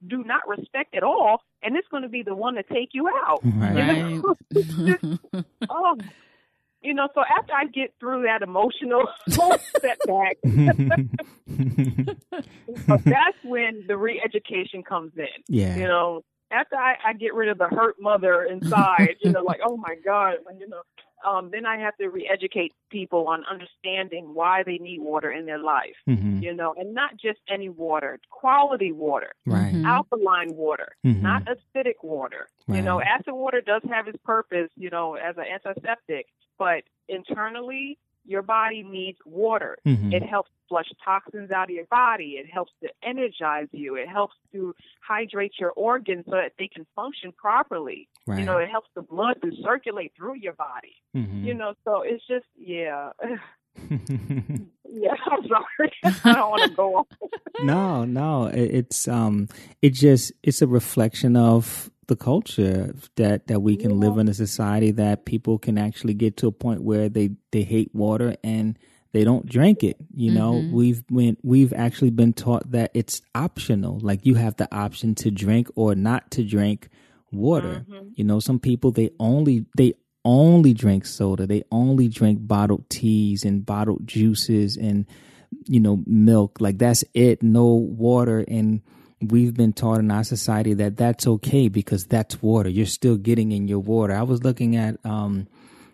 do 0.06 0.24
not 0.24 0.46
respect 0.48 0.94
at 0.94 1.02
all, 1.02 1.42
and 1.62 1.76
it's 1.76 1.88
going 1.88 2.04
to 2.04 2.08
be 2.08 2.22
the 2.22 2.34
one 2.34 2.54
to 2.54 2.62
take 2.62 2.90
you 2.92 3.08
out. 3.08 3.40
Right. 3.54 3.96
You 3.96 4.36
know? 4.52 5.44
oh, 5.68 5.96
you 6.82 6.94
know. 6.94 7.08
So 7.14 7.22
after 7.38 7.52
I 7.52 7.66
get 7.66 7.94
through 8.00 8.22
that 8.22 8.42
emotional 8.42 9.04
setback, 9.28 10.38
that's 12.86 13.36
when 13.44 13.84
the 13.86 13.96
re-education 13.96 14.82
comes 14.82 15.12
in. 15.16 15.26
Yeah. 15.48 15.76
You 15.76 15.84
know, 15.84 16.24
after 16.52 16.76
I, 16.76 16.96
I 17.04 17.12
get 17.14 17.34
rid 17.34 17.48
of 17.48 17.58
the 17.58 17.68
hurt 17.68 17.96
mother 18.00 18.44
inside, 18.44 19.16
you 19.20 19.32
know, 19.32 19.42
like, 19.42 19.60
oh 19.64 19.76
my 19.76 19.94
God, 20.04 20.36
you 20.58 20.68
know, 20.68 20.82
um, 21.24 21.50
then 21.52 21.66
I 21.66 21.78
have 21.78 21.96
to 21.98 22.08
re-educate 22.08 22.72
people 22.90 23.28
on 23.28 23.44
understanding 23.48 24.34
why 24.34 24.62
they 24.64 24.78
need 24.78 25.00
water 25.00 25.30
in 25.30 25.46
their 25.46 25.58
life, 25.58 25.94
mm-hmm. 26.08 26.42
you 26.42 26.54
know, 26.54 26.74
and 26.76 26.94
not 26.94 27.16
just 27.16 27.38
any 27.48 27.68
water, 27.68 28.18
quality 28.30 28.92
water, 28.92 29.32
right. 29.46 29.72
Mm-hmm. 29.72 29.86
alkaline 29.86 30.54
water, 30.54 30.88
mm-hmm. 31.06 31.22
not 31.22 31.44
acidic 31.44 32.02
water. 32.02 32.48
Right. 32.66 32.76
You 32.76 32.82
know, 32.82 33.00
acid 33.00 33.34
water 33.34 33.60
does 33.60 33.82
have 33.88 34.08
its 34.08 34.18
purpose, 34.24 34.70
you 34.76 34.90
know, 34.90 35.14
as 35.14 35.36
an 35.36 35.44
antiseptic, 35.44 36.26
but 36.58 36.82
internally 37.08 37.98
your 38.24 38.42
body 38.42 38.82
needs 38.82 39.18
water. 39.24 39.76
Mm-hmm. 39.86 40.12
It 40.12 40.22
helps 40.22 40.50
flush 40.72 40.88
toxins 41.04 41.50
out 41.50 41.64
of 41.64 41.70
your 41.70 41.84
body. 41.90 42.36
It 42.38 42.46
helps 42.50 42.72
to 42.82 42.88
energize 43.06 43.68
you. 43.72 43.96
It 43.96 44.08
helps 44.08 44.32
to 44.52 44.74
hydrate 45.06 45.52
your 45.60 45.70
organs 45.72 46.24
so 46.24 46.32
that 46.32 46.52
they 46.58 46.66
can 46.66 46.86
function 46.96 47.30
properly. 47.32 48.08
Right. 48.26 48.38
You 48.38 48.46
know, 48.46 48.56
it 48.56 48.70
helps 48.70 48.88
the 48.94 49.02
blood 49.02 49.34
to 49.42 49.50
circulate 49.62 50.12
through 50.16 50.36
your 50.36 50.54
body. 50.54 50.94
Mm-hmm. 51.14 51.44
You 51.44 51.52
know, 51.52 51.74
so 51.84 52.02
it's 52.02 52.26
just 52.26 52.46
yeah. 52.56 53.10
yeah, 53.90 55.14
I'm 55.30 55.46
sorry. 55.46 55.92
I 56.24 56.32
don't 56.32 56.50
want 56.50 56.70
to 56.70 56.74
go 56.74 56.96
on. 56.96 57.04
no, 57.62 58.04
no, 58.06 58.46
it's 58.46 59.06
um, 59.08 59.48
it 59.82 59.90
just 59.90 60.32
it's 60.42 60.62
a 60.62 60.66
reflection 60.66 61.36
of 61.36 61.90
the 62.06 62.16
culture 62.16 62.94
that 63.16 63.46
that 63.48 63.60
we 63.60 63.76
can 63.76 63.90
yeah. 63.90 64.08
live 64.08 64.16
in 64.16 64.28
a 64.28 64.34
society 64.34 64.90
that 64.92 65.26
people 65.26 65.58
can 65.58 65.76
actually 65.76 66.14
get 66.14 66.38
to 66.38 66.46
a 66.46 66.52
point 66.52 66.82
where 66.82 67.10
they 67.10 67.32
they 67.50 67.62
hate 67.62 67.94
water 67.94 68.36
and 68.42 68.78
they 69.12 69.24
don't 69.24 69.46
drink 69.46 69.82
it 69.82 69.96
you 70.14 70.30
know 70.30 70.54
mm-hmm. 70.54 70.74
we've 70.74 71.06
been 71.06 71.36
we've 71.42 71.72
actually 71.72 72.10
been 72.10 72.32
taught 72.32 72.70
that 72.70 72.90
it's 72.94 73.22
optional 73.34 73.98
like 74.00 74.24
you 74.24 74.34
have 74.34 74.56
the 74.56 74.74
option 74.74 75.14
to 75.14 75.30
drink 75.30 75.68
or 75.74 75.94
not 75.94 76.30
to 76.30 76.42
drink 76.44 76.88
water 77.30 77.84
mm-hmm. 77.88 78.08
you 78.14 78.24
know 78.24 78.40
some 78.40 78.58
people 78.58 78.90
they 78.90 79.10
only 79.18 79.64
they 79.76 79.92
only 80.24 80.72
drink 80.72 81.04
soda 81.04 81.46
they 81.46 81.62
only 81.70 82.08
drink 82.08 82.38
bottled 82.46 82.88
teas 82.88 83.44
and 83.44 83.66
bottled 83.66 84.06
juices 84.06 84.76
and 84.76 85.06
you 85.66 85.80
know 85.80 86.02
milk 86.06 86.60
like 86.60 86.78
that's 86.78 87.04
it 87.14 87.42
no 87.42 87.66
water 87.66 88.44
and 88.48 88.82
we've 89.22 89.54
been 89.54 89.72
taught 89.72 90.00
in 90.00 90.10
our 90.10 90.24
society 90.24 90.74
that 90.74 90.96
that's 90.96 91.26
okay 91.26 91.68
because 91.68 92.06
that's 92.06 92.42
water. 92.42 92.68
You're 92.68 92.86
still 92.86 93.16
getting 93.16 93.52
in 93.52 93.68
your 93.68 93.78
water. 93.78 94.14
I 94.14 94.22
was 94.22 94.42
looking 94.42 94.76
at 94.76 94.98
um, 95.04 95.46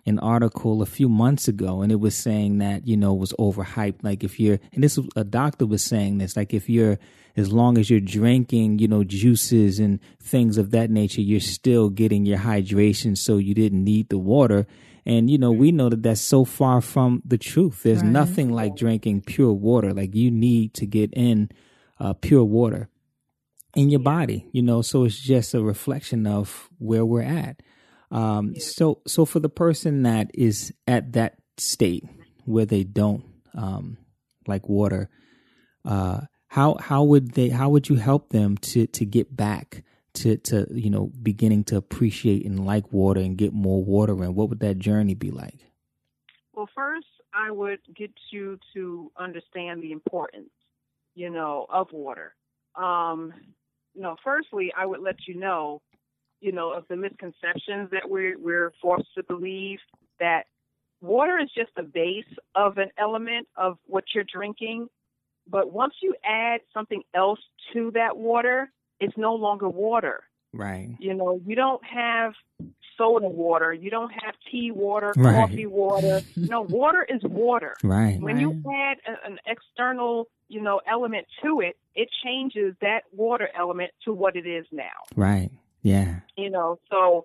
an 0.08 0.18
article 0.18 0.82
a 0.82 0.86
few 0.86 1.08
months 1.08 1.48
ago, 1.48 1.82
and 1.82 1.92
it 1.92 2.00
was 2.00 2.14
saying 2.14 2.58
that 2.58 2.86
you 2.86 2.96
know 2.96 3.14
was 3.14 3.32
overhyped. 3.38 4.02
Like 4.02 4.24
if 4.24 4.40
you're, 4.40 4.58
and 4.72 4.82
this 4.82 4.98
a 5.16 5.24
doctor 5.24 5.66
was 5.66 5.84
saying 5.84 6.18
this, 6.18 6.36
like 6.36 6.54
if 6.54 6.68
you're, 6.68 6.98
as 7.36 7.52
long 7.52 7.78
as 7.78 7.88
you're 7.90 8.00
drinking, 8.00 8.78
you 8.78 8.88
know, 8.88 9.04
juices 9.04 9.78
and 9.78 10.00
things 10.20 10.58
of 10.58 10.70
that 10.72 10.90
nature, 10.90 11.20
you're 11.20 11.40
still 11.40 11.88
getting 11.90 12.26
your 12.26 12.38
hydration, 12.38 13.16
so 13.16 13.36
you 13.36 13.54
didn't 13.54 13.84
need 13.84 14.08
the 14.08 14.18
water. 14.18 14.66
And 15.04 15.30
you 15.30 15.38
know, 15.38 15.52
we 15.52 15.72
know 15.72 15.88
that 15.88 16.02
that's 16.02 16.20
so 16.20 16.44
far 16.44 16.80
from 16.80 17.22
the 17.24 17.38
truth. 17.38 17.82
There's 17.82 18.02
right. 18.02 18.10
nothing 18.10 18.50
like 18.50 18.76
drinking 18.76 19.22
pure 19.22 19.52
water. 19.52 19.94
Like 19.94 20.14
you 20.14 20.30
need 20.30 20.74
to 20.74 20.86
get 20.86 21.12
in 21.14 21.50
uh, 21.98 22.12
pure 22.12 22.44
water 22.44 22.88
in 23.74 23.88
your 23.88 24.00
body. 24.00 24.48
You 24.52 24.62
know, 24.62 24.82
so 24.82 25.04
it's 25.04 25.18
just 25.18 25.54
a 25.54 25.62
reflection 25.62 26.26
of 26.26 26.68
where 26.78 27.06
we're 27.06 27.22
at. 27.22 27.62
Um, 28.10 28.52
yeah. 28.54 28.60
So, 28.62 29.00
so 29.06 29.24
for 29.24 29.40
the 29.40 29.48
person 29.48 30.02
that 30.02 30.30
is 30.34 30.72
at 30.86 31.12
that 31.12 31.38
state 31.58 32.04
where 32.44 32.66
they 32.66 32.84
don't 32.84 33.24
um, 33.54 33.98
like 34.46 34.68
water, 34.68 35.10
uh, 35.84 36.22
how 36.48 36.76
how 36.80 37.04
would 37.04 37.32
they 37.32 37.50
how 37.50 37.68
would 37.68 37.88
you 37.88 37.96
help 37.96 38.30
them 38.30 38.56
to 38.58 38.86
to 38.86 39.04
get 39.04 39.36
back 39.36 39.84
to 40.14 40.36
to 40.38 40.66
you 40.70 40.90
know 40.90 41.12
beginning 41.22 41.64
to 41.64 41.76
appreciate 41.76 42.44
and 42.46 42.64
like 42.64 42.90
water 42.92 43.20
and 43.20 43.36
get 43.36 43.52
more 43.52 43.84
water 43.84 44.24
in? 44.24 44.34
What 44.34 44.48
would 44.48 44.60
that 44.60 44.78
journey 44.78 45.14
be 45.14 45.30
like? 45.30 45.60
Well, 46.54 46.68
first, 46.74 47.06
I 47.34 47.50
would 47.50 47.80
get 47.94 48.12
you 48.32 48.58
to 48.74 49.12
understand 49.16 49.82
the 49.82 49.92
importance, 49.92 50.50
you 51.14 51.30
know, 51.30 51.66
of 51.68 51.88
water. 51.92 52.34
Um, 52.74 53.32
you 53.94 54.02
know, 54.02 54.16
firstly, 54.24 54.72
I 54.76 54.86
would 54.86 55.00
let 55.00 55.16
you 55.26 55.36
know 55.38 55.82
you 56.40 56.52
know, 56.52 56.72
of 56.72 56.84
the 56.88 56.96
misconceptions 56.96 57.90
that 57.90 58.08
we're 58.08 58.38
we're 58.38 58.72
forced 58.80 59.12
to 59.16 59.22
believe 59.22 59.78
that 60.20 60.44
water 61.00 61.38
is 61.38 61.50
just 61.54 61.70
the 61.76 61.82
base 61.82 62.24
of 62.54 62.78
an 62.78 62.90
element 62.98 63.48
of 63.56 63.78
what 63.86 64.04
you're 64.14 64.24
drinking. 64.24 64.88
But 65.50 65.72
once 65.72 65.94
you 66.02 66.14
add 66.24 66.60
something 66.74 67.02
else 67.14 67.40
to 67.72 67.90
that 67.92 68.16
water, 68.16 68.70
it's 69.00 69.16
no 69.16 69.34
longer 69.34 69.68
water. 69.68 70.22
Right. 70.52 70.96
You 70.98 71.14
know, 71.14 71.40
you 71.44 71.54
don't 71.54 71.82
have 71.84 72.34
soda 72.96 73.28
water. 73.28 73.72
You 73.72 73.90
don't 73.90 74.10
have 74.10 74.34
tea 74.50 74.70
water, 74.70 75.12
right. 75.16 75.34
coffee 75.34 75.66
water. 75.66 76.22
no, 76.36 76.62
water 76.62 77.06
is 77.08 77.22
water. 77.22 77.76
Right. 77.84 78.20
When 78.20 78.36
right. 78.36 78.40
you 78.40 78.62
add 78.70 78.98
a, 79.06 79.26
an 79.26 79.38
external, 79.46 80.28
you 80.48 80.60
know, 80.60 80.80
element 80.90 81.26
to 81.42 81.60
it, 81.60 81.76
it 81.94 82.08
changes 82.24 82.74
that 82.80 83.02
water 83.12 83.48
element 83.56 83.92
to 84.04 84.12
what 84.12 84.36
it 84.36 84.46
is 84.46 84.66
now. 84.72 84.84
Right. 85.16 85.50
Yeah. 85.82 86.20
You 86.36 86.50
know, 86.50 86.78
so 86.90 87.24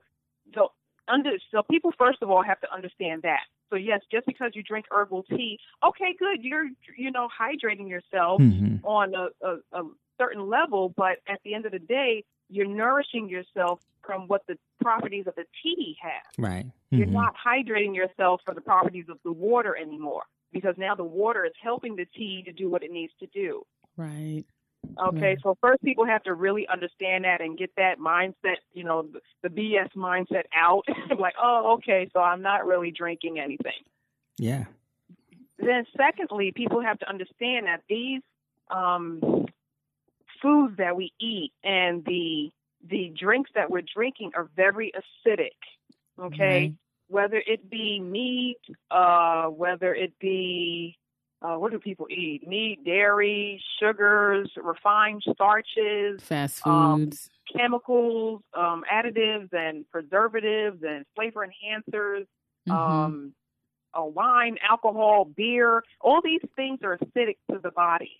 so 0.53 0.71
under 1.07 1.31
so 1.51 1.63
people 1.69 1.91
first 1.97 2.21
of 2.21 2.29
all 2.29 2.43
have 2.43 2.59
to 2.61 2.73
understand 2.73 3.23
that. 3.23 3.41
So 3.69 3.77
yes, 3.77 4.01
just 4.11 4.27
because 4.27 4.51
you 4.53 4.63
drink 4.63 4.85
herbal 4.91 5.23
tea, 5.23 5.59
okay, 5.85 6.15
good, 6.17 6.43
you're 6.43 6.67
you 6.97 7.11
know 7.11 7.27
hydrating 7.27 7.89
yourself 7.89 8.41
mm-hmm. 8.41 8.85
on 8.85 9.13
a, 9.15 9.27
a, 9.45 9.55
a 9.73 9.83
certain 10.19 10.47
level, 10.49 10.93
but 10.95 11.17
at 11.27 11.39
the 11.43 11.55
end 11.55 11.65
of 11.65 11.71
the 11.71 11.79
day, 11.79 12.23
you're 12.49 12.67
nourishing 12.67 13.29
yourself 13.29 13.79
from 14.05 14.27
what 14.27 14.45
the 14.47 14.57
properties 14.81 15.25
of 15.27 15.35
the 15.35 15.45
tea 15.63 15.97
have. 16.01 16.11
Right. 16.37 16.65
Mm-hmm. 16.65 16.97
You're 16.97 17.07
not 17.07 17.33
hydrating 17.35 17.95
yourself 17.95 18.41
for 18.45 18.53
the 18.53 18.61
properties 18.61 19.05
of 19.09 19.17
the 19.23 19.31
water 19.31 19.75
anymore 19.75 20.23
because 20.51 20.75
now 20.77 20.93
the 20.93 21.03
water 21.03 21.45
is 21.45 21.53
helping 21.61 21.95
the 21.95 22.05
tea 22.05 22.43
to 22.45 22.51
do 22.51 22.69
what 22.69 22.83
it 22.83 22.91
needs 22.91 23.13
to 23.19 23.27
do. 23.27 23.63
Right. 23.97 24.43
Okay, 25.07 25.37
so 25.41 25.57
first 25.59 25.81
people 25.83 26.05
have 26.05 26.23
to 26.23 26.33
really 26.33 26.67
understand 26.67 27.23
that 27.25 27.41
and 27.41 27.57
get 27.57 27.71
that 27.77 27.99
mindset, 27.99 28.57
you 28.73 28.83
know, 28.83 29.03
the, 29.03 29.21
the 29.41 29.49
BS 29.49 29.91
mindset 29.95 30.43
out. 30.55 30.83
like, 31.19 31.33
oh, 31.41 31.75
okay, 31.77 32.09
so 32.13 32.19
I'm 32.19 32.41
not 32.41 32.65
really 32.65 32.91
drinking 32.91 33.39
anything. 33.39 33.71
Yeah. 34.37 34.65
Then, 35.57 35.85
secondly, 35.97 36.51
people 36.55 36.81
have 36.81 36.99
to 36.99 37.09
understand 37.09 37.67
that 37.67 37.81
these 37.89 38.21
um, 38.69 39.45
foods 40.41 40.77
that 40.77 40.95
we 40.95 41.11
eat 41.19 41.53
and 41.63 42.03
the 42.05 42.51
the 42.89 43.13
drinks 43.17 43.49
that 43.55 43.71
we're 43.71 43.83
drinking 43.95 44.31
are 44.35 44.49
very 44.55 44.91
acidic. 44.91 45.55
Okay, 46.19 46.67
mm-hmm. 46.67 47.13
whether 47.13 47.41
it 47.45 47.69
be 47.69 47.99
meat, 47.99 48.59
uh, 48.91 49.45
whether 49.45 49.95
it 49.95 50.19
be 50.19 50.97
uh, 51.43 51.55
what 51.55 51.71
do 51.71 51.79
people 51.79 52.07
eat? 52.09 52.47
Meat, 52.47 52.85
dairy, 52.85 53.61
sugars, 53.79 54.49
refined 54.55 55.21
starches, 55.33 56.21
fast 56.21 56.65
um, 56.65 57.05
foods, 57.05 57.29
um, 57.29 57.59
chemicals, 57.59 58.41
um, 58.57 58.83
additives, 58.91 59.51
and 59.51 59.89
preservatives, 59.91 60.81
and 60.87 61.05
flavor 61.15 61.45
enhancers, 61.45 62.25
mm-hmm. 62.67 62.71
um, 62.71 63.33
uh, 63.93 64.05
wine, 64.05 64.57
alcohol, 64.67 65.25
beer. 65.25 65.83
All 65.99 66.21
these 66.23 66.41
things 66.55 66.79
are 66.83 66.97
acidic 66.97 67.37
to 67.51 67.59
the 67.61 67.71
body. 67.71 68.11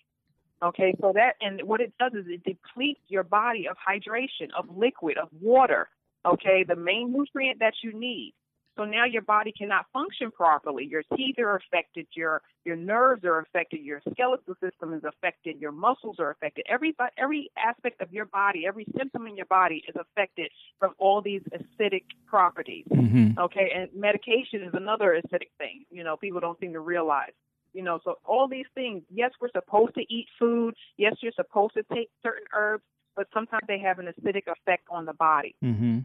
Okay, 0.62 0.94
so 1.00 1.12
that 1.14 1.34
and 1.40 1.62
what 1.62 1.80
it 1.80 1.92
does 1.98 2.12
is 2.12 2.26
it 2.28 2.44
depletes 2.44 3.00
your 3.08 3.22
body 3.22 3.68
of 3.68 3.76
hydration, 3.76 4.48
of 4.56 4.66
liquid, 4.76 5.16
of 5.18 5.28
water. 5.40 5.88
Okay, 6.26 6.64
the 6.66 6.76
main 6.76 7.12
nutrient 7.12 7.58
that 7.60 7.74
you 7.82 7.98
need. 7.98 8.34
So 8.76 8.84
now 8.84 9.04
your 9.04 9.22
body 9.22 9.52
cannot 9.56 9.86
function 9.92 10.32
properly. 10.32 10.84
Your 10.84 11.04
teeth 11.16 11.38
are 11.38 11.56
affected, 11.56 12.06
your 12.12 12.42
your 12.64 12.76
nerves 12.76 13.24
are 13.24 13.38
affected, 13.38 13.80
your 13.80 14.00
skeletal 14.10 14.54
system 14.60 14.92
is 14.94 15.04
affected, 15.04 15.60
your 15.60 15.70
muscles 15.70 16.16
are 16.18 16.30
affected. 16.30 16.64
Every 16.68 16.94
every 17.16 17.50
aspect 17.56 18.00
of 18.00 18.12
your 18.12 18.24
body, 18.24 18.66
every 18.66 18.86
symptom 18.96 19.26
in 19.26 19.36
your 19.36 19.46
body 19.46 19.84
is 19.88 19.94
affected 19.94 20.50
from 20.80 20.94
all 20.98 21.22
these 21.22 21.42
acidic 21.52 22.04
properties. 22.26 22.86
Mm-hmm. 22.90 23.38
Okay, 23.38 23.70
and 23.74 23.88
medication 23.94 24.62
is 24.62 24.74
another 24.74 25.20
acidic 25.24 25.50
thing. 25.58 25.84
You 25.90 26.02
know, 26.02 26.16
people 26.16 26.40
don't 26.40 26.58
seem 26.58 26.72
to 26.72 26.80
realize. 26.80 27.32
You 27.74 27.82
know, 27.82 28.00
so 28.04 28.18
all 28.24 28.48
these 28.48 28.66
things. 28.74 29.02
Yes, 29.08 29.30
we're 29.40 29.50
supposed 29.50 29.94
to 29.94 30.02
eat 30.12 30.26
food. 30.38 30.74
Yes, 30.96 31.14
you're 31.20 31.32
supposed 31.32 31.74
to 31.74 31.84
take 31.94 32.10
certain 32.24 32.46
herbs, 32.52 32.84
but 33.14 33.28
sometimes 33.32 33.64
they 33.68 33.78
have 33.78 34.00
an 34.00 34.06
acidic 34.06 34.48
effect 34.48 34.84
on 34.90 35.04
the 35.04 35.12
body. 35.14 35.54
Mm-hmm. 35.62 36.00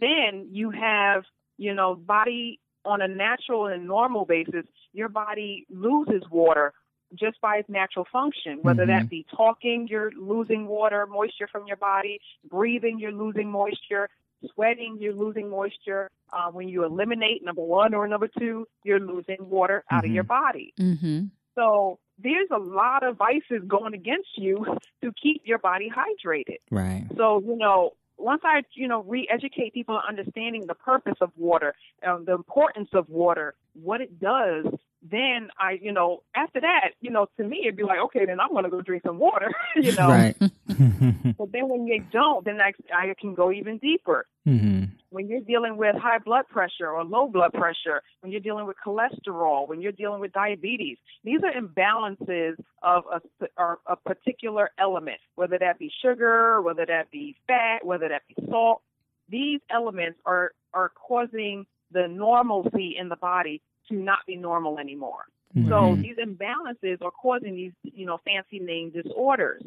Then 0.00 0.48
you 0.50 0.70
have 0.70 1.22
you 1.62 1.74
know, 1.74 1.94
body 1.94 2.58
on 2.84 3.00
a 3.00 3.08
natural 3.08 3.66
and 3.66 3.86
normal 3.86 4.24
basis, 4.24 4.66
your 4.92 5.08
body 5.08 5.64
loses 5.70 6.22
water 6.30 6.72
just 7.14 7.40
by 7.40 7.56
its 7.56 7.68
natural 7.68 8.06
function. 8.12 8.58
Whether 8.62 8.82
mm-hmm. 8.82 8.98
that 8.98 9.08
be 9.08 9.24
talking, 9.36 9.86
you're 9.88 10.10
losing 10.18 10.66
water, 10.66 11.06
moisture 11.06 11.46
from 11.46 11.66
your 11.66 11.76
body, 11.76 12.18
breathing, 12.48 12.98
you're 12.98 13.12
losing 13.12 13.50
moisture, 13.50 14.08
sweating, 14.54 14.96
you're 14.98 15.14
losing 15.14 15.48
moisture. 15.48 16.10
Uh, 16.32 16.50
when 16.50 16.68
you 16.68 16.84
eliminate 16.84 17.44
number 17.44 17.62
one 17.62 17.94
or 17.94 18.08
number 18.08 18.28
two, 18.38 18.66
you're 18.82 19.00
losing 19.00 19.36
water 19.40 19.84
out 19.90 19.98
mm-hmm. 19.98 20.10
of 20.10 20.14
your 20.14 20.24
body. 20.24 20.72
Mm-hmm. 20.80 21.26
So 21.54 21.98
there's 22.18 22.48
a 22.50 22.58
lot 22.58 23.06
of 23.06 23.16
vices 23.16 23.62
going 23.68 23.94
against 23.94 24.30
you 24.36 24.64
to 25.04 25.12
keep 25.22 25.42
your 25.44 25.58
body 25.58 25.90
hydrated. 25.90 26.58
Right. 26.70 27.06
So, 27.16 27.40
you 27.40 27.56
know, 27.56 27.92
once 28.18 28.42
I, 28.44 28.62
you 28.74 28.88
know, 28.88 29.02
re-educate 29.02 29.74
people 29.74 29.96
on 29.96 30.02
understanding 30.08 30.66
the 30.66 30.74
purpose 30.74 31.16
of 31.20 31.30
water, 31.36 31.74
um, 32.06 32.24
the 32.24 32.34
importance 32.34 32.88
of 32.92 33.08
water, 33.08 33.54
what 33.74 34.00
it 34.00 34.20
does, 34.20 34.66
then 35.10 35.48
I, 35.58 35.78
you 35.82 35.92
know, 35.92 36.22
after 36.34 36.60
that, 36.60 36.90
you 37.00 37.10
know, 37.10 37.26
to 37.36 37.44
me 37.44 37.62
it'd 37.64 37.76
be 37.76 37.82
like, 37.82 37.98
okay, 38.04 38.24
then 38.24 38.38
I'm 38.38 38.50
going 38.50 38.64
to 38.64 38.70
go 38.70 38.80
drink 38.80 39.02
some 39.04 39.18
water, 39.18 39.50
you 39.76 39.92
know. 39.94 40.08
Right. 40.08 40.36
but 40.38 41.52
then 41.52 41.68
when 41.68 41.86
you 41.86 42.04
don't, 42.12 42.44
then 42.44 42.60
I, 42.60 42.72
I 42.94 43.14
can 43.20 43.34
go 43.34 43.50
even 43.50 43.78
deeper. 43.78 44.26
Mm-hmm. 44.46 44.84
When 45.10 45.28
you're 45.28 45.40
dealing 45.40 45.76
with 45.76 45.96
high 45.96 46.18
blood 46.18 46.48
pressure 46.48 46.88
or 46.88 47.04
low 47.04 47.28
blood 47.28 47.52
pressure, 47.52 48.02
when 48.20 48.32
you're 48.32 48.40
dealing 48.40 48.66
with 48.66 48.76
cholesterol, 48.84 49.68
when 49.68 49.82
you're 49.82 49.92
dealing 49.92 50.20
with 50.20 50.32
diabetes, 50.32 50.98
these 51.24 51.40
are 51.42 51.52
imbalances 51.52 52.54
of 52.82 53.04
a, 53.12 53.74
a 53.86 53.96
particular 53.96 54.70
element, 54.78 55.18
whether 55.34 55.58
that 55.58 55.78
be 55.78 55.92
sugar, 56.02 56.62
whether 56.62 56.86
that 56.86 57.10
be 57.10 57.36
fat, 57.46 57.84
whether 57.84 58.08
that 58.08 58.22
be 58.28 58.36
salt. 58.48 58.82
These 59.28 59.60
elements 59.70 60.18
are 60.24 60.52
are 60.74 60.90
causing 60.90 61.66
the 61.92 62.08
normalcy 62.08 62.96
in 62.98 63.08
the 63.08 63.16
body 63.16 63.60
to 63.88 63.94
not 63.94 64.20
be 64.26 64.36
normal 64.36 64.78
anymore. 64.78 65.26
Mm-hmm. 65.56 65.68
So 65.68 65.96
these 65.96 66.16
imbalances 66.16 67.02
are 67.02 67.10
causing 67.10 67.54
these, 67.54 67.72
you 67.82 68.06
know, 68.06 68.18
fancy 68.24 68.58
name 68.58 68.90
disorders. 68.90 69.62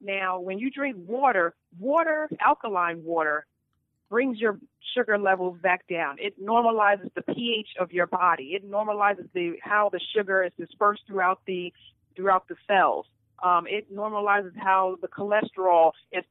Now, 0.00 0.40
when 0.40 0.58
you 0.58 0.70
drink 0.70 0.96
water, 1.06 1.54
water, 1.78 2.28
alkaline 2.40 3.04
water, 3.04 3.46
brings 4.10 4.40
your 4.40 4.58
sugar 4.94 5.18
levels 5.18 5.58
back 5.62 5.86
down. 5.88 6.16
It 6.18 6.42
normalizes 6.42 7.12
the 7.14 7.22
pH 7.22 7.68
of 7.78 7.92
your 7.92 8.06
body. 8.06 8.52
It 8.54 8.68
normalizes 8.68 9.28
the 9.34 9.58
how 9.62 9.90
the 9.92 10.00
sugar 10.14 10.42
is 10.42 10.52
dispersed 10.58 11.02
throughout 11.06 11.40
the 11.46 11.72
throughout 12.16 12.48
the 12.48 12.56
cells. 12.66 13.06
Um, 13.42 13.66
it 13.68 13.94
normalizes 13.94 14.56
how 14.56 14.96
the 15.00 15.08
cholesterol 15.08 15.92
is 16.10 16.24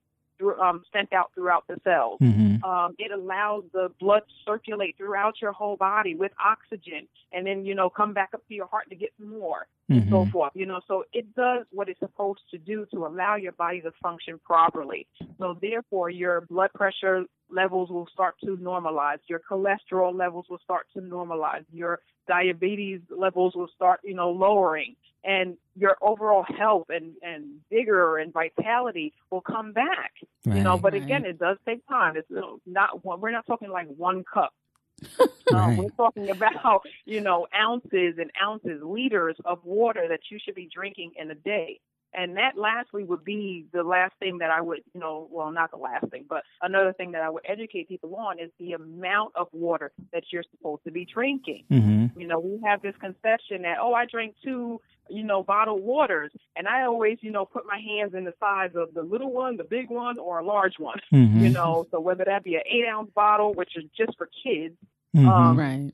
um, 0.62 0.84
sent 0.92 1.14
out 1.14 1.32
throughout 1.34 1.66
the 1.68 1.80
cells. 1.84 2.20
Mm-hmm 2.22 2.57
Mm-hmm. 2.58 2.70
Um, 2.70 2.96
it 2.98 3.12
allows 3.12 3.64
the 3.74 3.90
blood 4.00 4.22
to 4.28 4.34
circulate 4.46 4.96
throughout 4.98 5.42
your 5.42 5.52
whole 5.52 5.78
body 5.78 6.16
with 6.16 6.32
oxygen, 6.44 7.08
and 7.32 7.46
then 7.46 7.66
you 7.66 7.76
know 7.76 7.90
come 7.90 8.14
back 8.14 8.30
up 8.34 8.48
to 8.48 8.54
your 8.54 8.68
heart 8.68 8.90
to 8.90 8.96
get 8.96 9.12
more, 9.20 9.68
mm-hmm. 9.90 10.02
and 10.02 10.10
so 10.10 10.22
mm-hmm. 10.22 10.32
forth. 10.32 10.52
You 10.56 10.66
know, 10.66 10.82
so 10.88 11.04
it 11.14 11.34
does 11.36 11.66
what 11.72 11.90
it's 11.90 12.00
supposed 12.00 12.42
to 12.52 12.58
do 12.58 12.86
to 12.94 13.06
allow 13.06 13.36
your 13.36 13.54
body 13.54 13.82
to 13.82 13.92
function 14.02 14.40
properly. 14.46 15.08
So 15.38 15.58
therefore, 15.62 16.10
your 16.10 16.42
blood 16.42 16.72
pressure 16.74 17.24
levels 17.50 17.90
will 17.90 18.08
start 18.12 18.36
to 18.44 18.58
normalize. 18.58 19.20
Your 19.28 19.40
cholesterol 19.40 20.18
levels 20.18 20.46
will 20.50 20.60
start 20.64 20.88
to 20.94 21.02
normalize. 21.02 21.64
Your 21.72 22.00
diabetes 22.28 23.00
levels 23.10 23.56
will 23.56 23.70
start, 23.76 24.02
you 24.04 24.14
know, 24.14 24.32
lowering 24.32 24.96
and 25.28 25.58
your 25.76 25.98
overall 26.02 26.46
health 26.58 26.88
and, 26.90 27.14
and 27.22 27.46
vigor 27.70 28.18
and 28.18 28.32
vitality 28.32 29.14
will 29.30 29.42
come 29.42 29.74
back. 29.74 30.14
Right, 30.46 30.58
you 30.58 30.64
know, 30.64 30.78
but 30.78 30.94
right. 30.94 31.04
again, 31.04 31.26
it 31.26 31.38
does 31.38 31.58
take 31.66 31.86
time. 31.88 32.16
It's 32.16 32.32
not 32.66 33.04
one, 33.04 33.22
we're 33.22 33.32
not 33.32 33.46
talking 33.46 33.70
like 33.70 33.88
one 33.88 34.24
cup. 34.32 34.54
um. 35.54 35.78
We're 35.78 35.90
talking 35.90 36.30
about, 36.30 36.82
you 37.06 37.22
know, 37.22 37.48
ounces 37.56 38.16
and 38.18 38.32
ounces, 38.42 38.82
liters 38.84 39.36
of 39.46 39.64
water 39.64 40.08
that 40.10 40.22
you 40.32 40.40
should 40.44 40.56
be 40.56 40.70
drinking 40.74 41.12
in 41.18 41.30
a 41.32 41.36
day. 41.36 41.80
And 42.18 42.36
that 42.36 42.58
lastly 42.58 43.04
would 43.04 43.24
be 43.24 43.68
the 43.72 43.84
last 43.84 44.14
thing 44.20 44.40
that 44.40 44.50
I 44.50 44.60
would, 44.60 44.80
you 44.96 45.00
know, 45.00 45.28
well, 45.32 45.52
not 45.52 45.70
the 45.70 45.78
last 45.78 46.08
thing, 46.10 46.26
but 46.28 46.42
another 46.64 46.92
thing 46.92 47.12
that 47.12 47.22
I 47.22 47.30
would 47.30 47.44
educate 47.48 47.88
people 47.88 48.16
on 48.16 48.40
is 48.40 48.50
the 48.60 48.74
amount 48.74 49.34
of 49.36 49.48
water 49.52 49.92
that 50.12 50.24
you're 50.32 50.44
supposed 50.50 50.84
to 50.86 50.92
be 50.92 51.06
drinking. 51.06 51.66
Mm-hmm. 51.72 52.20
You 52.20 52.26
know, 52.26 52.40
we 52.40 52.60
have 52.66 52.82
this 52.82 52.96
conception 53.00 53.62
that, 53.62 53.78
oh, 53.80 53.94
I 53.94 54.08
drink 54.08 54.34
two, 54.44 54.82
you 55.12 55.22
know, 55.22 55.44
bottled 55.44 55.84
waters. 55.84 56.32
And 56.56 56.68
I 56.68 56.86
always, 56.86 57.20
you 57.22 57.32
know, 57.32 57.46
put 57.46 57.68
my 57.68 57.80
hands 57.80 58.16
in 58.16 58.24
the 58.24 58.34
size 58.40 58.72
of 58.74 58.96
the 58.96 59.04
little 59.04 59.32
one, 59.32 59.56
the 59.56 59.64
big 59.64 59.92
one, 59.92 60.18
or 60.18 60.40
a 60.40 60.44
large 60.44 60.80
one, 60.80 61.00
mm-hmm. 61.14 61.40
you 61.40 61.50
know, 61.50 61.86
so 61.92 62.00
whether 62.00 62.26
that 62.26 62.44
be 62.44 62.56
an 62.56 62.62
eight 62.66 62.88
ounce 62.90 63.12
bottle, 63.14 63.54
which 63.54 63.78
is 63.78 63.84
just 63.96 64.18
for 64.18 64.28
kids, 64.44 64.74
mm-hmm. 65.16 65.30
um, 65.30 65.56
right. 65.56 65.92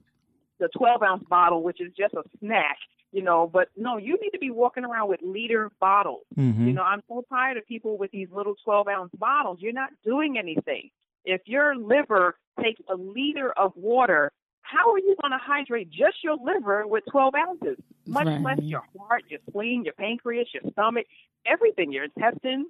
the 0.60 0.70
12 0.70 1.04
ounce 1.04 1.24
bottle, 1.30 1.62
which 1.62 1.82
is 1.82 1.92
just 1.98 2.14
a 2.14 2.24
snack 2.40 2.78
you 3.14 3.22
know, 3.22 3.50
but 3.52 3.70
no, 3.78 3.98
you 3.98 4.18
need 4.20 4.32
to 4.32 4.40
be 4.40 4.50
walking 4.50 4.84
around 4.84 5.08
with 5.08 5.20
liter 5.22 5.70
bottles. 5.80 6.26
Mm-hmm. 6.36 6.68
You 6.68 6.74
know, 6.74 6.82
I'm 6.82 7.02
so 7.08 7.24
tired 7.30 7.58
of 7.58 7.68
people 7.68 7.98
with 7.98 8.12
these 8.12 8.28
little 8.32 8.56
12 8.66 8.88
ounce 8.88 9.12
bottles. 9.18 9.60
You're 9.62 9.72
not 9.72 9.92
doing 10.04 10.38
anything. 10.38 10.90
If 11.24 11.42
your 11.46 11.76
liver 11.76 12.36
takes 12.62 12.82
a 12.90 12.96
liter 12.96 13.52
of 13.52 13.72
water, 13.76 14.32
how 14.62 14.92
are 14.92 14.98
you 14.98 15.16
going 15.22 15.32
to 15.32 15.38
hydrate 15.38 15.92
just 15.92 16.24
your 16.24 16.38
liver 16.44 16.88
with 16.88 17.04
12 17.12 17.34
ounces? 17.36 17.78
Much 18.08 18.26
right. 18.26 18.42
less 18.42 18.60
your 18.62 18.84
heart, 19.00 19.24
your 19.30 19.40
spleen, 19.48 19.84
your 19.86 19.94
pancreas, 19.94 20.48
your 20.52 20.64
stomach, 20.72 21.06
everything, 21.46 21.92
your 21.92 22.06
intestines. 22.06 22.68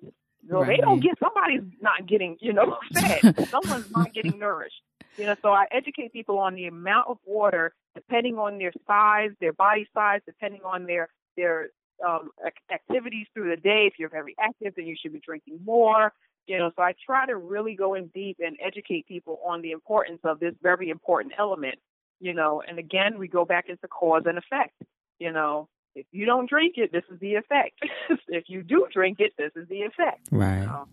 So 0.49 0.59
right. 0.59 0.67
they 0.67 0.77
don't 0.77 0.99
get 0.99 1.17
somebody's 1.19 1.63
not 1.81 2.05
getting, 2.05 2.35
you 2.41 2.51
know, 2.51 2.77
fed. 2.93 3.47
Someone's 3.49 3.89
not 3.91 4.13
getting 4.13 4.37
nourished. 4.37 4.81
You 5.17 5.25
know, 5.25 5.35
so 5.41 5.49
I 5.49 5.65
educate 5.71 6.13
people 6.13 6.39
on 6.39 6.55
the 6.55 6.65
amount 6.65 7.07
of 7.09 7.17
water 7.25 7.73
depending 7.95 8.37
on 8.37 8.57
their 8.57 8.73
size, 8.87 9.31
their 9.39 9.53
body 9.53 9.87
size, 9.93 10.21
depending 10.25 10.61
on 10.63 10.85
their 10.85 11.09
their 11.37 11.69
um, 12.05 12.31
activities 12.71 13.27
through 13.33 13.49
the 13.49 13.61
day. 13.61 13.87
If 13.91 13.93
you're 13.99 14.09
very 14.09 14.35
active, 14.39 14.73
then 14.75 14.87
you 14.87 14.95
should 14.99 15.13
be 15.13 15.19
drinking 15.19 15.59
more. 15.63 16.13
You 16.47 16.57
know, 16.57 16.71
so 16.75 16.81
I 16.81 16.93
try 17.05 17.25
to 17.25 17.37
really 17.37 17.75
go 17.75 17.93
in 17.93 18.07
deep 18.07 18.37
and 18.39 18.57
educate 18.65 19.07
people 19.07 19.39
on 19.45 19.61
the 19.61 19.71
importance 19.71 20.19
of 20.23 20.39
this 20.39 20.53
very 20.61 20.89
important 20.89 21.33
element. 21.37 21.75
You 22.19 22.33
know, 22.33 22.61
and 22.67 22.79
again, 22.79 23.17
we 23.17 23.27
go 23.27 23.45
back 23.45 23.65
into 23.69 23.87
cause 23.87 24.23
and 24.25 24.37
effect. 24.37 24.73
You 25.19 25.31
know, 25.31 25.69
if 25.95 26.05
you 26.11 26.25
don't 26.25 26.49
drink 26.49 26.75
it, 26.77 26.91
this 26.91 27.03
is 27.11 27.19
the 27.19 27.35
effect. 27.35 27.79
if 28.27 28.45
you 28.47 28.63
do 28.63 28.87
drink 28.91 29.19
it, 29.19 29.33
this 29.37 29.51
is 29.55 29.67
the 29.69 29.81
effect. 29.81 30.27
Right. 30.31 30.61
You, 30.61 30.65
know? 30.65 30.87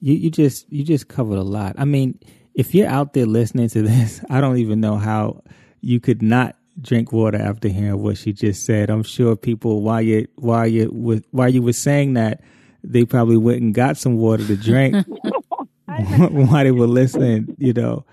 you 0.00 0.14
you 0.14 0.30
just 0.30 0.70
you 0.72 0.84
just 0.84 1.08
covered 1.08 1.38
a 1.38 1.42
lot. 1.42 1.76
I 1.78 1.84
mean, 1.84 2.18
if 2.54 2.74
you're 2.74 2.88
out 2.88 3.12
there 3.12 3.26
listening 3.26 3.68
to 3.70 3.82
this, 3.82 4.20
I 4.30 4.40
don't 4.40 4.58
even 4.58 4.80
know 4.80 4.96
how 4.96 5.42
you 5.80 6.00
could 6.00 6.22
not 6.22 6.56
drink 6.80 7.12
water 7.12 7.40
after 7.40 7.68
hearing 7.68 8.02
what 8.02 8.18
she 8.18 8.32
just 8.32 8.64
said. 8.64 8.90
I'm 8.90 9.02
sure 9.02 9.36
people 9.36 9.82
while 9.82 10.02
you 10.02 10.26
while 10.36 10.66
you 10.66 11.22
while 11.30 11.48
you 11.48 11.62
were 11.62 11.72
saying 11.72 12.14
that, 12.14 12.40
they 12.82 13.04
probably 13.04 13.36
went 13.36 13.62
and 13.62 13.74
got 13.74 13.96
some 13.96 14.16
water 14.16 14.46
to 14.46 14.56
drink 14.56 15.06
while 15.86 16.64
they 16.64 16.72
were 16.72 16.86
listening. 16.86 17.54
You 17.58 17.72
know, 17.72 18.04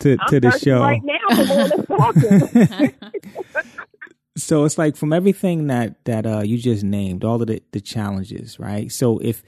to 0.00 0.16
to 0.28 0.40
the 0.40 0.50
show 0.58 0.80
right 0.80 1.02
now. 1.02 1.18
so 4.36 4.64
it's 4.64 4.78
like 4.78 4.96
from 4.96 5.12
everything 5.12 5.68
that 5.68 6.04
that 6.04 6.26
uh, 6.26 6.40
you 6.40 6.58
just 6.58 6.84
named, 6.84 7.24
all 7.24 7.40
of 7.40 7.46
the 7.46 7.62
the 7.72 7.80
challenges, 7.80 8.58
right? 8.58 8.90
So 8.90 9.18
if 9.18 9.42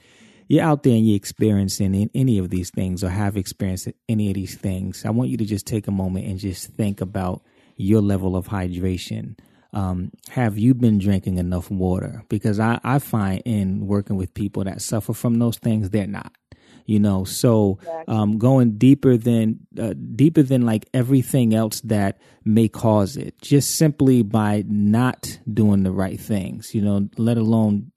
you're 0.47 0.63
out 0.63 0.83
there 0.83 0.93
and 0.93 1.07
you're 1.07 1.15
experiencing 1.15 2.09
any 2.13 2.37
of 2.37 2.49
these 2.49 2.69
things 2.69 3.03
or 3.03 3.09
have 3.09 3.37
experienced 3.37 3.89
any 4.07 4.29
of 4.29 4.35
these 4.35 4.55
things, 4.55 5.05
I 5.05 5.09
want 5.09 5.29
you 5.29 5.37
to 5.37 5.45
just 5.45 5.65
take 5.65 5.87
a 5.87 5.91
moment 5.91 6.27
and 6.27 6.39
just 6.39 6.67
think 6.69 7.01
about 7.01 7.41
your 7.77 8.01
level 8.01 8.35
of 8.35 8.47
hydration. 8.47 9.37
Um, 9.73 10.11
have 10.29 10.57
you 10.57 10.73
been 10.73 10.99
drinking 10.99 11.37
enough 11.37 11.69
water? 11.69 12.23
Because 12.29 12.59
I, 12.59 12.79
I 12.83 12.99
find 12.99 13.41
in 13.45 13.87
working 13.87 14.15
with 14.15 14.33
people 14.33 14.63
that 14.63 14.81
suffer 14.81 15.13
from 15.13 15.39
those 15.39 15.57
things, 15.57 15.89
they're 15.89 16.07
not. 16.07 16.31
You 16.87 16.99
know, 16.99 17.23
so 17.23 17.79
um, 18.07 18.37
going 18.37 18.77
deeper 18.77 19.17
than 19.17 19.65
uh, 19.77 19.95
deeper 20.15 20.43
than 20.43 20.67
like 20.67 20.87
everything 20.93 21.55
else 21.55 21.81
that 21.81 22.19
may 22.43 22.67
cause 22.67 23.17
it, 23.17 23.41
just 23.41 23.75
simply 23.75 24.21
by 24.21 24.63
not 24.67 25.39
doing 25.51 25.81
the 25.81 25.91
right 25.91 26.19
things. 26.19 26.75
You 26.75 26.83
know, 26.83 27.09
let 27.17 27.37
alone 27.37 27.91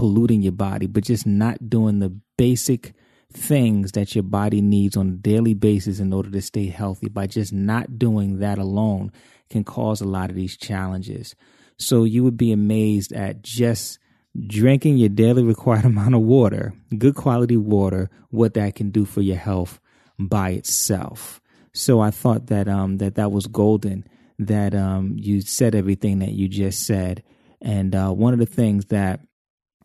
polluting 0.00 0.40
your 0.40 0.50
body, 0.50 0.86
but 0.86 1.04
just 1.04 1.26
not 1.26 1.68
doing 1.68 1.98
the 1.98 2.08
basic 2.38 2.94
things 3.30 3.92
that 3.92 4.14
your 4.14 4.22
body 4.24 4.62
needs 4.62 4.96
on 4.96 5.08
a 5.08 5.12
daily 5.12 5.52
basis 5.52 6.00
in 6.00 6.10
order 6.10 6.30
to 6.30 6.40
stay 6.40 6.68
healthy 6.68 7.10
by 7.10 7.26
just 7.26 7.52
not 7.52 7.98
doing 7.98 8.38
that 8.38 8.56
alone 8.56 9.12
can 9.50 9.62
cause 9.62 10.00
a 10.00 10.06
lot 10.06 10.30
of 10.30 10.36
these 10.36 10.56
challenges. 10.56 11.34
So 11.76 12.04
you 12.04 12.24
would 12.24 12.38
be 12.38 12.50
amazed 12.50 13.12
at 13.12 13.42
just 13.42 13.98
drinking 14.46 14.96
your 14.96 15.10
daily 15.10 15.42
required 15.42 15.84
amount 15.84 16.14
of 16.14 16.22
water, 16.22 16.72
good 16.96 17.14
quality 17.14 17.58
water, 17.58 18.08
what 18.30 18.54
that 18.54 18.76
can 18.76 18.88
do 18.88 19.04
for 19.04 19.20
your 19.20 19.36
health 19.36 19.80
by 20.18 20.52
itself. 20.52 21.42
So 21.74 22.00
I 22.00 22.10
thought 22.10 22.46
that 22.46 22.68
um 22.68 22.96
that 22.96 23.16
that 23.16 23.32
was 23.32 23.46
golden 23.46 24.06
that 24.38 24.74
um 24.74 25.16
you 25.18 25.42
said 25.42 25.74
everything 25.74 26.20
that 26.20 26.32
you 26.32 26.48
just 26.48 26.86
said. 26.86 27.22
And 27.60 27.94
uh, 27.94 28.10
one 28.12 28.32
of 28.32 28.38
the 28.38 28.46
things 28.46 28.86
that 28.86 29.20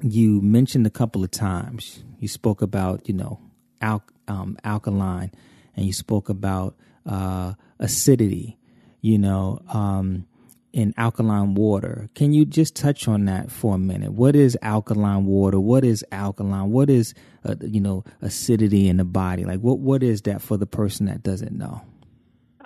you 0.01 0.41
mentioned 0.41 0.85
a 0.85 0.91
couple 0.91 1.23
of 1.23 1.31
times. 1.31 2.03
You 2.19 2.27
spoke 2.27 2.61
about, 2.61 3.07
you 3.07 3.13
know, 3.13 3.39
al- 3.81 4.03
um, 4.27 4.57
alkaline, 4.63 5.31
and 5.75 5.85
you 5.85 5.93
spoke 5.93 6.29
about 6.29 6.75
uh, 7.05 7.53
acidity, 7.79 8.57
you 9.01 9.17
know, 9.17 9.61
um, 9.69 10.25
in 10.73 10.93
alkaline 10.97 11.55
water. 11.55 12.09
Can 12.15 12.33
you 12.33 12.45
just 12.45 12.75
touch 12.75 13.07
on 13.07 13.25
that 13.25 13.49
for 13.51 13.75
a 13.75 13.77
minute? 13.77 14.11
What 14.11 14.35
is 14.35 14.57
alkaline 14.61 15.25
water? 15.25 15.59
What 15.59 15.85
is 15.85 16.03
alkaline? 16.11 16.71
What 16.71 16.89
is, 16.89 17.13
uh, 17.45 17.55
you 17.61 17.79
know, 17.79 18.03
acidity 18.21 18.89
in 18.89 18.97
the 18.97 19.05
body? 19.05 19.45
Like, 19.45 19.61
what 19.61 19.79
what 19.79 20.03
is 20.03 20.23
that 20.23 20.41
for 20.41 20.57
the 20.57 20.65
person 20.65 21.05
that 21.05 21.23
doesn't 21.23 21.57
know? 21.57 21.81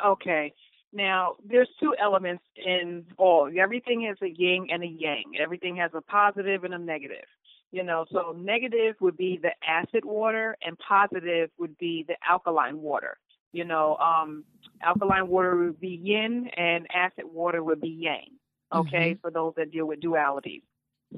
Okay. 0.04 0.54
Now, 0.92 1.36
there's 1.48 1.70
two 1.80 1.96
elements 2.02 2.44
in 2.56 3.06
all. 3.18 3.50
Everything 3.60 4.02
has 4.08 4.18
a 4.22 4.30
yin 4.30 4.68
and 4.72 4.84
a 4.84 4.88
yang. 4.88 5.34
Everything 5.40 5.76
has 5.78 5.92
a 5.94 6.02
positive 6.02 6.64
and 6.64 6.74
a 6.74 6.80
negative. 6.80 7.26
You 7.72 7.84
know, 7.84 8.06
so 8.12 8.36
negative 8.36 8.96
would 9.00 9.16
be 9.16 9.40
the 9.40 9.52
acid 9.68 10.04
water 10.04 10.58
and 10.66 10.76
positive 10.80 11.52
would 11.60 11.78
be 11.78 12.04
the 12.08 12.16
alkaline 12.28 12.82
water. 12.82 13.18
You 13.52 13.66
know, 13.66 13.96
um, 13.98 14.44
alkaline 14.82 15.28
water 15.28 15.56
would 15.56 15.80
be 15.80 16.00
yin 16.02 16.50
and 16.58 16.88
acid 16.94 17.26
water 17.32 17.64
would 17.64 17.82
be 17.82 17.90
yang. 17.90 18.32
Okay, 18.74 19.12
mm-hmm. 19.12 19.22
for 19.22 19.32
those 19.32 19.54
that 19.58 19.72
deal 19.72 19.86
with 19.86 20.00
dualities. 20.00 20.62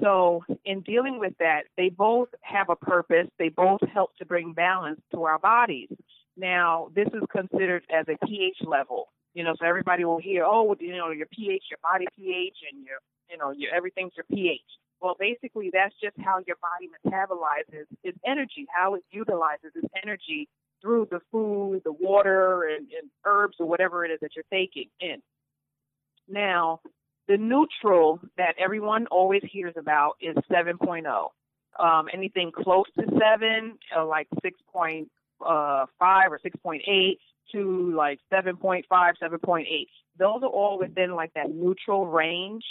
So, 0.02 0.44
in 0.64 0.82
dealing 0.82 1.20
with 1.20 1.34
that, 1.40 1.64
they 1.76 1.90
both 1.90 2.30
have 2.42 2.70
a 2.70 2.78
purpose. 2.78 3.28
They 3.38 3.50
both 3.50 3.82
help 3.94 4.16
to 4.18 4.26
bring 4.26 4.54
balance 4.54 5.02
to 5.14 5.24
our 5.24 5.38
bodies. 5.38 5.90
Now, 6.38 6.90
this 6.96 7.08
is 7.14 7.24
considered 7.30 7.84
as 7.94 8.06
a 8.08 8.26
pH 8.26 8.58
level. 8.62 9.10
You 9.34 9.44
know, 9.44 9.54
so 9.60 9.66
everybody 9.66 10.04
will 10.04 10.20
hear, 10.20 10.44
oh, 10.46 10.76
you 10.80 10.96
know, 10.98 11.10
your 11.12 11.28
pH, 11.28 11.64
your 11.70 11.80
body 11.82 12.06
pH, 12.18 12.58
and 12.72 12.86
your, 12.86 12.98
you 13.30 13.38
know, 13.38 13.52
your 13.52 13.74
everything's 13.74 14.12
your 14.16 14.26
pH. 14.26 14.62
Well, 15.02 15.16
basically, 15.20 15.72
that's 15.74 15.96
just 16.02 16.16
how 16.20 16.40
your 16.46 16.58
body 16.62 16.90
metabolizes 17.06 17.86
its 18.04 18.18
energy, 18.26 18.68
how 18.74 18.96
it 18.96 19.04
utilizes 19.12 19.72
its 19.74 19.88
energy 20.04 20.48
through 20.82 21.08
the 21.10 21.22
food, 21.32 21.82
the 21.86 21.94
water, 21.94 22.64
and, 22.64 22.88
and 22.92 23.10
herbs, 23.26 23.56
or 23.60 23.68
whatever 23.68 24.06
it 24.06 24.12
is 24.12 24.20
that 24.22 24.32
you're 24.36 24.46
taking 24.52 24.90
in. 25.00 25.22
Now, 26.28 26.82
the 27.28 27.38
neutral 27.38 28.20
that 28.38 28.56
everyone 28.60 29.08
always 29.08 29.42
hears 29.50 29.74
about 29.78 30.18
is 30.22 30.36
7.0. 30.52 31.30
Um, 31.80 32.08
anything 32.14 32.52
close 32.52 32.86
to 33.00 33.06
7, 33.08 33.78
uh, 33.96 34.06
like 34.06 34.28
6.5 34.44 35.06
uh, 35.42 35.86
or 36.02 36.40
6.8, 36.46 37.18
to 37.52 37.94
like 37.96 38.20
7.5, 38.32 38.84
7.8. 38.92 39.66
Those 40.18 40.44
are 40.44 40.50
all 40.50 40.80
within 40.80 41.16
like 41.16 41.34
that 41.34 41.50
neutral 41.50 42.08
range. 42.08 42.64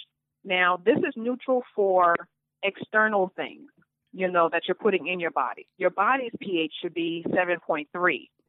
Now, 0.44 0.78
this 0.84 0.98
is 0.98 1.14
neutral 1.16 1.62
for 1.74 2.14
external 2.62 3.32
things, 3.36 3.68
you 4.12 4.30
know, 4.30 4.48
that 4.52 4.62
you're 4.66 4.74
putting 4.74 5.06
in 5.06 5.20
your 5.20 5.30
body. 5.30 5.66
Your 5.78 5.90
body's 5.90 6.32
pH 6.40 6.72
should 6.80 6.94
be 6.94 7.24
7.3. 7.28 7.86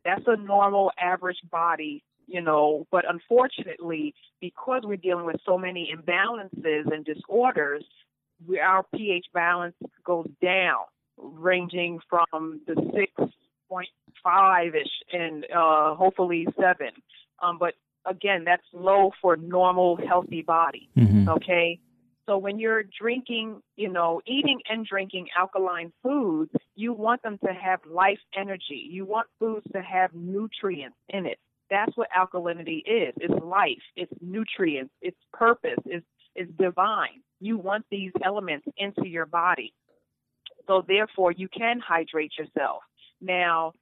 That's 0.06 0.24
a 0.28 0.38
normal 0.38 0.92
average 1.00 1.40
body, 1.52 2.04
you 2.28 2.42
know, 2.42 2.88
but 2.92 3.06
unfortunately, 3.10 4.14
because 4.40 4.82
we're 4.84 4.98
dealing 4.98 5.26
with 5.26 5.38
so 5.46 5.58
many 5.58 5.94
imbalances 5.96 6.92
and 6.92 7.06
disorders, 7.06 7.86
we, 8.48 8.60
our 8.60 8.84
pH 8.96 9.28
balance 9.34 9.76
goes 10.06 10.28
down, 10.42 10.80
ranging 11.18 12.00
from 12.10 12.62
the 12.68 12.76
6.5 14.26 14.76
ish 14.76 14.88
and 15.14 15.46
uh, 15.56 15.96
hopefully 15.96 16.48
7. 16.60 16.88
Um, 17.42 17.58
but 17.60 17.74
again, 18.06 18.44
that's 18.46 18.64
low 18.74 19.12
for 19.22 19.38
normal, 19.38 19.98
healthy 20.08 20.42
body. 20.42 20.90
Mm-hmm. 20.98 21.30
Okay. 21.30 21.80
So 22.28 22.38
when 22.38 22.60
you're 22.60 22.84
drinking, 22.84 23.62
you 23.76 23.90
know, 23.90 24.22
eating 24.26 24.62
and 24.70 24.86
drinking 24.86 25.28
alkaline 25.38 25.92
foods, 26.04 26.52
you 26.76 26.94
want 26.94 27.22
them 27.24 27.38
to 27.46 27.52
have 27.52 27.80
life 27.86 28.20
energy. 28.38 28.88
You 28.90 29.06
want 29.06 29.28
foods 29.40 29.66
to 29.74 29.82
have 29.82 30.14
nutrients 30.14 30.98
in 31.10 31.26
it. 31.26 31.40
That's 31.70 31.96
what 31.96 32.10
alkalinity 32.18 32.80
is. 32.86 33.14
It's 33.18 33.44
life. 33.44 33.82
It's 33.96 34.12
nutrients. 34.22 34.94
It's 35.02 35.18
purpose. 35.34 35.80
It's, 35.86 36.06
it's 36.36 36.52
divine. 36.60 37.22
You 37.40 37.58
want 37.58 37.86
these 37.90 38.12
elements 38.24 38.68
into 38.78 39.08
your 39.08 39.26
body. 39.26 39.74
So 40.68 40.84
therefore, 40.88 41.32
you 41.32 41.48
can 41.50 41.80
hydrate 41.86 42.34
yourself. 42.38 42.84
Now, 43.20 43.74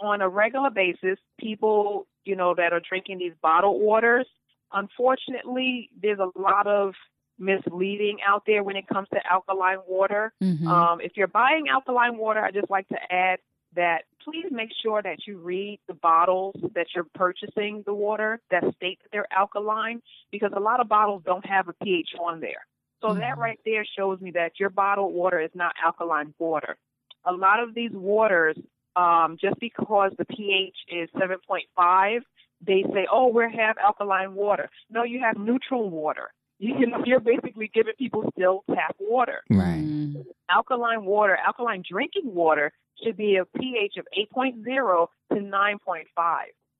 on 0.00 0.20
a 0.20 0.28
regular 0.28 0.70
basis, 0.70 1.18
people, 1.38 2.06
you 2.24 2.36
know, 2.36 2.54
that 2.54 2.72
are 2.72 2.80
drinking 2.80 3.18
these 3.18 3.32
bottled 3.42 3.80
waters, 3.80 4.26
unfortunately, 4.72 5.90
there's 6.00 6.18
a 6.18 6.38
lot 6.38 6.66
of 6.66 6.94
misleading 7.38 8.18
out 8.26 8.44
there 8.46 8.62
when 8.62 8.76
it 8.76 8.86
comes 8.86 9.08
to 9.12 9.20
alkaline 9.30 9.78
water. 9.86 10.32
Mm-hmm. 10.42 10.66
Um, 10.66 11.00
if 11.00 11.12
you're 11.16 11.26
buying 11.26 11.68
alkaline 11.68 12.16
water, 12.16 12.40
I 12.40 12.50
just 12.50 12.70
like 12.70 12.88
to 12.88 12.98
add 13.10 13.38
that 13.74 14.02
please 14.24 14.46
make 14.50 14.70
sure 14.82 15.02
that 15.02 15.26
you 15.26 15.38
read 15.38 15.80
the 15.88 15.94
bottles 15.94 16.54
that 16.74 16.86
you're 16.94 17.06
purchasing 17.14 17.82
the 17.86 17.94
water 17.94 18.40
that 18.50 18.62
state 18.76 18.98
that 19.02 19.08
they're 19.10 19.32
alkaline 19.32 20.00
because 20.30 20.52
a 20.54 20.60
lot 20.60 20.80
of 20.80 20.88
bottles 20.88 21.22
don't 21.24 21.44
have 21.46 21.68
a 21.68 21.72
pH 21.84 22.10
on 22.20 22.40
there. 22.40 22.66
So 23.00 23.08
mm-hmm. 23.08 23.20
that 23.20 23.38
right 23.38 23.58
there 23.64 23.84
shows 23.96 24.20
me 24.20 24.30
that 24.32 24.60
your 24.60 24.70
bottled 24.70 25.12
water 25.12 25.40
is 25.40 25.50
not 25.54 25.72
alkaline 25.84 26.34
water. 26.38 26.76
A 27.24 27.32
lot 27.32 27.60
of 27.60 27.74
these 27.74 27.92
waters, 27.92 28.56
um, 28.96 29.36
just 29.40 29.58
because 29.60 30.12
the 30.18 30.24
pH 30.24 30.76
is 30.88 31.08
7.5, 31.16 32.20
they 32.64 32.84
say, 32.94 33.06
oh, 33.10 33.28
we 33.28 33.44
have 33.56 33.76
alkaline 33.78 34.34
water. 34.34 34.68
No, 34.90 35.02
you 35.02 35.20
have 35.20 35.36
neutral 35.36 35.90
water 35.90 36.30
you 36.62 36.86
know, 36.86 37.02
you're 37.04 37.18
basically 37.18 37.68
giving 37.74 37.94
people 37.98 38.24
still 38.36 38.62
tap 38.72 38.94
water. 39.00 39.42
Right. 39.50 39.82
Mm. 39.82 40.24
Alkaline 40.48 41.04
water, 41.04 41.36
alkaline 41.44 41.82
drinking 41.88 42.32
water 42.32 42.72
should 43.02 43.16
be 43.16 43.36
a 43.36 43.44
pH 43.58 43.94
of 43.98 44.06
8.0 44.16 45.06
to 45.32 45.34
9.5. 45.34 46.04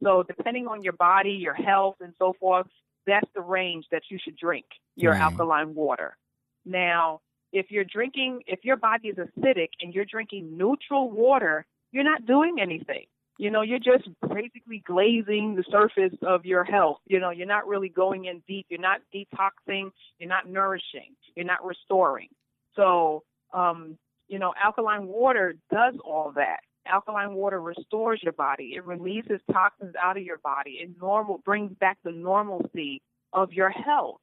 So 0.04 0.22
depending 0.22 0.68
on 0.68 0.84
your 0.84 0.92
body, 0.92 1.32
your 1.32 1.54
health, 1.54 1.96
and 2.00 2.14
so 2.16 2.32
forth, 2.38 2.66
that's 3.08 3.28
the 3.34 3.40
range 3.40 3.86
that 3.90 4.02
you 4.08 4.18
should 4.22 4.36
drink 4.36 4.66
your 4.94 5.12
right. 5.12 5.20
alkaline 5.20 5.74
water. 5.74 6.16
Now, 6.64 7.20
if 7.52 7.72
you're 7.72 7.84
drinking, 7.84 8.42
if 8.46 8.60
your 8.64 8.76
body 8.76 9.08
is 9.08 9.16
acidic 9.16 9.70
and 9.80 9.92
you're 9.92 10.04
drinking 10.04 10.56
neutral 10.56 11.10
water, 11.10 11.66
you're 11.92 12.04
not 12.04 12.26
doing 12.26 12.56
anything. 12.60 13.04
You 13.38 13.50
know, 13.50 13.62
you're 13.62 13.78
just 13.78 14.08
basically 14.22 14.82
glazing 14.86 15.56
the 15.56 15.64
surface 15.70 16.16
of 16.22 16.44
your 16.44 16.64
health. 16.64 16.98
You 17.06 17.18
know, 17.18 17.30
you're 17.30 17.46
not 17.46 17.66
really 17.66 17.88
going 17.88 18.26
in 18.26 18.42
deep. 18.46 18.66
You're 18.68 18.80
not 18.80 19.00
detoxing. 19.14 19.90
You're 20.18 20.28
not 20.28 20.48
nourishing. 20.48 21.14
You're 21.34 21.46
not 21.46 21.64
restoring. 21.64 22.28
So, 22.76 23.22
um, 23.52 23.98
you 24.28 24.38
know, 24.38 24.54
alkaline 24.62 25.06
water 25.06 25.54
does 25.70 25.94
all 26.04 26.32
that. 26.36 26.60
Alkaline 26.86 27.34
water 27.34 27.60
restores 27.60 28.20
your 28.22 28.32
body. 28.32 28.74
It 28.76 28.84
releases 28.84 29.40
toxins 29.52 29.94
out 30.02 30.16
of 30.16 30.22
your 30.22 30.38
body. 30.38 30.78
It 30.82 30.90
normal 31.00 31.38
brings 31.44 31.72
back 31.78 31.98
the 32.04 32.12
normalcy 32.12 33.00
of 33.32 33.52
your 33.52 33.70
health. 33.70 34.20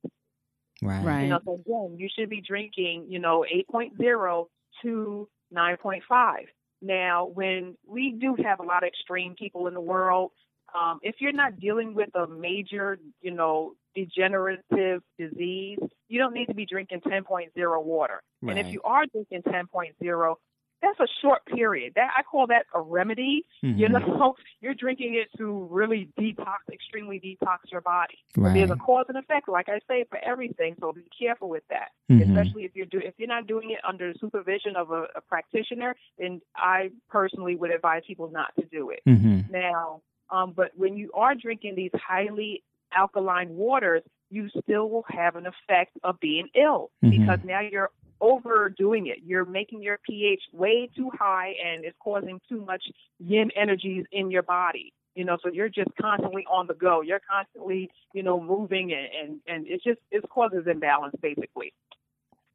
Right. 0.82 1.04
right. 1.04 1.24
You 1.24 1.30
know, 1.30 1.40
so 1.44 1.54
again, 1.56 1.96
you 1.98 2.10
should 2.18 2.30
be 2.30 2.42
drinking, 2.42 3.08
you 3.10 3.20
know, 3.20 3.46
8.0 3.74 4.46
to 4.84 5.30
9.5. 5.54 6.36
Now, 6.82 7.26
when 7.26 7.76
we 7.86 8.12
do 8.12 8.36
have 8.44 8.60
a 8.60 8.64
lot 8.64 8.84
of 8.84 8.88
extreme 8.88 9.36
people 9.36 9.68
in 9.68 9.74
the 9.74 9.82
world, 9.82 10.32
um, 10.74 11.00
if 11.02 11.16
you're 11.20 11.34
not 11.34 11.60
dealing 11.60 11.94
with 11.94 12.10
a 12.16 12.28
major, 12.28 13.00
you 13.22 13.32
know, 13.32 13.74
degenerative 13.96 15.02
disease, 15.18 15.80
you 16.08 16.20
don't 16.20 16.34
need 16.34 16.46
to 16.46 16.54
be 16.54 16.66
drinking 16.66 17.02
10.0 17.02 17.84
water. 17.84 18.22
Right. 18.42 18.58
And 18.58 18.68
if 18.68 18.72
you 18.72 18.82
are 18.84 19.06
drinking 19.08 19.42
10.0, 19.44 20.36
that's 20.82 21.00
a 21.00 21.08
short 21.22 21.46
period. 21.46 21.94
That 21.96 22.10
I 22.18 22.24
call 22.24 22.48
that 22.48 22.66
a 22.74 22.82
remedy. 22.82 23.46
Mm-hmm. 23.64 23.80
You 23.80 23.90
know, 23.90 24.36
you're 24.62 24.74
drinking 24.74 25.16
it 25.16 25.36
to 25.38 25.68
really 25.70 26.10
detox, 26.20 26.72
extremely 26.72 27.20
detox 27.20 27.58
your 27.72 27.82
body. 27.82 28.20
Right. 28.38 28.54
There's 28.54 28.72
a 28.72 28.76
cause 28.76 29.06
and 29.10 29.18
effect, 29.18 29.50
like 29.50 29.70
I 29.70 29.80
say, 29.88 30.06
for 30.10 30.20
everything. 30.24 30.76
So 30.80 30.94
be 30.94 31.08
careful 31.18 31.50
with 31.50 31.64
that, 31.70 31.90
mm-hmm. 32.12 32.30
especially 32.30 32.64
if 32.64 32.76
you're 32.76 32.86
do 32.86 33.00
if 33.00 33.16
you're 33.18 33.28
not 33.28 33.48
doing 33.48 33.72
it 33.72 33.80
under 33.88 34.14
the 34.14 34.20
supervision 34.20 34.76
of 34.76 34.92
a, 34.92 35.06
a 35.16 35.22
practitioner. 35.28 35.96
Then 36.18 36.42
I 36.56 36.92
personally 37.10 37.56
would 37.56 37.72
advise 37.72 38.04
people 38.08 38.30
not 38.32 38.54
to 38.60 38.66
do 38.66 38.90
it. 38.92 39.02
Mm-hmm. 39.08 39.52
Now, 39.52 40.02
um, 40.30 40.54
but 40.56 40.72
when 40.76 40.96
you 40.96 41.12
are 41.14 41.36
drinking 41.36 41.76
these 41.76 41.92
highly 41.94 42.64
alkaline 42.96 43.50
waters, 43.56 44.04
you 44.30 44.50
still 44.62 44.90
will 44.90 45.06
have 45.10 45.36
an 45.36 45.46
effect 45.46 45.98
of 46.04 46.20
being 46.20 46.48
ill 46.56 46.92
mm-hmm. 47.04 47.10
because 47.10 47.40
now 47.44 47.62
you're 47.62 47.90
overdoing 48.22 49.08
it. 49.08 49.20
You're 49.26 49.46
making 49.46 49.82
your 49.82 50.00
pH 50.06 50.42
way 50.54 50.90
too 50.96 51.10
high 51.18 51.54
and 51.64 51.86
it's 51.86 51.98
causing 52.04 52.40
too 52.50 52.64
much 52.66 52.84
yin 53.20 53.50
energies 53.56 54.06
in 54.12 54.32
your 54.32 54.44
body. 54.44 54.94
You 55.16 55.26
know, 55.26 55.38
so 55.44 55.50
you're 55.52 55.70
just 55.70 55.90
constantly 56.00 56.46
on 56.50 56.68
the 56.68 56.74
go. 56.74 57.02
You're 57.02 57.22
constantly, 57.30 57.90
you 58.14 58.24
know, 58.24 58.40
moving 58.40 58.94
and, 58.94 59.08
and, 59.22 59.40
and 59.48 59.68
it 59.68 59.82
just 59.84 60.00
it 60.12 60.24
causes 60.30 60.66
imbalance 60.68 61.16
basically. 61.22 61.74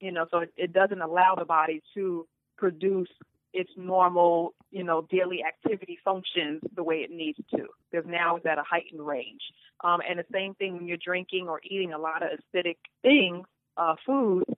You 0.00 0.12
know, 0.12 0.26
so 0.30 0.38
it, 0.38 0.52
it 0.56 0.72
doesn't 0.72 1.00
allow 1.00 1.34
the 1.36 1.44
body 1.44 1.82
to 1.94 2.26
produce 2.56 3.08
its 3.52 3.70
normal, 3.76 4.52
you 4.70 4.82
know, 4.82 5.06
daily 5.10 5.42
activity 5.44 5.98
functions 6.04 6.60
the 6.74 6.82
way 6.82 6.96
it 6.96 7.10
needs 7.10 7.38
to. 7.54 7.66
Because 7.90 8.06
now 8.08 8.36
it's 8.36 8.46
at 8.46 8.58
a 8.58 8.64
heightened 8.68 9.04
range. 9.06 9.40
Um, 9.82 10.00
and 10.08 10.18
the 10.18 10.24
same 10.32 10.54
thing 10.54 10.74
when 10.74 10.86
you're 10.86 10.96
drinking 10.96 11.48
or 11.48 11.60
eating 11.64 11.92
a 11.92 11.98
lot 11.98 12.22
of 12.22 12.30
acidic 12.38 12.76
things, 13.02 13.46
uh, 13.76 13.94
foods, 14.04 14.50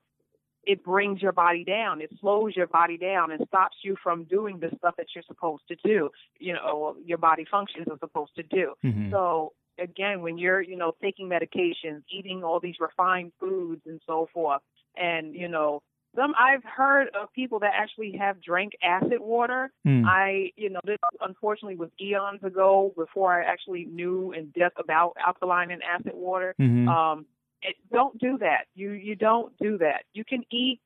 it 0.66 0.84
brings 0.84 1.22
your 1.22 1.32
body 1.32 1.64
down. 1.64 2.00
It 2.00 2.10
slows 2.20 2.56
your 2.56 2.66
body 2.66 2.98
down 2.98 3.30
and 3.30 3.46
stops 3.46 3.76
you 3.82 3.96
from 4.02 4.24
doing 4.24 4.58
the 4.58 4.70
stuff 4.78 4.94
that 4.96 5.06
you're 5.14 5.24
supposed 5.26 5.62
to 5.68 5.76
do. 5.84 6.10
You 6.38 6.54
know, 6.54 6.96
your 7.04 7.18
body 7.18 7.46
functions 7.48 7.86
are 7.88 7.98
supposed 7.98 8.34
to 8.36 8.42
do. 8.42 8.74
Mm-hmm. 8.84 9.10
So 9.12 9.52
again, 9.78 10.22
when 10.22 10.38
you're, 10.38 10.60
you 10.60 10.76
know, 10.76 10.92
taking 11.00 11.28
medications, 11.28 12.02
eating 12.10 12.42
all 12.42 12.60
these 12.60 12.76
refined 12.80 13.32
foods 13.38 13.82
and 13.86 14.00
so 14.06 14.28
forth, 14.34 14.60
and 14.96 15.34
you 15.34 15.48
know, 15.48 15.82
some 16.16 16.34
I've 16.38 16.64
heard 16.64 17.08
of 17.08 17.32
people 17.32 17.60
that 17.60 17.72
actually 17.74 18.16
have 18.18 18.42
drank 18.42 18.72
acid 18.82 19.20
water. 19.20 19.70
Mm. 19.86 20.04
I, 20.06 20.52
you 20.56 20.70
know, 20.70 20.80
this 20.84 20.98
unfortunately 21.20 21.76
was 21.76 21.90
eons 22.00 22.42
ago 22.42 22.92
before 22.96 23.40
I 23.40 23.44
actually 23.44 23.84
knew 23.84 24.32
in 24.32 24.46
depth 24.58 24.78
about 24.80 25.12
alkaline 25.24 25.70
and 25.70 25.82
acid 25.82 26.12
water. 26.14 26.54
Mm-hmm. 26.60 26.88
Um, 26.88 27.26
it, 27.62 27.76
don't 27.92 28.18
do 28.18 28.38
that. 28.38 28.66
You 28.74 28.92
you 28.92 29.16
don't 29.16 29.56
do 29.58 29.78
that. 29.78 30.04
You 30.12 30.24
can 30.24 30.44
eat 30.50 30.80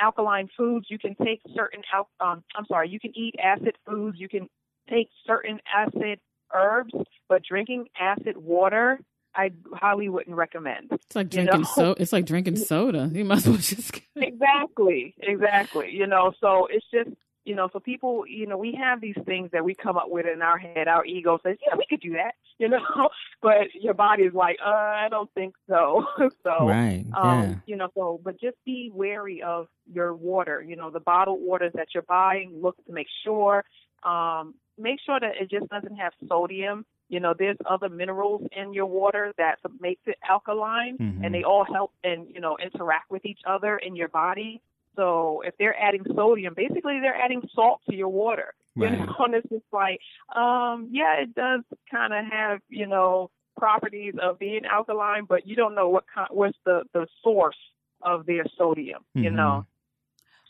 alkaline 0.00 0.48
foods. 0.56 0.86
You 0.90 0.98
can 0.98 1.14
take 1.16 1.40
certain 1.54 1.82
al- 1.92 2.10
um, 2.20 2.44
I'm 2.56 2.66
sorry. 2.66 2.88
You 2.88 3.00
can 3.00 3.16
eat 3.16 3.34
acid 3.42 3.76
foods. 3.86 4.18
You 4.18 4.28
can 4.28 4.48
take 4.88 5.08
certain 5.26 5.60
acid 5.74 6.20
herbs, 6.54 6.92
but 7.28 7.42
drinking 7.42 7.86
acid 7.98 8.36
water, 8.36 9.00
I 9.34 9.50
highly 9.72 10.08
wouldn't 10.08 10.36
recommend. 10.36 10.90
It's 10.92 11.16
like 11.16 11.28
drinking 11.30 11.54
you 11.54 11.60
know? 11.60 11.72
so. 11.74 11.94
It's 11.98 12.12
like 12.12 12.26
drinking 12.26 12.56
soda. 12.56 13.10
You 13.12 13.24
might 13.24 13.38
as 13.38 13.48
well 13.48 13.56
just 13.56 14.00
exactly, 14.16 15.14
exactly. 15.18 15.90
You 15.90 16.06
know, 16.06 16.32
so 16.40 16.68
it's 16.70 16.86
just 16.92 17.16
you 17.46 17.54
know, 17.54 17.70
so 17.72 17.78
people, 17.78 18.24
you 18.26 18.44
know, 18.44 18.58
we 18.58 18.74
have 18.74 19.00
these 19.00 19.16
things 19.24 19.50
that 19.52 19.64
we 19.64 19.72
come 19.72 19.96
up 19.96 20.10
with 20.10 20.26
in 20.26 20.42
our 20.42 20.58
head. 20.58 20.88
Our 20.88 21.04
ego 21.04 21.38
says, 21.44 21.56
yeah, 21.64 21.76
we 21.76 21.86
could 21.88 22.00
do 22.00 22.14
that, 22.14 22.34
you 22.58 22.68
know, 22.68 23.08
but 23.40 23.72
your 23.72 23.94
body 23.94 24.24
is 24.24 24.34
like, 24.34 24.58
uh, 24.64 24.68
I 24.68 25.06
don't 25.08 25.32
think 25.32 25.54
so. 25.68 26.04
so, 26.42 26.66
right. 26.66 27.04
Um, 27.16 27.42
yeah. 27.42 27.54
you 27.66 27.76
know, 27.76 27.88
so, 27.94 28.20
but 28.22 28.40
just 28.40 28.56
be 28.66 28.90
wary 28.92 29.42
of 29.42 29.68
your 29.90 30.12
water, 30.12 30.60
you 30.60 30.74
know, 30.74 30.90
the 30.90 31.00
bottled 31.00 31.40
waters 31.40 31.72
that 31.76 31.88
you're 31.94 32.02
buying, 32.02 32.52
look 32.60 32.84
to 32.86 32.92
make 32.92 33.06
sure, 33.24 33.64
um, 34.02 34.54
make 34.76 34.98
sure 35.06 35.20
that 35.20 35.36
it 35.40 35.48
just 35.48 35.68
doesn't 35.68 35.96
have 35.96 36.12
sodium. 36.28 36.84
You 37.08 37.20
know, 37.20 37.32
there's 37.38 37.56
other 37.70 37.88
minerals 37.88 38.42
in 38.50 38.74
your 38.74 38.86
water 38.86 39.32
that 39.38 39.58
makes 39.80 40.02
it 40.06 40.16
alkaline, 40.28 40.98
mm-hmm. 40.98 41.24
and 41.24 41.32
they 41.32 41.44
all 41.44 41.64
help 41.64 41.92
and 42.02 42.26
you 42.34 42.40
know 42.40 42.58
interact 42.60 43.12
with 43.12 43.24
each 43.24 43.38
other 43.46 43.78
in 43.78 43.94
your 43.94 44.08
body. 44.08 44.60
So 44.96 45.42
if 45.44 45.54
they're 45.58 45.78
adding 45.78 46.04
sodium, 46.14 46.54
basically 46.54 47.00
they're 47.00 47.14
adding 47.16 47.42
salt 47.54 47.80
to 47.88 47.94
your 47.94 48.08
water. 48.08 48.54
Right. 48.74 48.92
You 48.92 49.06
know, 49.06 49.14
and 49.18 49.34
it's 49.34 49.48
just 49.48 49.64
like, 49.72 50.00
um, 50.34 50.88
yeah, 50.90 51.20
it 51.20 51.34
does 51.34 51.62
kind 51.90 52.12
of 52.12 52.24
have, 52.32 52.60
you 52.68 52.86
know, 52.86 53.30
properties 53.56 54.14
of 54.20 54.38
being 54.38 54.64
alkaline, 54.66 55.24
but 55.26 55.46
you 55.46 55.56
don't 55.56 55.74
know 55.74 55.88
what 55.88 56.04
kind, 56.12 56.28
what's 56.30 56.58
the 56.64 56.82
the 56.92 57.06
source 57.22 57.56
of 58.02 58.26
their 58.26 58.44
sodium. 58.58 59.02
Mm-hmm. 59.16 59.24
You 59.24 59.30
know. 59.30 59.66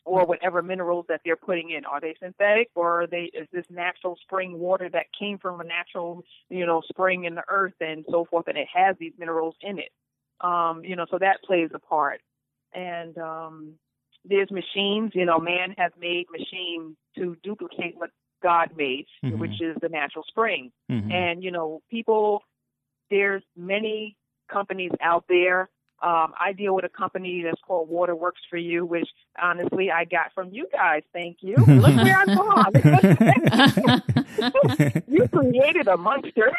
or 0.05 0.25
whatever 0.25 0.63
minerals 0.63 1.05
that 1.09 1.21
they're 1.25 1.37
putting 1.37 1.71
in. 1.71 1.85
Are 1.85 2.01
they 2.01 2.15
synthetic 2.23 2.71
or 2.77 3.03
are 3.03 3.07
they 3.09 3.25
is 3.35 3.49
this 3.53 3.67
natural 3.69 4.17
spring 4.23 4.57
water 4.59 4.89
that 4.91 5.07
came 5.19 5.37
from 5.39 5.61
a 5.61 5.65
natural, 5.65 6.25
you 6.49 6.65
know, 6.65 6.81
spring 6.89 7.25
in 7.25 7.35
the 7.35 7.43
earth 7.49 7.75
and 7.81 8.05
so 8.09 8.25
forth 8.25 8.47
and 8.47 8.57
it 8.57 8.69
has 8.73 8.97
these 9.01 9.13
minerals 9.19 9.57
in 9.63 9.81
it. 9.81 9.91
Um, 10.41 10.83
you 10.85 10.95
know, 10.95 11.07
so 11.11 11.19
that 11.19 11.43
plays 11.43 11.71
a 11.75 11.81
part. 11.81 12.21
And 12.73 13.19
um 13.19 13.73
there's 14.29 14.51
machines, 14.51 15.13
you 15.15 15.25
know, 15.25 15.39
man 15.39 15.75
has 15.79 15.93
made 15.99 16.27
machines 16.31 16.97
to 17.17 17.37
duplicate 17.43 17.97
what 17.97 18.11
God 18.43 18.71
made, 18.77 19.07
mm-hmm. 19.25 19.39
which 19.39 19.61
is 19.61 19.77
the 19.81 19.89
natural 19.89 20.25
spring. 20.29 20.73
Mm-hmm. 20.91 21.11
And, 21.11 21.43
you 21.43 21.51
know, 21.51 21.83
people 21.91 22.43
there's 23.11 23.43
many 23.57 24.17
companies 24.51 24.91
out 25.01 25.25
there 25.29 25.71
um, 26.03 26.35
I 26.39 26.53
deal 26.53 26.75
with 26.75 26.85
a 26.85 26.91
company 26.91 27.43
that's 27.43 27.61
called 27.67 27.89
Waterworks 27.89 28.43
for 28.51 28.59
You, 28.59 28.85
which 28.85 29.09
honestly 29.41 29.91
I 29.91 30.05
got 30.05 30.31
from 30.35 30.51
you 30.53 30.69
guys. 30.71 31.03
Thank 31.13 31.39
you. 31.41 31.57
Look 31.67 31.97
where 31.97 32.19
I'm 32.19 32.37
gone. 32.37 32.73
you 35.09 35.27
created 35.29 35.89
a 35.89 35.97
monster. 35.97 36.53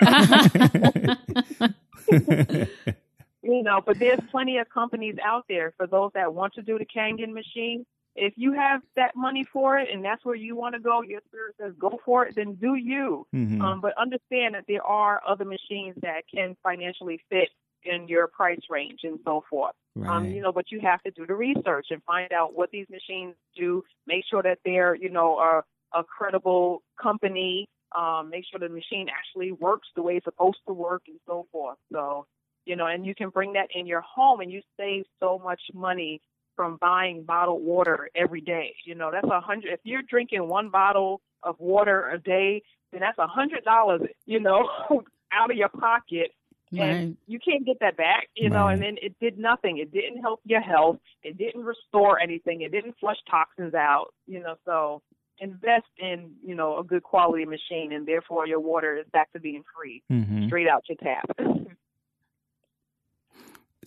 you 3.48 3.64
know, 3.64 3.82
but 3.86 3.98
there's 4.00 4.20
plenty 4.30 4.58
of 4.58 4.70
companies 4.70 5.16
out 5.24 5.46
there 5.48 5.74
for 5.78 5.88
those 5.88 6.12
that 6.14 6.34
want 6.34 6.54
to 6.56 6.62
do 6.62 6.78
the 6.78 6.86
Kangen 6.86 7.34
machine. 7.34 7.86
If 8.16 8.34
you 8.36 8.54
have 8.54 8.82
that 8.96 9.16
money 9.16 9.44
for 9.44 9.78
it 9.78 9.90
and 9.94 10.04
that's 10.04 10.26
where 10.26 10.36
you 10.36 10.56
want 10.56 10.74
to 10.74 10.82
go, 10.82 11.02
your 11.04 11.22
spirit 11.28 11.56
says 11.62 11.74
go 11.80 12.00
for 12.04 12.26
it, 12.26 12.36
then 12.36 12.56
do 12.56 12.74
you. 12.76 13.28
Mm-hmm. 13.34 13.62
Um, 13.62 13.80
but 13.80 13.94
understand 13.98 14.56
that 14.56 14.66
there 14.68 14.84
are 14.84 15.22
other 15.28 15.46
machines 15.46 15.96
that 16.02 16.24
can 16.34 16.58
financially 16.64 17.22
fit 17.30 17.50
in 17.84 18.08
your 18.08 18.28
price 18.28 18.60
range 18.70 19.02
and 19.04 19.20
so 19.24 19.44
forth. 19.50 19.76
Right. 19.96 20.16
Um, 20.16 20.26
you 20.26 20.42
know, 20.42 20.52
but 20.52 20.72
you 20.72 20.80
have 20.82 21.02
to 21.04 21.12
do 21.12 21.26
the 21.26 21.36
research 21.36 21.88
and 21.92 22.04
find 22.04 22.34
out 22.34 22.56
what 22.56 22.72
these 22.72 22.88
machines 22.90 23.36
do. 23.56 23.84
Make 24.08 24.26
sure 24.30 24.44
that 24.44 24.60
they're, 24.66 24.96
you 24.96 25.10
know, 25.10 25.38
a, 25.38 25.64
a 25.98 26.04
credible 26.04 26.82
company. 27.02 27.68
Um, 27.98 28.30
make 28.30 28.46
sure 28.50 28.60
the 28.60 28.68
machine 28.68 29.08
actually 29.10 29.52
works 29.54 29.88
the 29.96 30.02
way 30.02 30.18
it's 30.18 30.26
supposed 30.26 30.60
to 30.68 30.74
work 30.74 31.04
and 31.08 31.20
so 31.26 31.48
forth. 31.52 31.78
So, 31.94 32.26
you 32.68 32.76
know, 32.76 32.86
and 32.86 33.06
you 33.06 33.16
can 33.16 33.30
bring 33.30 33.54
that 33.54 33.70
in 33.74 33.88
your 33.88 34.02
home 34.02 34.42
and 34.42 34.52
you 34.52 34.62
save 34.78 35.06
so 35.20 35.40
much 35.44 35.62
money 35.74 36.22
from 36.56 36.78
buying 36.82 37.24
bottled 37.24 37.64
water 37.64 38.10
every 38.16 38.42
day. 38.42 38.76
You 38.86 38.96
know, 38.96 39.10
that's 39.12 39.28
a 39.28 39.40
hundred. 39.40 39.74
If 39.74 39.80
you're 39.84 40.02
drinking 40.02 40.48
one 40.48 40.70
bottle 40.70 41.22
of 41.44 41.60
water 41.60 42.10
a 42.10 42.20
day, 42.20 42.64
then 42.92 43.02
that's 43.02 43.18
a 43.18 43.28
hundred 43.28 43.64
dollars. 43.64 44.02
You 44.26 44.40
know, 44.40 44.68
out 45.32 45.52
of 45.52 45.58
your 45.58 45.70
pocket 45.70 46.32
Right. 46.72 46.82
And 46.82 47.18
you 47.28 47.40
can't 47.40 47.66
get 47.66 47.80
that 47.80 47.96
back, 47.96 48.28
you 48.36 48.50
know, 48.50 48.68
and 48.68 48.82
then 48.82 48.98
it 49.02 49.16
did 49.22 49.38
nothing. 49.38 49.78
It 49.78 49.92
didn't 49.94 50.22
help 50.22 50.42
your 50.44 50.60
health. 50.60 50.98
It 51.24 51.38
didn't 51.38 51.64
restore 51.64 52.20
anything. 52.20 52.62
It 52.62 52.72
didn't 52.72 52.96
flush 53.00 53.18
toxins 53.30 53.74
out, 53.74 54.14
you 54.26 54.42
know, 54.42 54.56
so 54.66 55.02
invest 55.40 55.86
in, 55.98 56.32
you 56.44 56.56
know, 56.56 56.80
a 56.80 56.84
good 56.84 57.04
quality 57.04 57.46
machine 57.46 57.94
and 57.94 58.06
therefore 58.06 58.48
your 58.48 58.60
water 58.60 58.98
is 58.98 59.06
back 59.14 59.32
to 59.32 59.40
being 59.40 59.64
free, 59.76 60.04
mm-hmm. 60.12 60.48
straight 60.48 60.68
out 60.68 60.84
your 60.90 60.98
tap. 60.98 61.30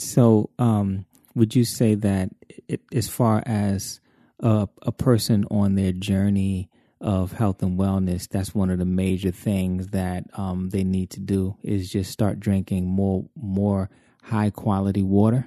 so, 0.00 0.50
um, 0.58 1.06
would 1.34 1.54
you 1.54 1.64
say 1.64 1.94
that 1.94 2.30
it, 2.68 2.80
as 2.92 3.08
far 3.08 3.42
as 3.46 4.00
a, 4.40 4.68
a 4.82 4.92
person 4.92 5.44
on 5.50 5.74
their 5.74 5.92
journey 5.92 6.70
of 7.00 7.32
health 7.32 7.62
and 7.62 7.78
wellness, 7.78 8.28
that's 8.28 8.54
one 8.54 8.70
of 8.70 8.78
the 8.78 8.84
major 8.84 9.30
things 9.30 9.88
that 9.88 10.24
um, 10.34 10.70
they 10.70 10.84
need 10.84 11.10
to 11.10 11.20
do 11.20 11.56
is 11.62 11.90
just 11.90 12.10
start 12.10 12.40
drinking 12.40 12.86
more 12.86 13.24
more 13.34 13.88
high 14.22 14.50
quality 14.50 15.02
water. 15.02 15.46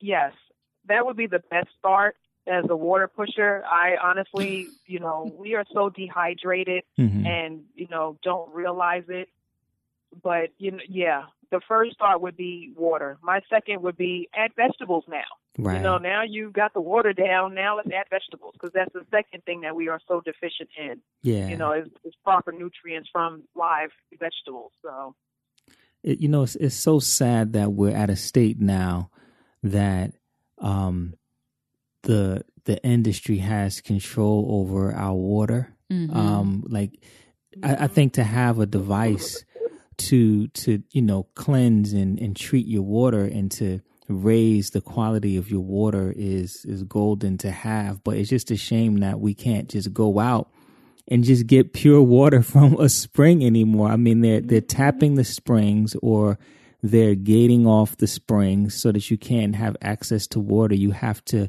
Yes, 0.00 0.32
that 0.88 1.06
would 1.06 1.16
be 1.16 1.26
the 1.26 1.42
best 1.50 1.68
start 1.78 2.16
as 2.46 2.64
a 2.68 2.76
water 2.76 3.08
pusher. 3.08 3.64
I 3.64 3.96
honestly, 4.02 4.68
you 4.86 5.00
know, 5.00 5.32
we 5.36 5.54
are 5.54 5.64
so 5.72 5.88
dehydrated 5.88 6.84
mm-hmm. 6.98 7.26
and 7.26 7.62
you 7.74 7.88
know 7.90 8.18
don't 8.22 8.52
realize 8.52 9.04
it. 9.08 9.28
But 10.22 10.50
you 10.58 10.72
know, 10.72 10.78
yeah, 10.88 11.24
the 11.50 11.60
first 11.66 11.98
thought 11.98 12.20
would 12.20 12.36
be 12.36 12.72
water. 12.76 13.18
My 13.22 13.40
second 13.50 13.82
would 13.82 13.96
be 13.96 14.28
add 14.34 14.50
vegetables 14.56 15.04
now. 15.08 15.22
Right. 15.56 15.76
You 15.76 15.82
know, 15.82 15.98
now 15.98 16.22
you've 16.26 16.52
got 16.52 16.74
the 16.74 16.80
water 16.80 17.12
down. 17.12 17.54
Now 17.54 17.76
let's 17.76 17.88
add 17.88 18.06
vegetables 18.10 18.54
because 18.54 18.72
that's 18.74 18.92
the 18.92 19.06
second 19.10 19.44
thing 19.44 19.60
that 19.60 19.76
we 19.76 19.88
are 19.88 20.00
so 20.08 20.20
deficient 20.24 20.68
in. 20.76 21.00
Yeah. 21.22 21.48
You 21.48 21.56
know, 21.56 21.72
is, 21.72 21.88
is 22.04 22.14
proper 22.24 22.52
nutrients 22.52 23.08
from 23.12 23.44
live 23.54 23.90
vegetables. 24.18 24.72
So. 24.82 25.14
It, 26.02 26.20
you 26.20 26.28
know, 26.28 26.42
it's, 26.42 26.56
it's 26.56 26.74
so 26.74 26.98
sad 26.98 27.52
that 27.54 27.72
we're 27.72 27.96
at 27.96 28.10
a 28.10 28.16
state 28.16 28.60
now 28.60 29.10
that 29.62 30.12
um, 30.58 31.14
the 32.02 32.44
the 32.64 32.82
industry 32.82 33.38
has 33.38 33.80
control 33.80 34.46
over 34.50 34.92
our 34.92 35.14
water. 35.14 35.74
Mm-hmm. 35.92 36.16
Um, 36.16 36.64
like, 36.66 36.98
I, 37.62 37.84
I 37.84 37.86
think 37.86 38.14
to 38.14 38.24
have 38.24 38.58
a 38.58 38.66
device 38.66 39.44
to 40.04 40.48
to 40.48 40.82
you 40.92 41.02
know 41.02 41.24
cleanse 41.34 41.92
and, 41.92 42.18
and 42.18 42.36
treat 42.36 42.66
your 42.66 42.82
water 42.82 43.24
and 43.24 43.50
to 43.52 43.80
raise 44.08 44.70
the 44.70 44.80
quality 44.80 45.36
of 45.36 45.50
your 45.50 45.60
water 45.60 46.12
is 46.14 46.64
is 46.64 46.82
golden 46.84 47.38
to 47.38 47.50
have. 47.50 48.02
But 48.04 48.16
it's 48.16 48.30
just 48.30 48.50
a 48.50 48.56
shame 48.56 48.98
that 48.98 49.20
we 49.20 49.34
can't 49.34 49.68
just 49.68 49.92
go 49.92 50.18
out 50.18 50.50
and 51.08 51.24
just 51.24 51.46
get 51.46 51.72
pure 51.72 52.02
water 52.18 52.42
from 52.42 52.78
a 52.78 52.88
spring 52.88 53.44
anymore. 53.44 53.88
I 53.88 53.96
mean 53.96 54.20
they're 54.20 54.40
they're 54.40 54.60
tapping 54.60 55.14
the 55.14 55.24
springs 55.24 55.96
or 56.02 56.38
they're 56.82 57.14
gating 57.14 57.66
off 57.66 57.96
the 57.96 58.06
springs 58.06 58.74
so 58.74 58.92
that 58.92 59.10
you 59.10 59.16
can't 59.16 59.56
have 59.56 59.76
access 59.80 60.26
to 60.28 60.40
water. 60.40 60.74
You 60.74 60.90
have 60.90 61.24
to 61.26 61.48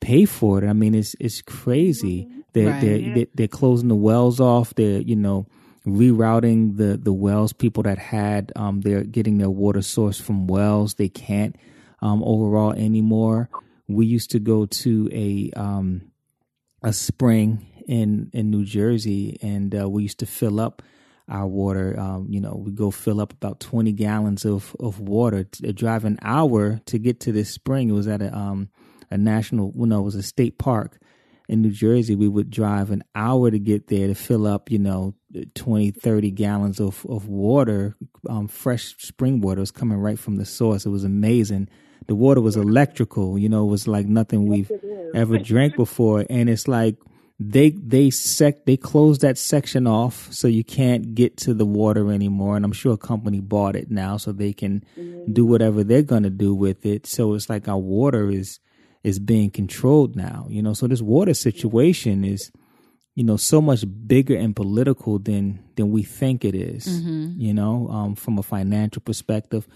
pay 0.00 0.26
for 0.26 0.62
it. 0.62 0.68
I 0.68 0.74
mean 0.74 0.94
it's 0.94 1.14
it's 1.18 1.40
crazy 1.40 2.26
mm-hmm. 2.26 2.40
they're 2.52 2.70
right. 2.70 3.14
they're, 3.14 3.26
they're 3.34 3.48
closing 3.48 3.88
the 3.88 3.94
wells 3.94 4.38
off. 4.38 4.74
They're 4.74 5.00
you 5.00 5.16
know 5.16 5.46
rerouting 5.86 6.76
the 6.76 6.96
the 6.96 7.12
wells. 7.12 7.52
People 7.52 7.84
that 7.84 7.98
had 7.98 8.52
um, 8.56 8.80
they're 8.80 9.04
getting 9.04 9.38
their 9.38 9.50
water 9.50 9.82
source 9.82 10.20
from 10.20 10.46
wells. 10.46 10.94
They 10.94 11.08
can't 11.08 11.56
um, 12.02 12.22
overall 12.24 12.72
anymore. 12.72 13.48
We 13.88 14.06
used 14.06 14.30
to 14.32 14.40
go 14.40 14.66
to 14.66 15.08
a 15.12 15.50
um, 15.58 16.10
a 16.82 16.92
spring 16.92 17.66
in 17.86 18.30
in 18.32 18.50
New 18.50 18.64
Jersey, 18.64 19.38
and 19.40 19.74
uh, 19.78 19.88
we 19.88 20.02
used 20.02 20.18
to 20.18 20.26
fill 20.26 20.60
up 20.60 20.82
our 21.28 21.46
water. 21.46 21.98
Um, 21.98 22.26
you 22.28 22.40
know, 22.40 22.62
we 22.64 22.72
go 22.72 22.90
fill 22.90 23.20
up 23.20 23.32
about 23.32 23.60
twenty 23.60 23.92
gallons 23.92 24.44
of 24.44 24.74
of 24.80 24.98
water. 24.98 25.44
To 25.44 25.72
drive 25.72 26.04
an 26.04 26.18
hour 26.22 26.80
to 26.86 26.98
get 26.98 27.20
to 27.20 27.32
this 27.32 27.50
spring. 27.50 27.90
It 27.90 27.92
was 27.92 28.08
at 28.08 28.22
a 28.22 28.36
um 28.36 28.70
a 29.08 29.16
national, 29.16 29.70
well, 29.72 29.86
no, 29.86 30.00
it 30.00 30.04
was 30.04 30.16
a 30.16 30.22
state 30.22 30.58
park 30.58 30.98
in 31.48 31.62
New 31.62 31.70
Jersey, 31.70 32.16
we 32.16 32.28
would 32.28 32.50
drive 32.50 32.90
an 32.90 33.04
hour 33.14 33.50
to 33.50 33.58
get 33.58 33.86
there 33.86 34.08
to 34.08 34.14
fill 34.14 34.46
up, 34.46 34.70
you 34.70 34.78
know, 34.78 35.14
20, 35.54 35.90
30 35.90 36.30
gallons 36.30 36.80
of, 36.80 37.04
of 37.06 37.28
water, 37.28 37.96
um, 38.28 38.48
fresh 38.48 38.96
spring 38.98 39.40
water. 39.40 39.58
It 39.58 39.62
was 39.62 39.70
coming 39.70 39.98
right 39.98 40.18
from 40.18 40.36
the 40.36 40.44
source. 40.44 40.86
It 40.86 40.90
was 40.90 41.04
amazing. 41.04 41.68
The 42.06 42.14
water 42.14 42.40
was 42.40 42.56
electrical, 42.56 43.38
you 43.38 43.48
know, 43.48 43.66
it 43.66 43.70
was 43.70 43.88
like 43.88 44.06
nothing 44.06 44.46
we've 44.46 44.70
ever 45.14 45.38
drank 45.38 45.76
before. 45.76 46.24
And 46.30 46.48
it's 46.48 46.68
like 46.68 46.96
they, 47.40 47.70
they 47.70 48.10
sec, 48.10 48.64
they 48.64 48.76
closed 48.76 49.22
that 49.22 49.36
section 49.38 49.86
off 49.86 50.32
so 50.32 50.46
you 50.46 50.62
can't 50.62 51.14
get 51.14 51.36
to 51.38 51.54
the 51.54 51.66
water 51.66 52.12
anymore. 52.12 52.56
And 52.56 52.64
I'm 52.64 52.72
sure 52.72 52.92
a 52.92 52.98
company 52.98 53.40
bought 53.40 53.74
it 53.74 53.90
now 53.90 54.18
so 54.18 54.30
they 54.30 54.52
can 54.52 54.84
mm-hmm. 54.96 55.32
do 55.32 55.44
whatever 55.44 55.82
they're 55.82 56.02
going 56.02 56.22
to 56.22 56.30
do 56.30 56.54
with 56.54 56.86
it. 56.86 57.06
So 57.06 57.34
it's 57.34 57.50
like 57.50 57.66
our 57.66 57.78
water 57.78 58.30
is, 58.30 58.60
is 59.02 59.18
being 59.18 59.50
controlled 59.50 60.14
now. 60.14 60.46
You 60.48 60.62
know, 60.62 60.74
so 60.74 60.86
this 60.86 61.02
water 61.02 61.34
situation 61.34 62.24
is, 62.24 62.52
you 63.16 63.24
know, 63.24 63.36
so 63.36 63.60
much 63.60 63.84
bigger 64.06 64.36
and 64.36 64.54
political 64.54 65.18
than 65.18 65.58
than 65.74 65.90
we 65.90 66.04
think 66.04 66.44
it 66.44 66.54
is, 66.54 66.86
mm-hmm. 66.86 67.40
You 67.40 67.52
know, 67.52 67.88
um, 67.88 68.14
from 68.14 68.38
a 68.38 68.42
financial 68.42 69.02
perspective, 69.02 69.66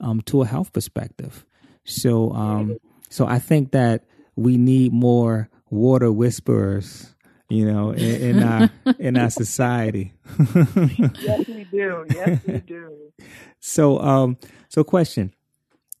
um, 0.00 0.20
to 0.22 0.42
a 0.42 0.46
health 0.46 0.72
perspective. 0.72 1.46
So, 1.84 2.32
um, 2.32 2.76
so 3.08 3.26
I 3.26 3.38
think 3.38 3.70
that 3.70 4.04
we 4.36 4.58
need 4.58 4.92
more 4.92 5.48
water 5.70 6.12
whisperers 6.12 7.14
you 7.48 7.64
know, 7.64 7.92
in, 7.92 8.36
in 8.36 8.42
our 8.42 8.70
in 8.98 9.16
our 9.16 9.30
society. 9.30 10.12
yes, 10.54 11.48
we 11.48 11.66
do. 11.70 12.04
Yes, 12.10 12.40
we 12.46 12.58
do. 12.58 13.12
So, 13.58 13.98
um, 14.00 14.36
so 14.68 14.84
question: 14.84 15.32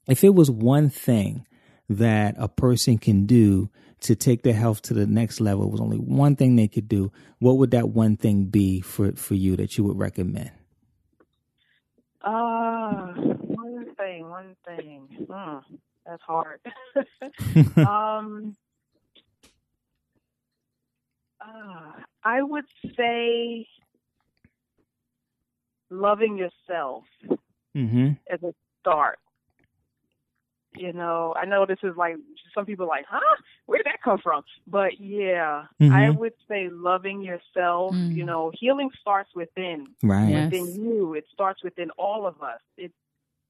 If 0.06 0.24
it 0.24 0.34
was 0.34 0.50
one 0.50 0.90
thing 0.90 1.46
that 1.88 2.34
a 2.38 2.48
person 2.48 2.98
can 2.98 3.24
do 3.24 3.70
to 4.00 4.14
take 4.14 4.42
their 4.42 4.54
health 4.54 4.82
to 4.82 4.94
the 4.94 5.06
next 5.06 5.40
level 5.40 5.70
was 5.70 5.80
only 5.80 5.98
one 5.98 6.36
thing 6.36 6.56
they 6.56 6.68
could 6.68 6.88
do, 6.88 7.10
what 7.38 7.56
would 7.58 7.70
that 7.72 7.90
one 7.90 8.16
thing 8.16 8.44
be 8.44 8.80
for 8.80 9.12
for 9.12 9.34
you 9.34 9.56
that 9.56 9.76
you 9.76 9.84
would 9.84 9.98
recommend? 9.98 10.50
Uh, 12.22 13.12
one 13.14 13.94
thing, 13.96 14.28
one 14.28 14.56
thing. 14.66 15.08
Hmm, 15.30 15.58
that's 16.04 16.22
hard. 16.22 16.60
um, 17.76 18.56
uh, 21.40 21.92
I 22.24 22.42
would 22.42 22.64
say 22.96 23.66
loving 25.90 26.36
yourself 26.36 27.04
mm-hmm. 27.76 28.10
as 28.30 28.42
a 28.42 28.52
start. 28.80 29.18
You 30.78 30.92
know, 30.92 31.34
I 31.36 31.44
know 31.44 31.66
this 31.66 31.78
is 31.82 31.96
like 31.96 32.16
some 32.54 32.66
people 32.66 32.86
like, 32.86 33.04
huh? 33.08 33.20
Where 33.66 33.78
did 33.78 33.86
that 33.86 34.02
come 34.02 34.18
from. 34.18 34.42
But 34.66 35.00
yeah, 35.00 35.66
mm-hmm. 35.80 35.92
I 35.92 36.10
would 36.10 36.34
say 36.48 36.68
loving 36.70 37.22
yourself. 37.22 37.94
Mm. 37.94 38.14
You 38.14 38.24
know, 38.24 38.52
healing 38.54 38.90
starts 39.00 39.30
within. 39.34 39.88
Right. 40.02 40.30
Yes. 40.30 40.52
Within 40.52 40.84
you, 40.84 41.14
it 41.14 41.24
starts 41.32 41.62
within 41.62 41.90
all 41.92 42.26
of 42.26 42.42
us. 42.42 42.60
It's 42.76 42.94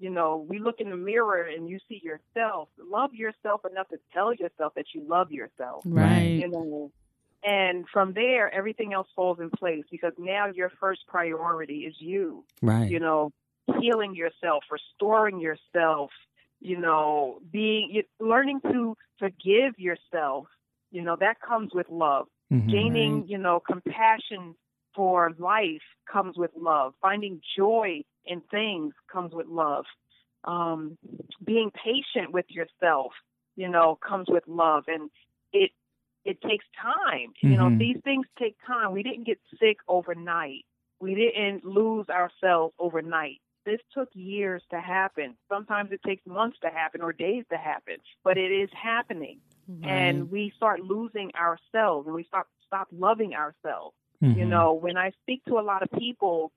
you 0.01 0.11
know, 0.11 0.47
we 0.49 0.61
look 0.61 0.77
in 0.79 0.91
the 0.91 0.97
mirror 0.97 1.43
and 1.43 1.69
you 1.69 1.79
see 1.89 2.01
yourself. 2.03 2.69
Love 2.79 3.15
yourself 3.15 3.63
enough 3.69 3.89
to 3.89 3.99
tell 4.13 4.33
yourself 4.33 4.75
that 4.77 4.87
you 4.95 5.03
love 5.09 5.33
yourself. 5.33 5.83
Right. 5.85 6.41
You 6.41 6.49
know, 6.49 6.93
and 7.45 7.85
from 7.93 8.13
there, 8.15 8.53
everything 8.53 8.93
else 8.93 9.09
falls 9.15 9.39
in 9.41 9.51
place 9.51 9.85
because 9.91 10.13
now 10.19 10.47
your 10.47 10.71
first 10.81 11.07
priority 11.07 11.81
is 11.81 11.95
you. 11.99 12.45
Right. 12.63 12.91
You 12.91 13.01
know, 13.01 13.33
healing 13.81 14.15
yourself, 14.15 14.65
restoring 14.71 15.41
yourself, 15.41 16.11
you 16.61 16.79
know, 16.79 17.41
being, 17.51 18.03
learning 18.21 18.61
to 18.71 18.97
forgive 19.19 19.79
yourself. 19.79 20.47
You 20.91 21.03
know, 21.03 21.17
that 21.21 21.41
comes 21.41 21.71
with 21.75 21.89
love. 21.91 22.27
Mm-hmm, 22.53 22.71
Gaining, 22.71 23.25
you 23.29 23.39
know, 23.39 23.61
compassion 23.61 24.55
for 24.95 25.33
life 25.39 25.83
comes 26.11 26.37
with 26.37 26.51
love. 26.57 26.95
Finding 27.01 27.41
joy 27.57 28.03
in 28.25 28.41
things 28.51 28.95
comes 29.13 29.35
with 29.35 29.47
love. 29.47 29.85
Um, 30.45 30.97
being 31.45 31.71
patient 31.71 32.33
with 32.33 32.47
yourself, 32.49 33.13
you 33.57 33.69
know, 33.69 33.99
comes 34.07 34.29
with 34.31 34.45
love. 34.47 34.85
And 34.89 35.11
it 35.53 35.71
it 36.25 36.41
takes 36.41 36.65
time. 36.81 37.29
Mm-hmm. 37.29 37.51
You 37.51 37.57
know, 37.57 37.67
mm-hmm. 37.67 37.79
these 37.79 37.97
things 38.03 38.27
take 38.39 38.57
time. 38.67 38.93
We 38.93 39.03
didn't 39.03 39.27
get 39.27 39.39
sick 39.61 39.79
overnight. 39.89 40.65
We 41.01 41.15
didn't 41.15 41.65
lose 41.65 42.07
ourselves 42.09 42.75
overnight. 42.79 43.41
This 43.69 43.81
took 43.93 44.09
years 44.15 44.63
to 44.71 44.81
happen. 44.81 45.35
Sometimes 45.51 45.93
it 45.93 46.01
takes 46.03 46.27
months 46.27 46.57
to 46.63 46.71
happen 46.71 47.03
or 47.03 47.13
days 47.13 47.45
to 47.51 47.59
happen, 47.59 47.97
but 48.25 48.39
it 48.39 48.51
is 48.51 48.71
happening. 48.73 49.41
Right. 49.69 49.91
And 49.91 50.31
we 50.31 50.55
start 50.57 50.81
losing 50.81 51.31
ourselves 51.35 52.07
and 52.07 52.17
we 52.17 52.25
stop 52.25 52.49
stop 52.67 52.89
loving 52.91 53.35
ourselves. 53.35 53.95
Mm-hmm. 54.25 54.39
You 54.39 54.47
know, 54.47 54.73
when 54.73 54.97
I 54.97 55.13
speak 55.21 55.45
to 55.49 55.59
a 55.59 55.61
lot 55.61 55.83
of 55.83 55.91
people, 55.99 56.51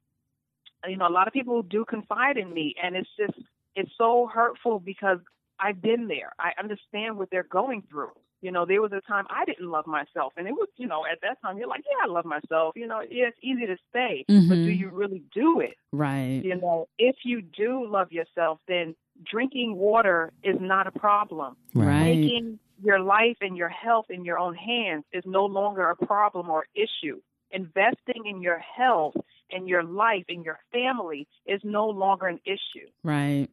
you 0.88 0.96
know, 0.96 1.06
a 1.06 1.12
lot 1.12 1.28
of 1.28 1.34
people 1.34 1.62
do 1.64 1.84
confide 1.84 2.38
in 2.38 2.54
me 2.54 2.76
and 2.82 2.96
it's 2.96 3.10
just 3.20 3.38
it's 3.76 3.92
so 3.98 4.30
hurtful 4.34 4.80
because 4.80 5.20
I've 5.60 5.82
been 5.82 6.08
there. 6.08 6.32
I 6.40 6.54
understand 6.58 7.18
what 7.18 7.30
they're 7.30 7.44
going 7.44 7.84
through. 7.92 8.16
You 8.42 8.52
know, 8.52 8.66
there 8.66 8.82
was 8.82 8.92
a 8.92 9.02
time 9.02 9.26
I 9.30 9.46
didn't 9.46 9.70
love 9.70 9.88
myself, 9.88 10.34
and 10.38 10.48
it 10.48 10.52
was, 10.52 10.68
you 10.78 10.88
know, 10.88 11.04
at 11.12 11.20
that 11.22 11.42
time 11.42 11.58
you're 11.58 11.68
like, 11.68 11.84
yeah, 11.86 12.10
I 12.10 12.12
love 12.12 12.26
myself. 12.26 12.74
You 12.76 12.88
know, 12.88 13.02
yeah, 13.02 13.28
it's 13.28 13.38
easy 13.42 13.68
to 13.68 13.78
say, 13.94 14.26
mm-hmm. 14.30 14.50
but 14.50 14.56
do 14.56 14.62
mm-hmm. 14.62 14.82
you 14.82 14.90
really 14.90 15.24
do 15.34 15.60
it? 15.60 15.76
Right. 15.92 16.42
You 16.44 16.60
know, 16.60 16.88
if 16.98 17.18
you 17.24 17.42
do 17.42 17.86
love 17.88 18.12
yourself, 18.12 18.60
then 18.68 18.96
drinking 19.30 19.76
water 19.76 20.32
is 20.44 20.58
not 20.60 20.88
a 20.88 20.92
problem. 20.92 21.56
Right. 21.74 22.16
Taking 22.16 22.60
your 22.84 23.00
life 23.00 23.38
and 23.42 23.56
your 23.56 23.70
health 23.70 24.06
in 24.10 24.26
your 24.26 24.40
own 24.40 24.56
hands 24.56 25.04
is 25.14 25.24
no 25.26 25.46
longer 25.46 25.90
a 25.90 25.96
problem 25.96 26.50
or 26.50 26.66
issue. 26.74 27.22
Investing 27.52 28.26
in 28.26 28.42
your 28.42 28.60
health 28.60 29.16
and 29.52 29.68
your 29.68 29.84
life 29.84 30.24
and 30.30 30.44
your 30.46 30.60
family 30.72 31.28
is 31.46 31.62
no 31.64 31.90
longer 31.90 32.28
an 32.28 32.40
issue. 32.46 32.88
Right. 33.04 33.50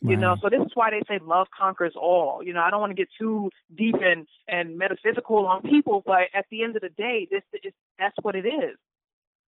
You 0.00 0.10
right. 0.10 0.18
know, 0.18 0.36
so 0.40 0.48
this 0.48 0.60
is 0.60 0.70
why 0.74 0.90
they 0.90 1.02
say 1.08 1.18
love 1.24 1.48
conquers 1.56 1.94
all. 1.96 2.40
You 2.42 2.52
know, 2.52 2.60
I 2.60 2.70
don't 2.70 2.80
want 2.80 2.90
to 2.90 2.94
get 2.94 3.08
too 3.18 3.50
deep 3.76 3.96
and 4.00 4.26
and 4.46 4.78
metaphysical 4.78 5.46
on 5.46 5.62
people, 5.62 6.04
but 6.06 6.28
at 6.34 6.46
the 6.50 6.62
end 6.62 6.76
of 6.76 6.82
the 6.82 6.88
day, 6.90 7.26
this 7.30 7.42
is 7.64 7.72
that's 7.98 8.14
what 8.22 8.36
it 8.36 8.46
is. 8.46 8.76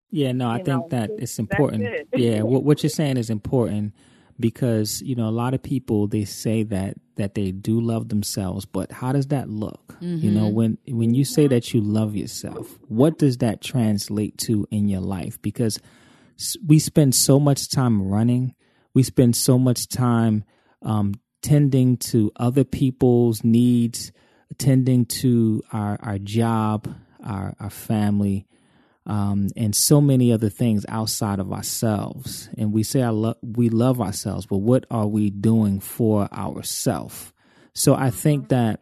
Yeah, 0.09 0.31
no, 0.31 0.47
I 0.47 0.59
you 0.59 0.63
think 0.63 0.83
know, 0.83 0.87
that 0.91 1.09
it's 1.17 1.37
important. 1.37 1.83
It. 1.83 2.07
yeah, 2.15 2.43
what 2.43 2.63
what 2.63 2.81
you're 2.81 2.89
saying 2.89 3.17
is 3.17 3.29
important 3.29 3.93
because 4.39 5.01
you 5.01 5.15
know 5.15 5.27
a 5.27 5.31
lot 5.31 5.53
of 5.53 5.61
people 5.61 6.07
they 6.07 6.23
say 6.23 6.63
that 6.63 6.95
that 7.15 7.35
they 7.35 7.51
do 7.51 7.81
love 7.81 8.07
themselves, 8.07 8.65
but 8.65 8.89
how 8.89 9.11
does 9.11 9.27
that 9.27 9.49
look? 9.49 9.95
Mm-hmm. 9.95 10.25
You 10.25 10.31
know, 10.31 10.45
mm-hmm. 10.45 10.55
when 10.55 10.77
when 10.87 11.13
you 11.13 11.25
say 11.25 11.47
that 11.47 11.73
you 11.73 11.81
love 11.81 12.15
yourself, 12.15 12.79
what 12.87 13.17
does 13.17 13.39
that 13.39 13.61
translate 13.61 14.37
to 14.39 14.65
in 14.71 14.87
your 14.87 15.01
life? 15.01 15.41
Because 15.41 15.77
we 16.65 16.79
spend 16.79 17.15
so 17.15 17.37
much 17.37 17.69
time 17.69 18.07
running 18.07 18.53
we 18.97 19.03
spend 19.03 19.35
so 19.35 19.59
much 19.59 19.87
time 19.87 20.43
um, 20.81 21.13
tending 21.43 21.97
to 21.97 22.31
other 22.35 22.63
people's 22.63 23.43
needs, 23.43 24.11
tending 24.57 25.05
to 25.05 25.61
our 25.71 25.99
our 26.01 26.17
job, 26.17 26.91
our 27.23 27.53
our 27.59 27.69
family, 27.69 28.47
um, 29.05 29.49
and 29.55 29.75
so 29.75 30.01
many 30.01 30.33
other 30.33 30.49
things 30.49 30.83
outside 30.89 31.37
of 31.37 31.53
ourselves. 31.53 32.49
And 32.57 32.73
we 32.73 32.81
say 32.81 33.03
I 33.03 33.09
love 33.09 33.37
we 33.43 33.69
love 33.69 34.01
ourselves, 34.01 34.47
but 34.47 34.57
what 34.57 34.87
are 34.89 35.05
we 35.05 35.29
doing 35.29 35.79
for 35.79 36.27
ourselves? 36.33 37.31
So 37.75 37.93
I 37.93 38.09
think 38.09 38.49
that 38.49 38.81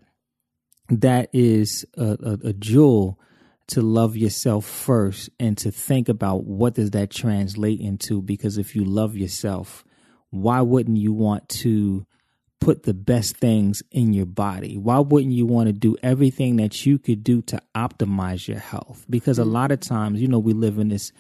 that 0.88 1.28
is 1.34 1.86
a, 1.98 2.18
a, 2.24 2.48
a 2.48 2.54
jewel 2.54 3.20
to 3.68 3.82
love 3.82 4.16
yourself 4.16 4.64
first 4.64 5.30
and 5.42 5.58
to 5.58 5.72
think 5.72 6.08
about 6.08 6.46
what 6.46 6.76
does 6.76 6.92
that 6.92 7.10
translate 7.10 7.82
into 7.82 8.22
because 8.22 8.58
if 8.58 8.78
you 8.78 8.86
love 8.86 9.18
yourself 9.18 9.84
why 10.32 10.62
wouldn't 10.62 10.98
you 10.98 11.14
want 11.14 11.48
to 11.50 12.06
put 12.60 12.84
the 12.84 12.94
best 12.94 13.38
things 13.38 13.84
in 13.92 14.14
your 14.14 14.26
body? 14.26 14.78
Why 14.78 15.00
wouldn't 15.00 15.34
you 15.34 15.46
want 15.46 15.68
to 15.68 15.74
do 15.74 15.96
everything 16.02 16.56
that 16.58 16.86
you 16.86 16.98
could 16.98 17.24
do 17.24 17.42
to 17.44 17.62
optimize 17.76 18.48
your 18.48 18.60
health? 18.60 19.06
Because 19.10 19.38
a 19.38 19.44
mm. 19.44 19.52
lot 19.52 19.72
of 19.72 19.80
times, 19.80 20.22
you 20.22 20.28
know, 20.28 20.40
we 20.40 20.54
live 20.54 20.80
in 20.80 20.90
this 20.90 21.12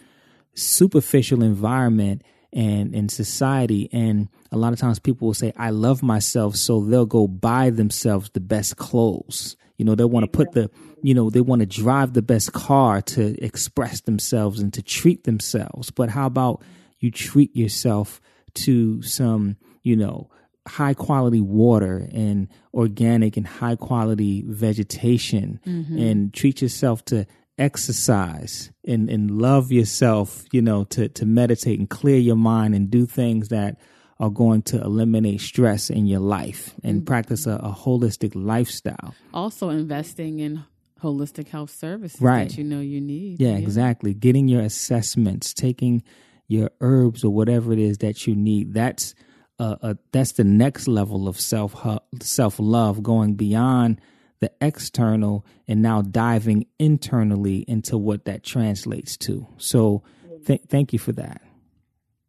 superficial 0.55 1.43
environment 1.43 2.23
and 2.55 2.95
in 2.95 3.09
society 3.09 3.89
and 3.91 4.29
a 4.51 4.57
lot 4.57 4.71
of 4.71 4.79
times 4.79 4.97
people 4.97 5.27
will 5.27 5.33
say 5.33 5.51
i 5.57 5.69
love 5.69 6.01
myself 6.01 6.55
so 6.55 6.79
they'll 6.85 7.05
go 7.05 7.27
buy 7.27 7.69
themselves 7.69 8.29
the 8.29 8.39
best 8.39 8.77
clothes 8.77 9.57
you 9.77 9.83
know 9.83 9.93
they 9.93 10.05
want 10.05 10.23
to 10.23 10.31
put 10.31 10.53
the 10.53 10.71
you 11.03 11.13
know 11.13 11.29
they 11.29 11.41
want 11.41 11.59
to 11.59 11.65
drive 11.65 12.13
the 12.13 12.21
best 12.21 12.53
car 12.53 13.01
to 13.01 13.37
express 13.43 13.99
themselves 14.01 14.61
and 14.61 14.73
to 14.73 14.81
treat 14.81 15.25
themselves 15.25 15.91
but 15.91 16.09
how 16.09 16.25
about 16.25 16.61
you 16.99 17.11
treat 17.11 17.53
yourself 17.53 18.21
to 18.55 19.01
some, 19.01 19.57
you 19.83 19.95
know, 19.95 20.29
high 20.67 20.93
quality 20.93 21.41
water 21.41 22.09
and 22.11 22.47
organic 22.73 23.37
and 23.37 23.45
high 23.45 23.75
quality 23.75 24.43
vegetation 24.47 25.59
mm-hmm. 25.65 25.97
and 25.97 26.33
treat 26.33 26.61
yourself 26.61 27.05
to 27.05 27.25
exercise 27.57 28.71
and, 28.85 29.09
and 29.09 29.31
love 29.31 29.71
yourself, 29.71 30.43
you 30.51 30.61
know, 30.61 30.83
to, 30.85 31.07
to 31.09 31.25
meditate 31.25 31.79
and 31.79 31.89
clear 31.89 32.17
your 32.17 32.35
mind 32.35 32.75
and 32.75 32.89
do 32.89 33.05
things 33.05 33.49
that 33.49 33.77
are 34.19 34.29
going 34.29 34.61
to 34.61 34.81
eliminate 34.81 35.41
stress 35.41 35.89
in 35.89 36.05
your 36.07 36.19
life 36.19 36.73
and 36.83 36.97
mm-hmm. 36.97 37.05
practice 37.05 37.45
a, 37.45 37.55
a, 37.55 37.71
holistic 37.71 38.31
lifestyle. 38.33 39.13
Also 39.33 39.69
investing 39.69 40.39
in 40.39 40.63
holistic 41.01 41.49
health 41.49 41.69
services 41.69 42.21
right. 42.21 42.49
that 42.49 42.57
you 42.57 42.63
know 42.63 42.79
you 42.79 43.01
need. 43.01 43.39
Yeah, 43.39 43.49
yeah, 43.49 43.57
exactly. 43.57 44.13
Getting 44.13 44.47
your 44.47 44.61
assessments, 44.61 45.53
taking 45.53 46.01
your 46.47 46.71
herbs 46.81 47.23
or 47.23 47.31
whatever 47.31 47.73
it 47.73 47.79
is 47.79 47.99
that 47.99 48.27
you 48.27 48.35
need. 48.35 48.73
That's 48.73 49.15
uh, 49.57 49.75
uh, 49.81 49.93
that's 50.11 50.33
the 50.33 50.43
next 50.43 50.87
level 50.87 51.27
of 51.27 51.39
self 51.39 51.75
self 52.21 52.59
love, 52.59 53.01
going 53.01 53.35
beyond 53.35 54.01
the 54.41 54.51
external 54.61 55.45
and 55.67 55.81
now 55.81 56.01
diving 56.01 56.65
internally 56.77 57.59
into 57.67 57.97
what 57.97 58.25
that 58.25 58.43
translates 58.43 59.15
to. 59.15 59.47
So, 59.57 60.03
th- 60.45 60.63
thank 60.67 60.91
you 60.91 60.99
for 60.99 61.13
that. 61.13 61.41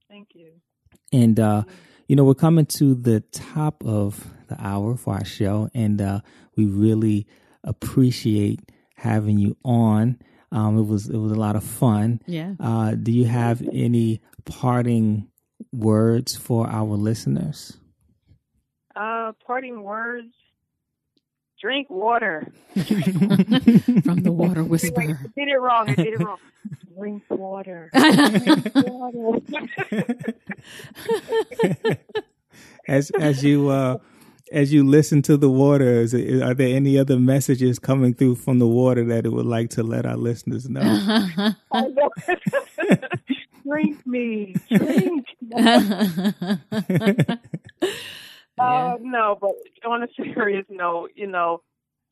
Thank 0.08 0.34
you. 0.34 0.52
And 1.12 1.38
uh, 1.40 1.64
you 2.06 2.14
know, 2.14 2.24
we're 2.24 2.34
coming 2.34 2.66
to 2.78 2.94
the 2.94 3.20
top 3.32 3.84
of 3.84 4.24
the 4.48 4.56
hour 4.64 4.96
for 4.96 5.14
our 5.14 5.24
show, 5.24 5.68
and 5.74 6.00
uh, 6.00 6.20
we 6.56 6.66
really 6.66 7.26
appreciate 7.64 8.60
having 8.94 9.38
you 9.38 9.56
on. 9.64 10.18
Um, 10.53 10.78
it 10.78 10.86
was 10.86 11.09
it 11.09 11.16
was 11.16 11.32
a 11.32 11.36
lot 11.36 11.57
of 11.57 11.64
fun. 11.64 12.20
Yeah. 12.26 12.55
Uh, 12.61 12.94
do 12.94 13.12
you 13.12 13.24
have 13.24 13.62
any 13.72 14.20
parting 14.44 15.28
words 15.72 16.36
for 16.36 16.68
our 16.68 16.97
listeners? 16.97 17.76
Uh, 18.94 19.32
parting 19.47 19.82
words. 19.82 20.32
Drink 21.61 21.88
water. 21.88 22.53
From 22.74 24.22
the 24.22 24.32
water 24.32 24.62
whisperer. 24.62 25.18
I 25.22 25.40
did 25.40 25.49
it 25.49 25.59
wrong. 25.59 25.88
I 25.88 25.94
did 25.94 26.07
it 26.09 26.20
wrong. 26.20 26.38
Drink 26.97 27.22
water. 27.30 27.90
Drink 27.94 28.72
water. 28.74 29.40
as 32.88 33.11
as 33.11 33.42
you 33.42 33.68
uh 33.68 33.99
as 34.53 34.72
you 34.72 34.84
listen 34.84 35.22
to 35.22 35.36
the 35.36 35.51
water, 35.51 36.01
is, 36.01 36.14
are 36.14 36.55
there 36.55 36.74
any 36.74 36.99
other 36.99 37.18
messages 37.18 37.78
coming 37.78 38.14
through 38.14 38.36
from 38.36 38.59
the 38.59 38.66
water 38.66 39.05
that 39.05 39.26
it 39.26 39.30
would 39.30 39.47
like 39.47 39.70
to 39.70 39.82
let 39.82 40.07
our 40.07 40.16
listeners 40.16 40.68
know? 40.68 40.80
drink 43.66 44.07
me, 44.07 44.55
drink. 44.68 45.26
uh, 48.59 48.97
no, 49.01 49.38
but 49.40 49.53
on 49.84 50.03
a 50.03 50.09
serious 50.16 50.66
note, 50.70 51.11
you 51.14 51.26
know, 51.26 51.62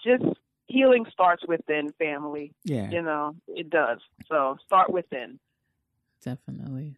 just 0.04 0.24
healing 0.66 1.06
starts 1.10 1.42
within 1.46 1.92
family. 1.98 2.52
Yeah, 2.64 2.90
you 2.90 3.02
know, 3.02 3.36
it 3.48 3.70
does. 3.70 3.98
So 4.28 4.56
start 4.64 4.90
within. 4.90 5.38
Definitely. 6.22 6.96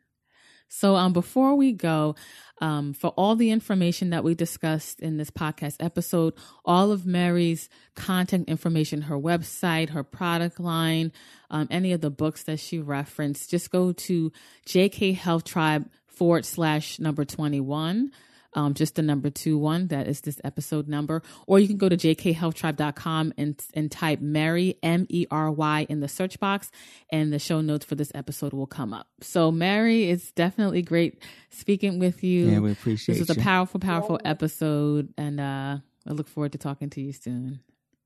So, 0.69 0.97
um, 0.97 1.13
before 1.13 1.55
we 1.55 1.73
go, 1.73 2.15
um, 2.61 2.95
for 2.95 3.09
all 3.17 3.37
the 3.37 3.51
information 3.51 4.11
that 4.11 4.25
we 4.25 4.35
discussed 4.35 5.01
in 5.01 5.17
this 5.17 5.31
podcast 5.31 5.77
episode, 5.81 6.35
all 6.65 6.91
of 6.91 7.07
Mary's 7.07 7.69
contact 7.95 8.45
information, 8.49 9.03
her 9.03 9.19
website, 9.19 9.91
her 9.91 10.03
product 10.03 10.59
line, 10.59 11.13
um, 11.51 11.69
any 11.71 11.93
of 11.93 12.01
the 12.01 12.11
books 12.11 12.45
that 12.45 12.59
she 12.59 12.79
referenced, 12.79 13.51
just 13.51 13.71
go 13.71 13.93
to 13.93 14.33
JK 14.67 15.15
Health 15.15 15.45
Tribe 15.45 15.89
forward 16.07 16.45
slash 16.47 16.99
number 16.99 17.25
21 17.25 18.11
um, 18.57 18.75
just 18.75 18.97
the 18.97 19.03
number 19.03 19.31
two 19.31 19.57
one. 19.59 19.87
That 19.89 20.09
is 20.09 20.23
this 20.23 20.41
episode 20.43 20.89
number. 20.89 21.23
Or 21.47 21.59
you 21.61 21.69
can 21.69 21.77
go 21.77 21.89
to 21.89 21.97
jkhealthtribe.com 21.97 23.35
and, 23.39 23.63
and 23.75 23.91
type 23.93 24.21
Mary, 24.21 24.79
M 24.83 25.07
E 25.09 25.27
R 25.31 25.51
Y, 25.51 25.87
in 25.89 26.01
the 26.01 26.09
search 26.09 26.41
box, 26.41 26.71
and 27.11 27.33
the 27.33 27.39
show 27.39 27.61
notes 27.61 27.85
for 27.85 27.95
this 27.95 28.11
episode 28.15 28.53
will 28.53 28.67
come 28.67 28.93
up. 28.93 29.07
So, 29.21 29.51
Mary, 29.53 30.11
it's 30.11 30.33
definitely 30.33 30.83
great 30.83 31.23
speaking 31.51 31.99
with 31.99 32.25
you. 32.25 32.47
Yeah, 32.47 32.59
we 32.61 32.73
appreciate 32.73 33.19
This 33.19 33.29
was 33.29 33.37
you. 33.37 33.41
a 33.41 33.45
powerful, 33.45 33.79
powerful 33.79 34.19
episode, 34.25 35.13
and 35.17 35.39
uh, 35.41 35.79
I 36.09 36.13
look 36.13 36.29
forward 36.29 36.53
to 36.53 36.59
talking 36.59 36.91
to 36.91 37.01
you 37.01 37.13
soon. 37.13 37.61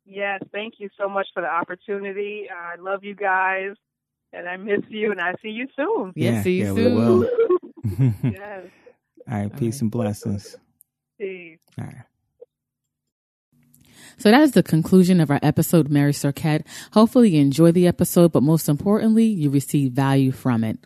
Yes, 0.05 0.40
thank 0.53 0.74
you 0.78 0.88
so 1.01 1.09
much 1.09 1.28
for 1.32 1.40
the 1.40 1.48
opportunity. 1.48 2.46
I 2.51 2.74
love 2.80 3.05
you 3.05 3.14
guys, 3.14 3.76
and 4.32 4.48
I 4.48 4.57
miss 4.57 4.80
you, 4.88 5.12
and 5.12 5.20
I 5.20 5.34
see 5.42 5.51
you 5.51 5.68
soon. 5.76 6.12
Yeah, 6.16 6.32
Yeah, 6.32 6.42
see 6.42 6.59
you 6.59 6.64
yeah, 6.64 6.72
we 6.72 6.82
soon. 6.82 6.94
will. 6.96 7.30
yes, 8.24 8.64
All 9.31 9.39
right, 9.39 9.57
peace 9.57 9.76
right. 9.76 9.83
and 9.83 9.91
blessings. 9.91 10.57
peace. 11.18 11.59
All 11.78 11.87
right. 11.87 12.05
So 14.18 14.31
that 14.31 14.43
is 14.43 14.53
the 14.53 14.62
conclusion 14.62 15.18
of 15.20 15.31
our 15.31 15.41
episode, 15.43 15.89
Mary 15.89 16.12
Cirquette. 16.12 16.66
Hopefully 16.93 17.31
you 17.31 17.41
enjoy 17.41 17.72
the 17.72 17.87
episode, 17.87 18.33
but 18.33 18.43
most 18.43 18.68
importantly, 18.68 19.24
you 19.24 19.49
receive 19.49 19.93
value 19.93 20.31
from 20.31 20.62
it. 20.62 20.78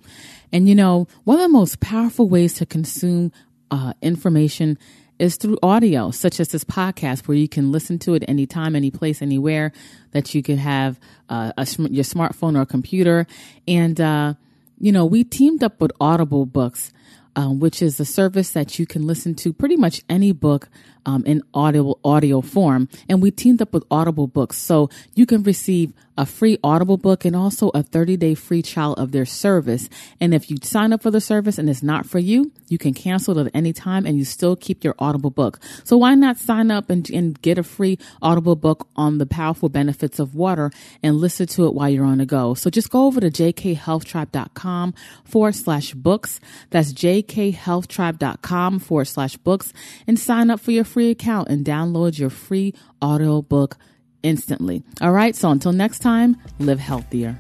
And 0.52 0.68
you 0.68 0.74
know, 0.76 1.08
one 1.24 1.38
of 1.38 1.42
the 1.42 1.48
most 1.48 1.80
powerful 1.80 2.28
ways 2.28 2.54
to 2.54 2.66
consume 2.66 3.32
uh, 3.72 3.94
information 4.02 4.78
is 5.18 5.36
through 5.36 5.58
audio, 5.62 6.10
such 6.12 6.38
as 6.38 6.48
this 6.48 6.64
podcast, 6.64 7.26
where 7.26 7.36
you 7.36 7.48
can 7.48 7.72
listen 7.72 7.98
to 8.00 8.14
it 8.14 8.24
anytime, 8.28 8.76
any 8.76 8.90
place, 8.90 9.20
anywhere 9.20 9.72
that 10.12 10.34
you 10.34 10.42
can 10.42 10.58
have 10.58 11.00
uh, 11.28 11.52
a, 11.56 11.66
your 11.90 12.04
smartphone 12.04 12.56
or 12.56 12.64
computer. 12.64 13.26
And, 13.66 14.00
uh, 14.00 14.34
you 14.78 14.92
know, 14.92 15.06
we 15.06 15.24
teamed 15.24 15.64
up 15.64 15.80
with 15.80 15.90
Audible 16.00 16.46
Books 16.46 16.92
um, 17.36 17.60
which 17.60 17.82
is 17.82 17.98
a 18.00 18.04
service 18.04 18.50
that 18.52 18.78
you 18.78 18.86
can 18.86 19.06
listen 19.06 19.34
to 19.36 19.52
pretty 19.52 19.76
much 19.76 20.02
any 20.08 20.32
book 20.32 20.68
um, 21.06 21.24
in 21.26 21.42
audio 21.52 21.98
audio 22.04 22.40
form. 22.40 22.88
And 23.08 23.22
we 23.22 23.30
teamed 23.30 23.62
up 23.62 23.72
with 23.72 23.84
Audible 23.90 24.26
Books, 24.26 24.58
so 24.58 24.90
you 25.14 25.26
can 25.26 25.42
receive 25.42 25.92
a 26.16 26.24
free 26.26 26.58
Audible 26.62 26.96
book 26.96 27.24
and 27.24 27.34
also 27.34 27.70
a 27.70 27.82
30 27.82 28.16
day 28.16 28.34
free 28.34 28.62
trial 28.62 28.92
of 28.94 29.12
their 29.12 29.26
service. 29.26 29.88
And 30.20 30.32
if 30.34 30.50
you 30.50 30.56
sign 30.62 30.92
up 30.92 31.02
for 31.02 31.10
the 31.10 31.20
service 31.20 31.58
and 31.58 31.68
it's 31.68 31.82
not 31.82 32.06
for 32.06 32.18
you, 32.18 32.52
you 32.68 32.78
can 32.78 32.94
cancel 32.94 33.38
it 33.38 33.46
at 33.46 33.54
any 33.54 33.72
time 33.72 34.06
and 34.06 34.16
you 34.16 34.24
still 34.24 34.56
keep 34.56 34.84
your 34.84 34.94
Audible 34.98 35.30
book. 35.30 35.58
So 35.82 35.96
why 35.96 36.14
not 36.14 36.38
sign 36.38 36.70
up 36.70 36.90
and, 36.90 37.08
and 37.10 37.40
get 37.42 37.58
a 37.58 37.62
free 37.62 37.98
Audible 38.22 38.56
book 38.56 38.88
on 38.96 39.18
the 39.18 39.26
powerful 39.26 39.68
benefits 39.68 40.18
of 40.18 40.34
water 40.34 40.70
and 41.02 41.16
listen 41.16 41.46
to 41.48 41.66
it 41.66 41.74
while 41.74 41.88
you're 41.88 42.04
on 42.04 42.18
the 42.18 42.26
go? 42.26 42.54
So 42.54 42.70
just 42.70 42.90
go 42.90 43.06
over 43.06 43.20
to 43.20 43.30
jkhealthtribe.com 43.30 44.94
forward 45.24 45.54
slash 45.54 45.94
books. 45.94 46.40
That's 46.70 46.92
jkhealthtribe.com 46.92 48.78
forward 48.78 49.04
slash 49.06 49.36
books 49.38 49.72
and 50.06 50.18
sign 50.18 50.50
up 50.50 50.60
for 50.60 50.70
your 50.70 50.84
free 50.94 51.10
account 51.10 51.48
and 51.48 51.64
download 51.64 52.18
your 52.18 52.30
free 52.30 52.72
audiobook 53.02 53.76
instantly. 54.22 54.84
All 55.00 55.12
right. 55.12 55.34
So 55.34 55.50
until 55.50 55.72
next 55.72 55.98
time, 55.98 56.36
live 56.60 56.78
healthier. 56.78 57.38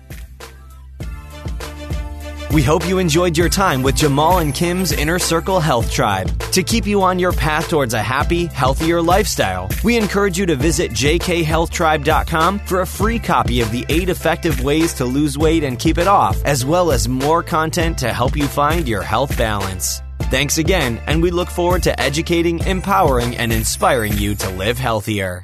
We 2.52 2.62
hope 2.62 2.86
you 2.86 2.98
enjoyed 2.98 3.36
your 3.36 3.48
time 3.48 3.82
with 3.82 3.96
Jamal 3.96 4.38
and 4.38 4.54
Kim's 4.54 4.92
Inner 4.92 5.18
Circle 5.18 5.58
Health 5.58 5.90
Tribe. 5.90 6.28
To 6.52 6.62
keep 6.62 6.86
you 6.86 7.02
on 7.02 7.18
your 7.18 7.32
path 7.32 7.68
towards 7.68 7.94
a 7.94 8.02
happy, 8.02 8.46
healthier 8.46 9.02
lifestyle, 9.02 9.68
we 9.82 9.96
encourage 9.96 10.38
you 10.38 10.46
to 10.46 10.54
visit 10.54 10.92
jkhealthtribe.com 10.92 12.60
for 12.60 12.82
a 12.82 12.86
free 12.86 13.18
copy 13.18 13.60
of 13.60 13.72
the 13.72 13.84
eight 13.88 14.08
effective 14.08 14.62
ways 14.62 14.94
to 14.94 15.04
lose 15.04 15.36
weight 15.36 15.64
and 15.64 15.80
keep 15.80 15.98
it 15.98 16.06
off, 16.06 16.40
as 16.44 16.64
well 16.64 16.92
as 16.92 17.08
more 17.08 17.42
content 17.42 17.98
to 17.98 18.12
help 18.12 18.36
you 18.36 18.46
find 18.46 18.86
your 18.86 19.02
health 19.02 19.36
balance. 19.36 20.03
Thanks 20.30 20.58
again, 20.58 21.00
and 21.06 21.22
we 21.22 21.30
look 21.30 21.48
forward 21.48 21.82
to 21.84 22.00
educating, 22.00 22.58
empowering, 22.60 23.36
and 23.36 23.52
inspiring 23.52 24.12
you 24.18 24.34
to 24.36 24.50
live 24.50 24.78
healthier. 24.78 25.42